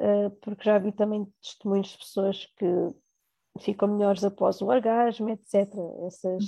uh, 0.00 0.30
porque 0.42 0.64
já 0.64 0.78
vi 0.78 0.92
também 0.92 1.26
testemunhos 1.42 1.88
de 1.88 1.98
pessoas 1.98 2.46
que 2.56 2.66
ficam 3.60 3.88
melhores 3.88 4.24
após 4.24 4.60
o 4.60 4.66
orgasmo, 4.66 5.30
etc. 5.30 5.68
Essas... 6.06 6.44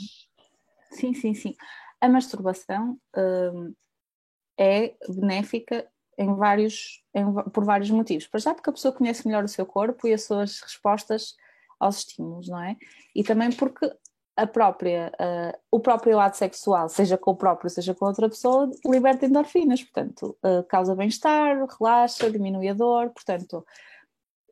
Sim, 0.92 1.14
sim, 1.14 1.34
sim. 1.34 1.54
A 2.00 2.08
masturbação 2.08 2.98
uh, 3.16 3.74
é 4.58 4.94
benéfica 5.08 5.88
em 6.16 6.34
vários, 6.36 7.02
em, 7.14 7.24
por 7.50 7.64
vários 7.64 7.90
motivos. 7.90 8.26
Para 8.26 8.40
já 8.40 8.54
porque 8.54 8.70
a 8.70 8.72
pessoa 8.72 8.94
conhece 8.94 9.26
melhor 9.26 9.44
o 9.44 9.48
seu 9.48 9.66
corpo 9.66 10.06
e 10.06 10.12
as 10.12 10.24
suas 10.24 10.60
respostas 10.60 11.34
aos 11.84 11.98
estímulos, 11.98 12.48
não 12.48 12.62
é? 12.62 12.76
E 13.14 13.22
também 13.22 13.52
porque 13.52 13.90
a 14.36 14.46
própria, 14.46 15.12
uh, 15.14 15.58
o 15.70 15.78
próprio 15.78 16.18
ato 16.18 16.36
sexual, 16.36 16.88
seja 16.88 17.16
com 17.16 17.30
o 17.32 17.36
próprio, 17.36 17.70
seja 17.70 17.94
com 17.94 18.06
outra 18.06 18.28
pessoa, 18.28 18.68
liberta 18.84 19.26
endorfinas, 19.26 19.82
portanto, 19.82 20.36
uh, 20.44 20.64
causa 20.64 20.96
bem-estar, 20.96 21.64
relaxa, 21.78 22.30
diminui 22.30 22.68
a 22.68 22.74
dor, 22.74 23.10
portanto, 23.10 23.64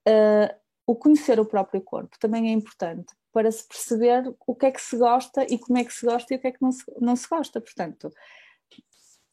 uh, 0.09 0.55
o 0.87 0.95
conhecer 0.95 1.41
o 1.41 1.47
próprio 1.47 1.81
corpo 1.81 2.17
também 2.19 2.51
é 2.51 2.53
importante 2.53 3.13
para 3.33 3.51
se 3.51 3.67
perceber 3.67 4.33
o 4.47 4.55
que 4.55 4.67
é 4.67 4.71
que 4.71 4.81
se 4.81 4.97
gosta 4.97 5.45
e 5.49 5.59
como 5.59 5.79
é 5.79 5.85
que 5.85 5.93
se 5.93 6.05
gosta 6.05 6.33
e 6.33 6.37
o 6.37 6.41
que 6.41 6.49
é 6.49 6.53
que 6.53 6.63
não 6.63 6.71
se, 6.71 6.85
não 7.01 7.17
se 7.17 7.29
gosta, 7.29 7.61
portanto, 7.61 8.13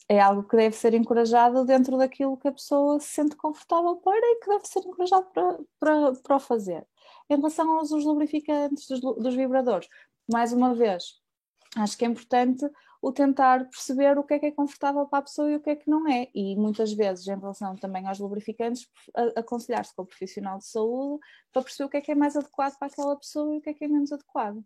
é 0.07 0.19
algo 0.19 0.43
que 0.43 0.57
deve 0.57 0.75
ser 0.75 0.95
encorajado 0.95 1.63
dentro 1.65 1.95
daquilo 1.97 2.37
que 2.37 2.47
a 2.47 2.51
pessoa 2.51 2.99
se 2.99 3.09
sente 3.09 3.35
confortável 3.35 3.97
para 3.97 4.25
e 4.25 4.39
que 4.39 4.49
deve 4.49 4.65
ser 4.65 4.79
encorajado 4.79 5.27
para, 5.31 5.59
para, 5.79 6.13
para 6.23 6.35
o 6.37 6.39
fazer. 6.39 6.87
Em 7.29 7.35
relação 7.35 7.77
aos 7.77 7.91
lubrificantes 7.91 8.87
dos, 8.87 8.99
dos 8.99 9.35
vibradores, 9.35 9.87
mais 10.31 10.51
uma 10.51 10.73
vez, 10.73 11.21
acho 11.75 11.97
que 11.97 12.05
é 12.05 12.07
importante 12.07 12.65
o 13.01 13.11
tentar 13.11 13.69
perceber 13.69 14.17
o 14.17 14.23
que 14.23 14.33
é 14.33 14.39
que 14.39 14.45
é 14.47 14.51
confortável 14.51 15.05
para 15.05 15.19
a 15.19 15.21
pessoa 15.21 15.49
e 15.49 15.55
o 15.55 15.61
que 15.61 15.69
é 15.69 15.75
que 15.75 15.89
não 15.89 16.07
é. 16.07 16.27
E 16.33 16.55
muitas 16.55 16.91
vezes, 16.91 17.27
em 17.27 17.39
relação 17.39 17.75
também 17.75 18.07
aos 18.07 18.19
lubrificantes, 18.19 18.87
aconselhar-se 19.35 19.95
com 19.95 20.01
o 20.01 20.05
profissional 20.05 20.57
de 20.57 20.65
saúde 20.65 21.21
para 21.51 21.63
perceber 21.63 21.85
o 21.85 21.89
que 21.89 21.97
é 21.97 22.01
que 22.01 22.11
é 22.11 22.15
mais 22.15 22.35
adequado 22.35 22.77
para 22.77 22.87
aquela 22.87 23.15
pessoa 23.15 23.55
e 23.55 23.59
o 23.59 23.61
que 23.61 23.69
é 23.69 23.73
que 23.73 23.85
é 23.85 23.87
menos 23.87 24.11
adequado. 24.11 24.63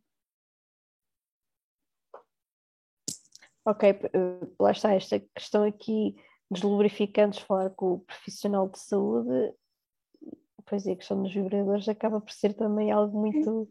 Ok, 3.65 3.89
eh, 3.89 3.99
lá 4.59 4.71
está 4.71 4.93
esta 4.93 5.19
questão 5.19 5.63
aqui 5.63 6.15
dos 6.51 6.61
lubrificantes, 6.63 7.39
falar 7.39 7.69
com 7.69 7.93
o 7.93 7.99
profissional 7.99 8.67
de 8.67 8.77
saúde, 8.79 9.53
pois 10.65 10.85
é, 10.85 10.91
a 10.93 10.95
questão 10.95 11.21
dos 11.21 11.33
vibradores 11.33 11.87
acaba 11.87 12.19
por 12.19 12.31
ser 12.31 12.53
também 12.53 12.91
algo 12.91 13.19
muito 13.19 13.67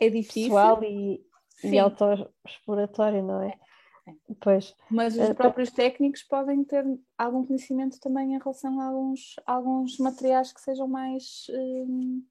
é 0.00 0.08
difícil. 0.08 0.42
pessoal 0.44 0.82
e, 0.82 1.24
e 1.62 1.78
autoexploratório, 1.78 3.22
não 3.22 3.42
é? 3.42 3.58
é? 4.06 4.14
Pois. 4.40 4.74
Mas 4.90 5.16
os 5.16 5.28
uh, 5.28 5.34
próprios 5.34 5.70
técnicos 5.70 6.22
podem 6.22 6.64
ter 6.64 6.84
algum 7.16 7.44
conhecimento 7.44 7.98
também 8.00 8.34
em 8.34 8.38
relação 8.38 8.80
a 8.80 8.86
alguns, 8.86 9.36
alguns 9.46 9.98
materiais 9.98 10.52
que 10.52 10.60
sejam 10.60 10.88
mais. 10.88 11.46
Um 11.50 12.22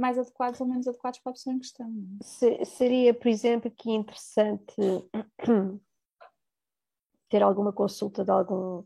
mais 0.00 0.18
adequados 0.18 0.60
ou 0.62 0.66
menos 0.66 0.88
adequados 0.88 1.20
para 1.20 1.30
a 1.30 1.34
pessoa 1.34 1.54
em 1.54 1.58
questão. 1.58 1.92
É? 2.42 2.64
seria, 2.64 3.12
por 3.12 3.28
exemplo, 3.28 3.68
aqui 3.70 3.92
interessante 3.92 4.74
ter 7.28 7.42
alguma 7.42 7.70
consulta 7.70 8.24
de 8.24 8.30
algum, 8.30 8.82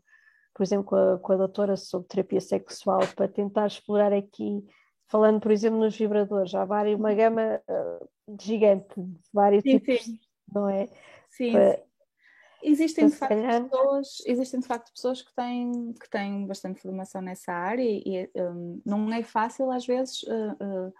por 0.55 0.63
exemplo, 0.63 0.85
com 0.85 0.95
a, 0.95 1.19
com 1.19 1.33
a 1.33 1.37
doutora 1.37 1.75
sobre 1.75 2.07
terapia 2.07 2.39
sexual 2.39 3.01
para 3.13 3.27
tentar 3.27 3.67
explorar 3.67 4.13
aqui, 4.13 4.65
falando, 5.07 5.41
por 5.41 5.51
exemplo, 5.51 5.77
nos 5.77 5.95
vibradores, 5.95 6.55
há 6.55 6.63
várias, 6.63 6.97
uma 6.97 7.13
gama 7.13 7.61
uh, 7.69 8.09
gigante 8.41 8.87
de 8.95 9.19
vários 9.33 9.61
sim, 9.61 9.77
tipos, 9.77 10.05
sim. 10.05 10.19
não 10.51 10.69
é? 10.69 10.89
Sim. 11.29 11.51
Para, 11.51 11.83
Existem 12.63 13.09
de, 13.09 13.15
facto, 13.15 13.35
pessoas, 13.69 14.07
existem 14.25 14.59
de 14.59 14.65
facto 14.65 14.91
pessoas 14.91 15.21
que 15.21 15.31
têm, 15.35 15.93
que 15.93 16.09
têm 16.09 16.47
bastante 16.47 16.81
formação 16.81 17.21
nessa 17.21 17.53
área 17.53 17.83
e, 17.83 18.27
um, 18.35 18.81
não 18.83 19.13
é 19.13 19.21
fácil 19.21 19.71
às 19.71 19.85
vezes 19.85 20.23
uh, 20.23 20.87
uh, 20.87 20.93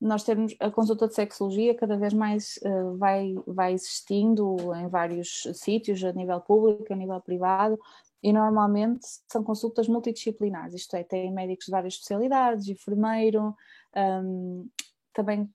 nós 0.00 0.24
termos 0.24 0.56
a 0.58 0.70
consulta 0.70 1.06
de 1.06 1.14
sexologia 1.14 1.74
cada 1.74 1.98
vez 1.98 2.14
mais 2.14 2.58
uh, 2.64 2.96
vai, 2.96 3.34
vai 3.46 3.74
existindo 3.74 4.56
em 4.74 4.88
vários 4.88 5.42
sítios, 5.52 6.02
a 6.02 6.12
nível 6.12 6.40
público, 6.40 6.90
a 6.90 6.96
nível 6.96 7.20
privado, 7.20 7.78
e 8.22 8.32
normalmente 8.32 9.06
são 9.30 9.42
consultas 9.42 9.88
multidisciplinares, 9.88 10.74
isto 10.74 10.94
é, 10.96 11.02
tem 11.02 11.32
médicos 11.32 11.66
de 11.66 11.72
várias 11.72 11.94
especialidades, 11.94 12.68
enfermeiro, 12.68 13.54
um, 13.96 14.68
também, 15.12 15.50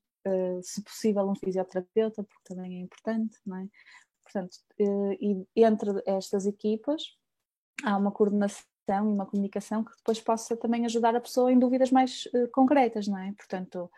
se 0.61 0.83
possível, 0.83 1.27
um 1.29 1.35
fisioterapeuta, 1.35 2.23
porque 2.23 2.53
também 2.53 2.77
é 2.77 2.81
importante, 2.81 3.37
não 3.45 3.57
é? 3.57 3.67
Portanto, 4.23 4.57
eh, 4.77 5.17
e 5.55 5.63
entre 5.63 6.03
estas 6.05 6.45
equipas 6.45 7.01
há 7.83 7.95
uma 7.95 8.11
coordenação 8.11 8.65
e 8.89 9.13
uma 9.13 9.25
comunicação 9.25 9.83
que 9.83 9.95
depois 9.97 10.19
possa 10.21 10.55
também 10.55 10.85
ajudar 10.85 11.15
a 11.15 11.21
pessoa 11.21 11.51
em 11.51 11.59
dúvidas 11.59 11.91
mais 11.91 12.25
uh, 12.27 12.47
concretas, 12.53 13.05
não 13.07 13.17
é? 13.17 13.33
Portanto, 13.33 13.91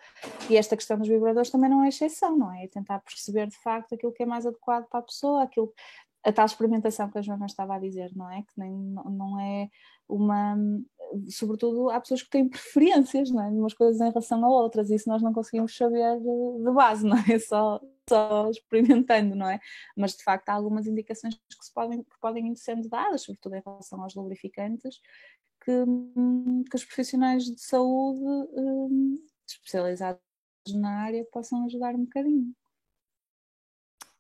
e 0.50 0.58
esta 0.58 0.76
questão 0.76 0.98
dos 0.98 1.08
vibradores 1.08 1.52
também 1.52 1.70
não 1.70 1.84
é 1.84 1.90
exceção, 1.90 2.36
não 2.36 2.52
é? 2.52 2.66
é? 2.66 2.68
Tentar 2.68 3.00
perceber 3.00 3.48
de 3.48 3.58
facto 3.58 3.94
aquilo 3.94 4.12
que 4.12 4.24
é 4.24 4.26
mais 4.26 4.48
adequado 4.48 4.88
para 4.90 5.00
a 5.00 5.04
pessoa, 5.04 5.44
aquilo, 5.44 5.72
a 6.24 6.32
tal 6.32 6.46
experimentação 6.46 7.10
que 7.10 7.18
a 7.18 7.22
Joana 7.22 7.46
estava 7.46 7.76
a 7.76 7.80
dizer, 7.80 8.12
não 8.16 8.30
é? 8.30 8.42
Que 8.42 8.54
nem, 8.58 8.72
não 8.72 9.40
é 9.40 9.70
uma. 10.08 10.58
Sobretudo, 11.30 11.90
há 11.90 12.00
pessoas 12.00 12.22
que 12.22 12.30
têm 12.30 12.48
preferências, 12.48 13.32
não 13.32 13.44
é? 13.44 13.48
Umas 13.50 13.74
coisas 13.74 14.00
em 14.00 14.10
relação 14.10 14.44
a 14.46 14.50
outras, 14.50 14.90
e 14.90 14.96
isso 14.96 15.10
nós 15.10 15.22
não 15.22 15.34
conseguimos 15.34 15.76
saber 15.76 16.20
de, 16.20 16.64
de 16.64 16.72
base, 16.72 17.06
não 17.06 17.18
é? 17.18 17.40
Só, 17.40 17.80
só 18.08 18.50
experimentando, 18.50 19.36
não 19.36 19.48
é? 19.48 19.60
Mas 19.96 20.16
de 20.16 20.24
facto 20.24 20.50
há 20.50 20.54
algumas 20.54 20.88
indicações 20.88 21.36
que, 21.36 21.66
se 21.66 21.74
podem, 21.74 22.04
que 22.04 22.20
podem 22.20 22.56
sendo 22.56 22.90
dadas, 22.90 23.22
sobretudo 23.24 23.56
em 23.56 23.62
relação 23.66 24.02
aos 24.02 24.16
lubrificantes, 24.16 25.00
que, 25.64 25.72
que 26.70 26.76
os 26.76 26.86
profissionais 26.86 27.44
de 27.46 27.62
saúde 27.62 28.22
um, 28.24 29.16
especializados 29.48 30.22
na 30.74 31.04
área 31.04 31.26
possam 31.32 31.66
ajudar 31.66 31.96
um 31.96 32.04
bocadinho. 32.04 32.54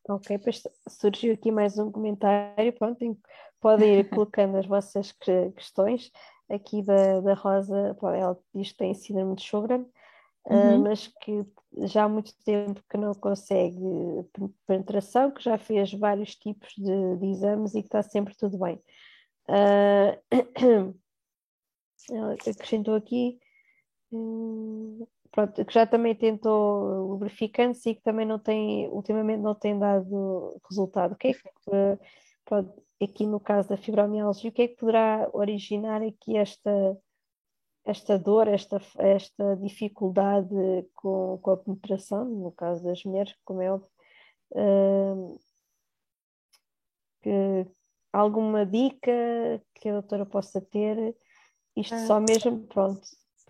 Ok, 0.09 0.39
surgiu 0.87 1.35
aqui 1.35 1.51
mais 1.51 1.77
um 1.77 1.91
comentário, 1.91 2.73
pronto, 2.73 3.15
podem 3.61 3.99
ir 3.99 4.09
colocando 4.09 4.57
as 4.57 4.65
vossas 4.65 5.11
questões. 5.55 6.11
Aqui 6.49 6.81
da, 6.81 7.21
da 7.21 7.35
Rosa, 7.35 7.95
ela 8.01 8.35
diz 8.51 8.71
que 8.71 8.77
tem 8.79 8.93
síndrome 8.95 9.35
de 9.35 9.43
Sjögren, 9.43 9.85
uhum. 10.45 10.77
uh, 10.77 10.79
mas 10.79 11.05
que 11.21 11.45
já 11.83 12.05
há 12.05 12.09
muito 12.09 12.33
tempo 12.43 12.81
que 12.89 12.97
não 12.97 13.13
consegue 13.13 13.79
penetração, 14.65 15.29
que 15.29 15.43
já 15.43 15.59
fez 15.59 15.93
vários 15.93 16.35
tipos 16.35 16.73
de, 16.75 17.17
de 17.17 17.27
exames 17.27 17.75
e 17.75 17.83
que 17.83 17.87
está 17.87 18.01
sempre 18.01 18.35
tudo 18.35 18.57
bem. 18.57 18.81
Uh, 22.09 22.31
acrescentou 22.49 22.95
aqui 22.95 23.39
hum, 24.11 25.05
pronto, 25.31 25.63
que 25.65 25.73
já 25.73 25.85
também 25.85 26.15
tentou 26.15 27.07
lubrificantes 27.07 27.85
e 27.85 27.95
que 27.95 28.01
também 28.01 28.25
não 28.25 28.39
tem, 28.39 28.87
ultimamente 28.89 29.41
não 29.41 29.55
tem 29.55 29.77
dado 29.77 30.59
resultado. 30.69 31.13
O 31.13 31.15
que 31.15 31.29
é 31.29 31.33
que, 31.33 31.41
pronto, 32.45 32.83
aqui 33.01 33.25
no 33.25 33.39
caso 33.39 33.69
da 33.69 33.77
fibromialgia, 33.77 34.49
o 34.49 34.53
que 34.53 34.63
é 34.63 34.67
que 34.67 34.75
poderá 34.75 35.29
originar 35.33 36.01
aqui 36.01 36.37
esta, 36.37 36.97
esta 37.85 38.17
dor, 38.17 38.47
esta, 38.47 38.81
esta 38.97 39.55
dificuldade 39.57 40.49
com, 40.95 41.37
com 41.41 41.51
a 41.51 41.57
penetração, 41.57 42.25
no 42.25 42.51
caso 42.51 42.83
das 42.83 43.03
mulheres, 43.03 43.33
como 43.45 43.61
é 43.61 43.71
óbvio, 43.71 43.89
uh, 44.51 45.39
que 47.21 47.67
alguma 48.11 48.65
dica 48.65 49.11
que 49.75 49.89
a 49.89 49.93
doutora 49.93 50.25
possa 50.25 50.59
ter, 50.59 51.15
isto 51.75 51.95
só 52.07 52.15
ah. 52.15 52.21
mesmo, 52.21 52.67
pronto, 52.67 53.01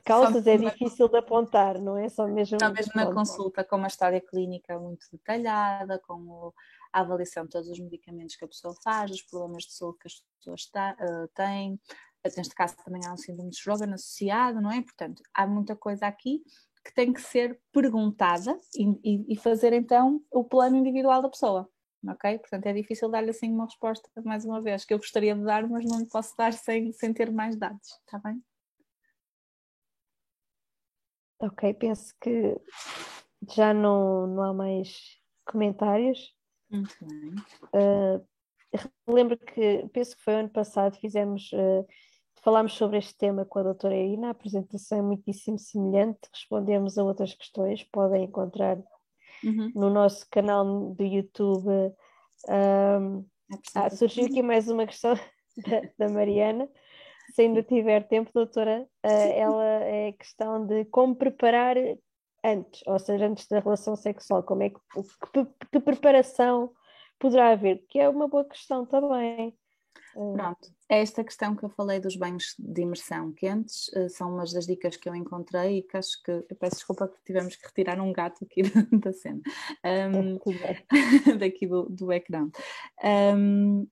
causas 0.04 0.45
é 0.47 0.58
difícil 0.58 1.08
de 1.08 1.18
apontar, 1.18 1.80
não 1.80 1.97
é 1.97 2.10
só 2.10 2.28
mesmo. 2.28 2.60
Só 2.60 2.72
mesmo 2.72 2.91
na 2.95 3.14
consulta 3.14 3.64
com 3.64 3.76
uma 3.76 3.88
história 3.88 4.22
clínica 4.22 4.78
muito 4.80 5.06
detalhada, 5.12 6.00
com 6.00 6.52
a 6.93 7.02
avaliação 7.02 7.43
de 7.43 7.50
todos 7.50 7.70
os 7.70 7.80
medicamentos 7.80 8.36
que 8.36 8.45
a 8.45 8.47
pessoa 8.47 8.74
faz, 8.84 9.12
os 9.12 9.22
problemas 9.22 9.64
de 9.64 9.74
saúde 9.74 10.00
que 10.00 10.08
as 10.08 10.24
pessoas 10.38 10.66
tá, 10.72 10.95
uh, 11.00 11.28
têm. 11.36 11.80
Neste 12.36 12.54
caso 12.54 12.76
também 12.84 13.02
há 13.06 13.14
um 13.14 13.18
síndrome 13.18 13.50
de 13.50 13.58
Sjögren 13.58 13.93
associado, 13.93 14.62
não 14.62 14.72
é? 14.72 14.82
Portanto, 14.82 15.24
há 15.34 15.47
muita 15.47 15.76
coisa 15.76 16.06
aqui 16.08 16.43
que 16.84 16.93
tem 16.93 17.14
que 17.14 17.22
ser 17.22 17.60
perguntada 17.72 18.58
e, 18.76 19.34
e 19.34 19.38
fazer 19.38 19.74
então 19.74 20.22
o 20.32 20.43
plano 20.43 20.76
individual 20.76 21.22
da 21.22 21.30
pessoa 21.30 21.70
ok? 22.08 22.39
Portanto, 22.39 22.66
é 22.68 22.74
difícil 22.74 23.10
dar-lhe 23.10 23.32
assim 23.32 23.52
uma 23.52 23.66
resposta, 23.66 24.10
mais 24.24 24.45
uma 24.45 24.62
vez, 24.62 24.86
que 24.86 24.93
eu 24.93 24.97
gostaria 24.97 25.36
de 25.36 25.43
dar, 25.43 25.68
mas 25.68 25.84
não 25.86 26.00
lhe 26.00 26.08
posso 26.08 26.36
dar 26.38 26.54
sem, 26.54 26.91
sem 26.93 27.14
ter 27.14 27.32
mais 27.32 27.58
dados, 27.58 27.88
está 28.06 28.20
bem? 28.20 28.41
Ok, 31.39 31.73
penso 31.75 32.13
que 32.19 32.59
já 33.55 33.73
não, 33.73 34.27
não 34.27 34.43
há 34.43 34.53
mais 34.53 35.17
comentários. 35.45 36.35
Muito 36.69 36.93
bem. 37.01 37.35
Uh, 37.73 38.27
lembro 39.07 39.37
que, 39.37 39.87
penso 39.93 40.17
que 40.17 40.23
foi 40.23 40.35
ano 40.35 40.49
passado, 40.49 40.97
fizemos, 40.99 41.49
uh, 41.53 41.87
falámos 42.43 42.73
sobre 42.73 42.97
este 42.97 43.17
tema 43.17 43.45
com 43.45 43.59
a 43.59 43.63
doutora 43.63 43.95
Irina, 43.95 44.27
a 44.27 44.31
apresentação 44.31 44.99
é 44.99 45.01
muitíssimo 45.01 45.57
semelhante, 45.57 46.19
respondemos 46.33 46.97
a 46.97 47.03
outras 47.03 47.33
questões, 47.33 47.83
podem 47.85 48.25
encontrar 48.25 48.77
uhum. 49.43 49.71
no 49.73 49.89
nosso 49.89 50.27
canal 50.29 50.93
do 50.93 51.03
YouTube. 51.03 51.69
Um, 52.49 53.25
ah, 53.75 53.89
surgiu 53.89 54.25
aqui 54.25 54.41
mais 54.41 54.67
uma 54.69 54.85
questão 54.85 55.15
da, 55.65 56.07
da 56.07 56.13
Mariana 56.13 56.69
se 57.32 57.41
ainda 57.41 57.63
tiver 57.63 58.07
tempo, 58.07 58.32
doutora, 58.34 58.88
uh, 59.05 59.07
ela 59.07 59.84
é 59.84 60.11
questão 60.13 60.65
de 60.65 60.86
como 60.86 61.15
preparar 61.15 61.75
antes, 62.43 62.82
ou 62.86 62.99
seja, 62.99 63.27
antes 63.27 63.47
da 63.47 63.59
relação 63.59 63.95
sexual, 63.95 64.43
como 64.43 64.63
é 64.63 64.69
que, 64.69 64.80
que, 65.34 65.45
que 65.71 65.80
preparação 65.80 66.71
poderá 67.19 67.51
haver, 67.51 67.84
que 67.89 67.99
é 67.99 68.07
uma 68.07 68.27
boa 68.27 68.45
questão 68.45 68.86
também. 68.86 69.57
Eh, 70.15 70.34
Pronto, 70.34 70.69
é 70.89 71.01
esta 71.01 71.23
questão 71.23 71.55
que 71.55 71.63
eu 71.63 71.69
falei 71.69 71.99
dos 71.99 72.15
banhos 72.15 72.55
de 72.57 72.82
imersão 72.82 73.32
quentes, 73.34 73.89
uh, 73.89 74.09
são 74.09 74.34
umas 74.34 74.53
das 74.53 74.65
dicas 74.65 74.95
que 74.95 75.07
eu 75.07 75.15
encontrei 75.15 75.80
e 75.80 75.84
que 75.84 75.97
acho 75.97 76.21
que, 76.23 76.32
eu 76.32 76.55
peço 76.59 76.77
desculpa 76.77 77.07
que 77.07 77.23
tivemos 77.25 77.55
que 77.55 77.65
retirar 77.65 77.99
um 77.99 78.11
gato 78.11 78.43
aqui 78.43 78.61
da 79.03 79.13
cena, 79.13 79.41
um, 79.86 80.39
daqui 81.38 81.67
do, 81.67 81.84
do 81.89 82.11
ecrã. 82.11 82.49
Um, 83.03 83.88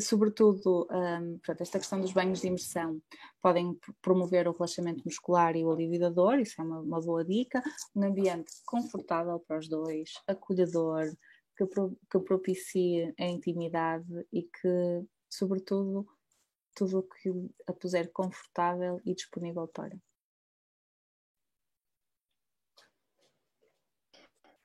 sobretudo, 0.00 0.86
um, 0.90 1.38
portanto, 1.38 1.60
esta 1.60 1.78
questão 1.78 2.00
dos 2.00 2.12
banhos 2.12 2.40
de 2.40 2.48
imersão 2.48 3.00
podem 3.40 3.78
promover 4.02 4.48
o 4.48 4.52
relaxamento 4.52 5.02
muscular 5.04 5.56
e 5.56 5.64
o 5.64 5.70
alívio 5.70 6.00
da 6.00 6.08
dor, 6.08 6.38
isso 6.38 6.60
é 6.60 6.64
uma, 6.64 6.80
uma 6.80 7.00
boa 7.00 7.24
dica. 7.24 7.62
Um 7.94 8.04
ambiente 8.04 8.52
confortável 8.64 9.38
para 9.40 9.58
os 9.58 9.68
dois, 9.68 10.10
acolhedor, 10.26 11.14
que, 11.56 11.66
pro, 11.66 11.96
que 12.10 12.18
propicie 12.20 13.14
a 13.18 13.24
intimidade 13.24 14.26
e 14.32 14.42
que, 14.42 15.04
sobretudo, 15.28 16.06
tudo 16.74 17.00
o 17.00 17.02
que 17.02 17.30
a 17.66 17.72
puser 17.72 18.10
confortável 18.12 19.00
e 19.04 19.14
disponível 19.14 19.68
para. 19.68 19.96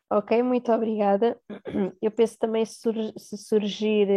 Ok, 0.09 0.41
muito 0.43 0.71
obrigada. 0.71 1.39
Eu 2.01 2.11
penso 2.11 2.37
também 2.37 2.63
se, 2.65 2.87
surgir 3.37 4.07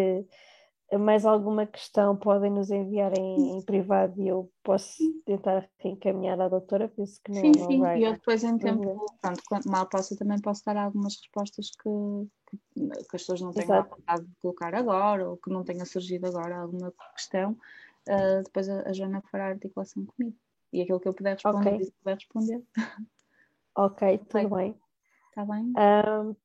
mais 0.96 1.26
alguma 1.26 1.66
questão 1.66 2.16
podem 2.16 2.50
nos 2.50 2.70
enviar 2.70 3.12
em, 3.18 3.58
em, 3.58 3.62
privado 3.62 4.18
e 4.22 4.28
eu 4.28 4.50
posso 4.62 4.96
tentar 5.26 5.68
reencaminhar 5.78 6.40
à 6.40 6.48
doutora, 6.48 6.88
penso 6.88 7.20
que 7.22 7.30
não 7.30 7.40
Sim, 7.40 7.52
sim, 7.52 7.82
e 7.98 8.04
eu 8.04 8.12
depois 8.14 8.42
em 8.42 8.56
tempo, 8.56 9.04
pronto, 9.20 9.42
quanto 9.46 9.70
mal 9.70 9.86
posso, 9.86 10.16
também 10.16 10.40
posso 10.40 10.64
dar 10.64 10.78
algumas 10.78 11.16
respostas 11.20 11.70
que, 11.72 12.28
que, 12.48 12.88
que 12.88 13.16
as 13.16 13.22
pessoas 13.22 13.42
não 13.42 13.52
tenham 13.52 13.74
a 13.74 13.82
vontade 13.82 14.24
de 14.24 14.34
colocar 14.40 14.74
agora 14.74 15.28
ou 15.28 15.36
que 15.36 15.50
não 15.50 15.62
tenha 15.62 15.84
surgido 15.84 16.26
agora 16.26 16.56
alguma 16.56 16.90
questão, 17.14 17.52
uh, 18.08 18.42
depois 18.44 18.68
a, 18.70 18.88
a 18.88 18.92
Joana 18.94 19.22
fará 19.30 19.48
a 19.48 19.50
articulação 19.50 20.06
comigo. 20.06 20.36
E 20.72 20.82
aquilo 20.82 21.00
que 21.00 21.08
eu 21.08 21.14
puder 21.14 21.34
responder, 21.34 21.74
okay. 21.74 21.92
puder 22.02 22.14
responder. 22.14 22.62
Ok, 23.74 24.18
tudo 24.28 24.56
bem. 24.56 24.74
Está 25.30 25.44
bem? 25.44 25.72
Um, 25.76 26.36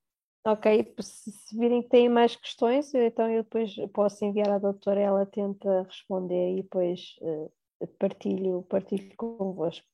Ok, 0.46 0.94
se 1.00 1.58
virem 1.58 1.82
que 1.82 1.90
têm 1.90 2.10
mais 2.10 2.36
questões, 2.36 2.94
então 2.94 3.30
eu 3.30 3.44
depois 3.44 3.74
posso 3.94 4.26
enviar 4.26 4.50
à 4.50 4.58
doutora, 4.58 5.00
ela 5.00 5.26
tenta 5.26 5.84
responder 5.84 6.58
e 6.58 6.64
depois 6.64 7.16
uh, 7.22 7.88
partilho, 7.98 8.64
partilho 8.64 9.16
convosco. 9.16 9.88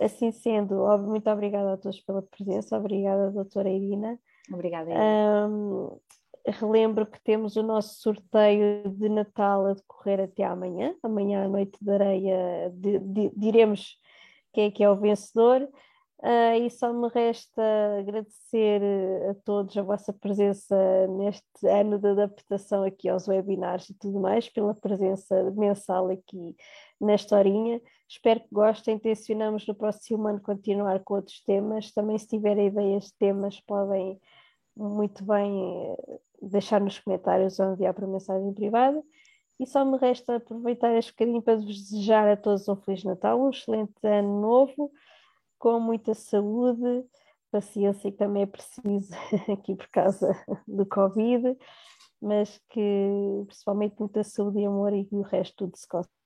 Assim 0.00 0.30
sendo, 0.30 0.86
muito 0.98 1.28
obrigada 1.28 1.72
a 1.72 1.76
todos 1.76 2.00
pela 2.00 2.22
presença, 2.22 2.78
obrigada 2.78 3.32
doutora 3.32 3.68
Irina. 3.68 4.18
Obrigada. 4.52 4.90
Irina. 4.90 5.48
Um, 5.48 6.00
relembro 6.46 7.06
que 7.06 7.20
temos 7.22 7.56
o 7.56 7.62
nosso 7.62 8.00
sorteio 8.00 8.88
de 8.90 9.08
Natal 9.08 9.66
a 9.66 9.74
decorrer 9.74 10.20
até 10.20 10.44
amanhã. 10.44 10.94
Amanhã 11.02 11.44
à 11.44 11.48
noite 11.48 11.76
de 11.80 11.90
areia 11.90 12.70
de, 12.74 12.98
de, 12.98 13.32
diremos 13.36 13.98
quem 14.52 14.66
é 14.66 14.70
que 14.70 14.82
é 14.82 14.90
o 14.90 14.96
vencedor. 14.96 15.68
Uh, 16.22 16.54
e 16.64 16.70
só 16.70 16.92
me 16.92 17.08
resta 17.08 17.60
agradecer 17.98 18.80
a 19.28 19.34
todos 19.44 19.76
a 19.76 19.82
vossa 19.82 20.12
presença 20.12 20.76
neste 21.08 21.66
ano 21.66 21.98
de 21.98 22.10
adaptação 22.10 22.84
aqui 22.84 23.08
aos 23.08 23.26
webinars 23.26 23.90
e 23.90 23.94
tudo 23.94 24.20
mais, 24.20 24.48
pela 24.48 24.72
presença 24.72 25.50
mensal 25.50 26.08
aqui 26.10 26.54
nesta 27.00 27.36
horinha. 27.36 27.82
Espero 28.08 28.38
que 28.38 28.46
gostem. 28.52 28.94
Intencionamos 28.94 29.66
no 29.66 29.74
próximo 29.74 30.28
ano 30.28 30.40
continuar 30.40 31.00
com 31.00 31.14
outros 31.14 31.42
temas. 31.42 31.90
Também, 31.90 32.16
se 32.16 32.28
tiverem 32.28 32.68
ideias 32.68 33.06
de 33.06 33.14
temas, 33.14 33.60
podem 33.60 34.20
muito 34.76 35.24
bem 35.24 35.90
eh, 35.90 36.20
deixar 36.40 36.80
nos 36.80 37.00
comentários 37.00 37.58
ou 37.58 37.72
enviar 37.72 37.94
por 37.94 38.06
mensagem 38.06 38.54
privada. 38.54 39.02
E 39.58 39.66
só 39.66 39.84
me 39.84 39.98
resta 39.98 40.36
aproveitar 40.36 40.94
este 40.94 41.10
bocadinho 41.10 41.42
para 41.42 41.56
vos 41.56 41.66
desejar 41.66 42.28
a 42.28 42.36
todos 42.36 42.68
um 42.68 42.76
Feliz 42.76 43.02
Natal, 43.02 43.40
um 43.40 43.50
excelente 43.50 43.92
ano 44.04 44.40
novo 44.40 44.92
com 45.62 45.78
muita 45.78 46.12
saúde, 46.12 47.06
paciência 47.52 48.10
que 48.10 48.18
também 48.18 48.42
é 48.42 48.46
preciso 48.46 49.12
aqui 49.56 49.76
por 49.76 49.88
causa 49.90 50.34
do 50.66 50.84
Covid, 50.84 51.56
mas 52.20 52.60
que 52.68 53.44
principalmente 53.46 53.94
muita 53.96 54.24
saúde 54.24 54.58
e 54.58 54.66
amor 54.66 54.92
e 54.92 55.08
o 55.12 55.22
resto 55.22 55.54
tudo 55.58 55.76
se 55.76 55.86
consegue. 55.86 56.21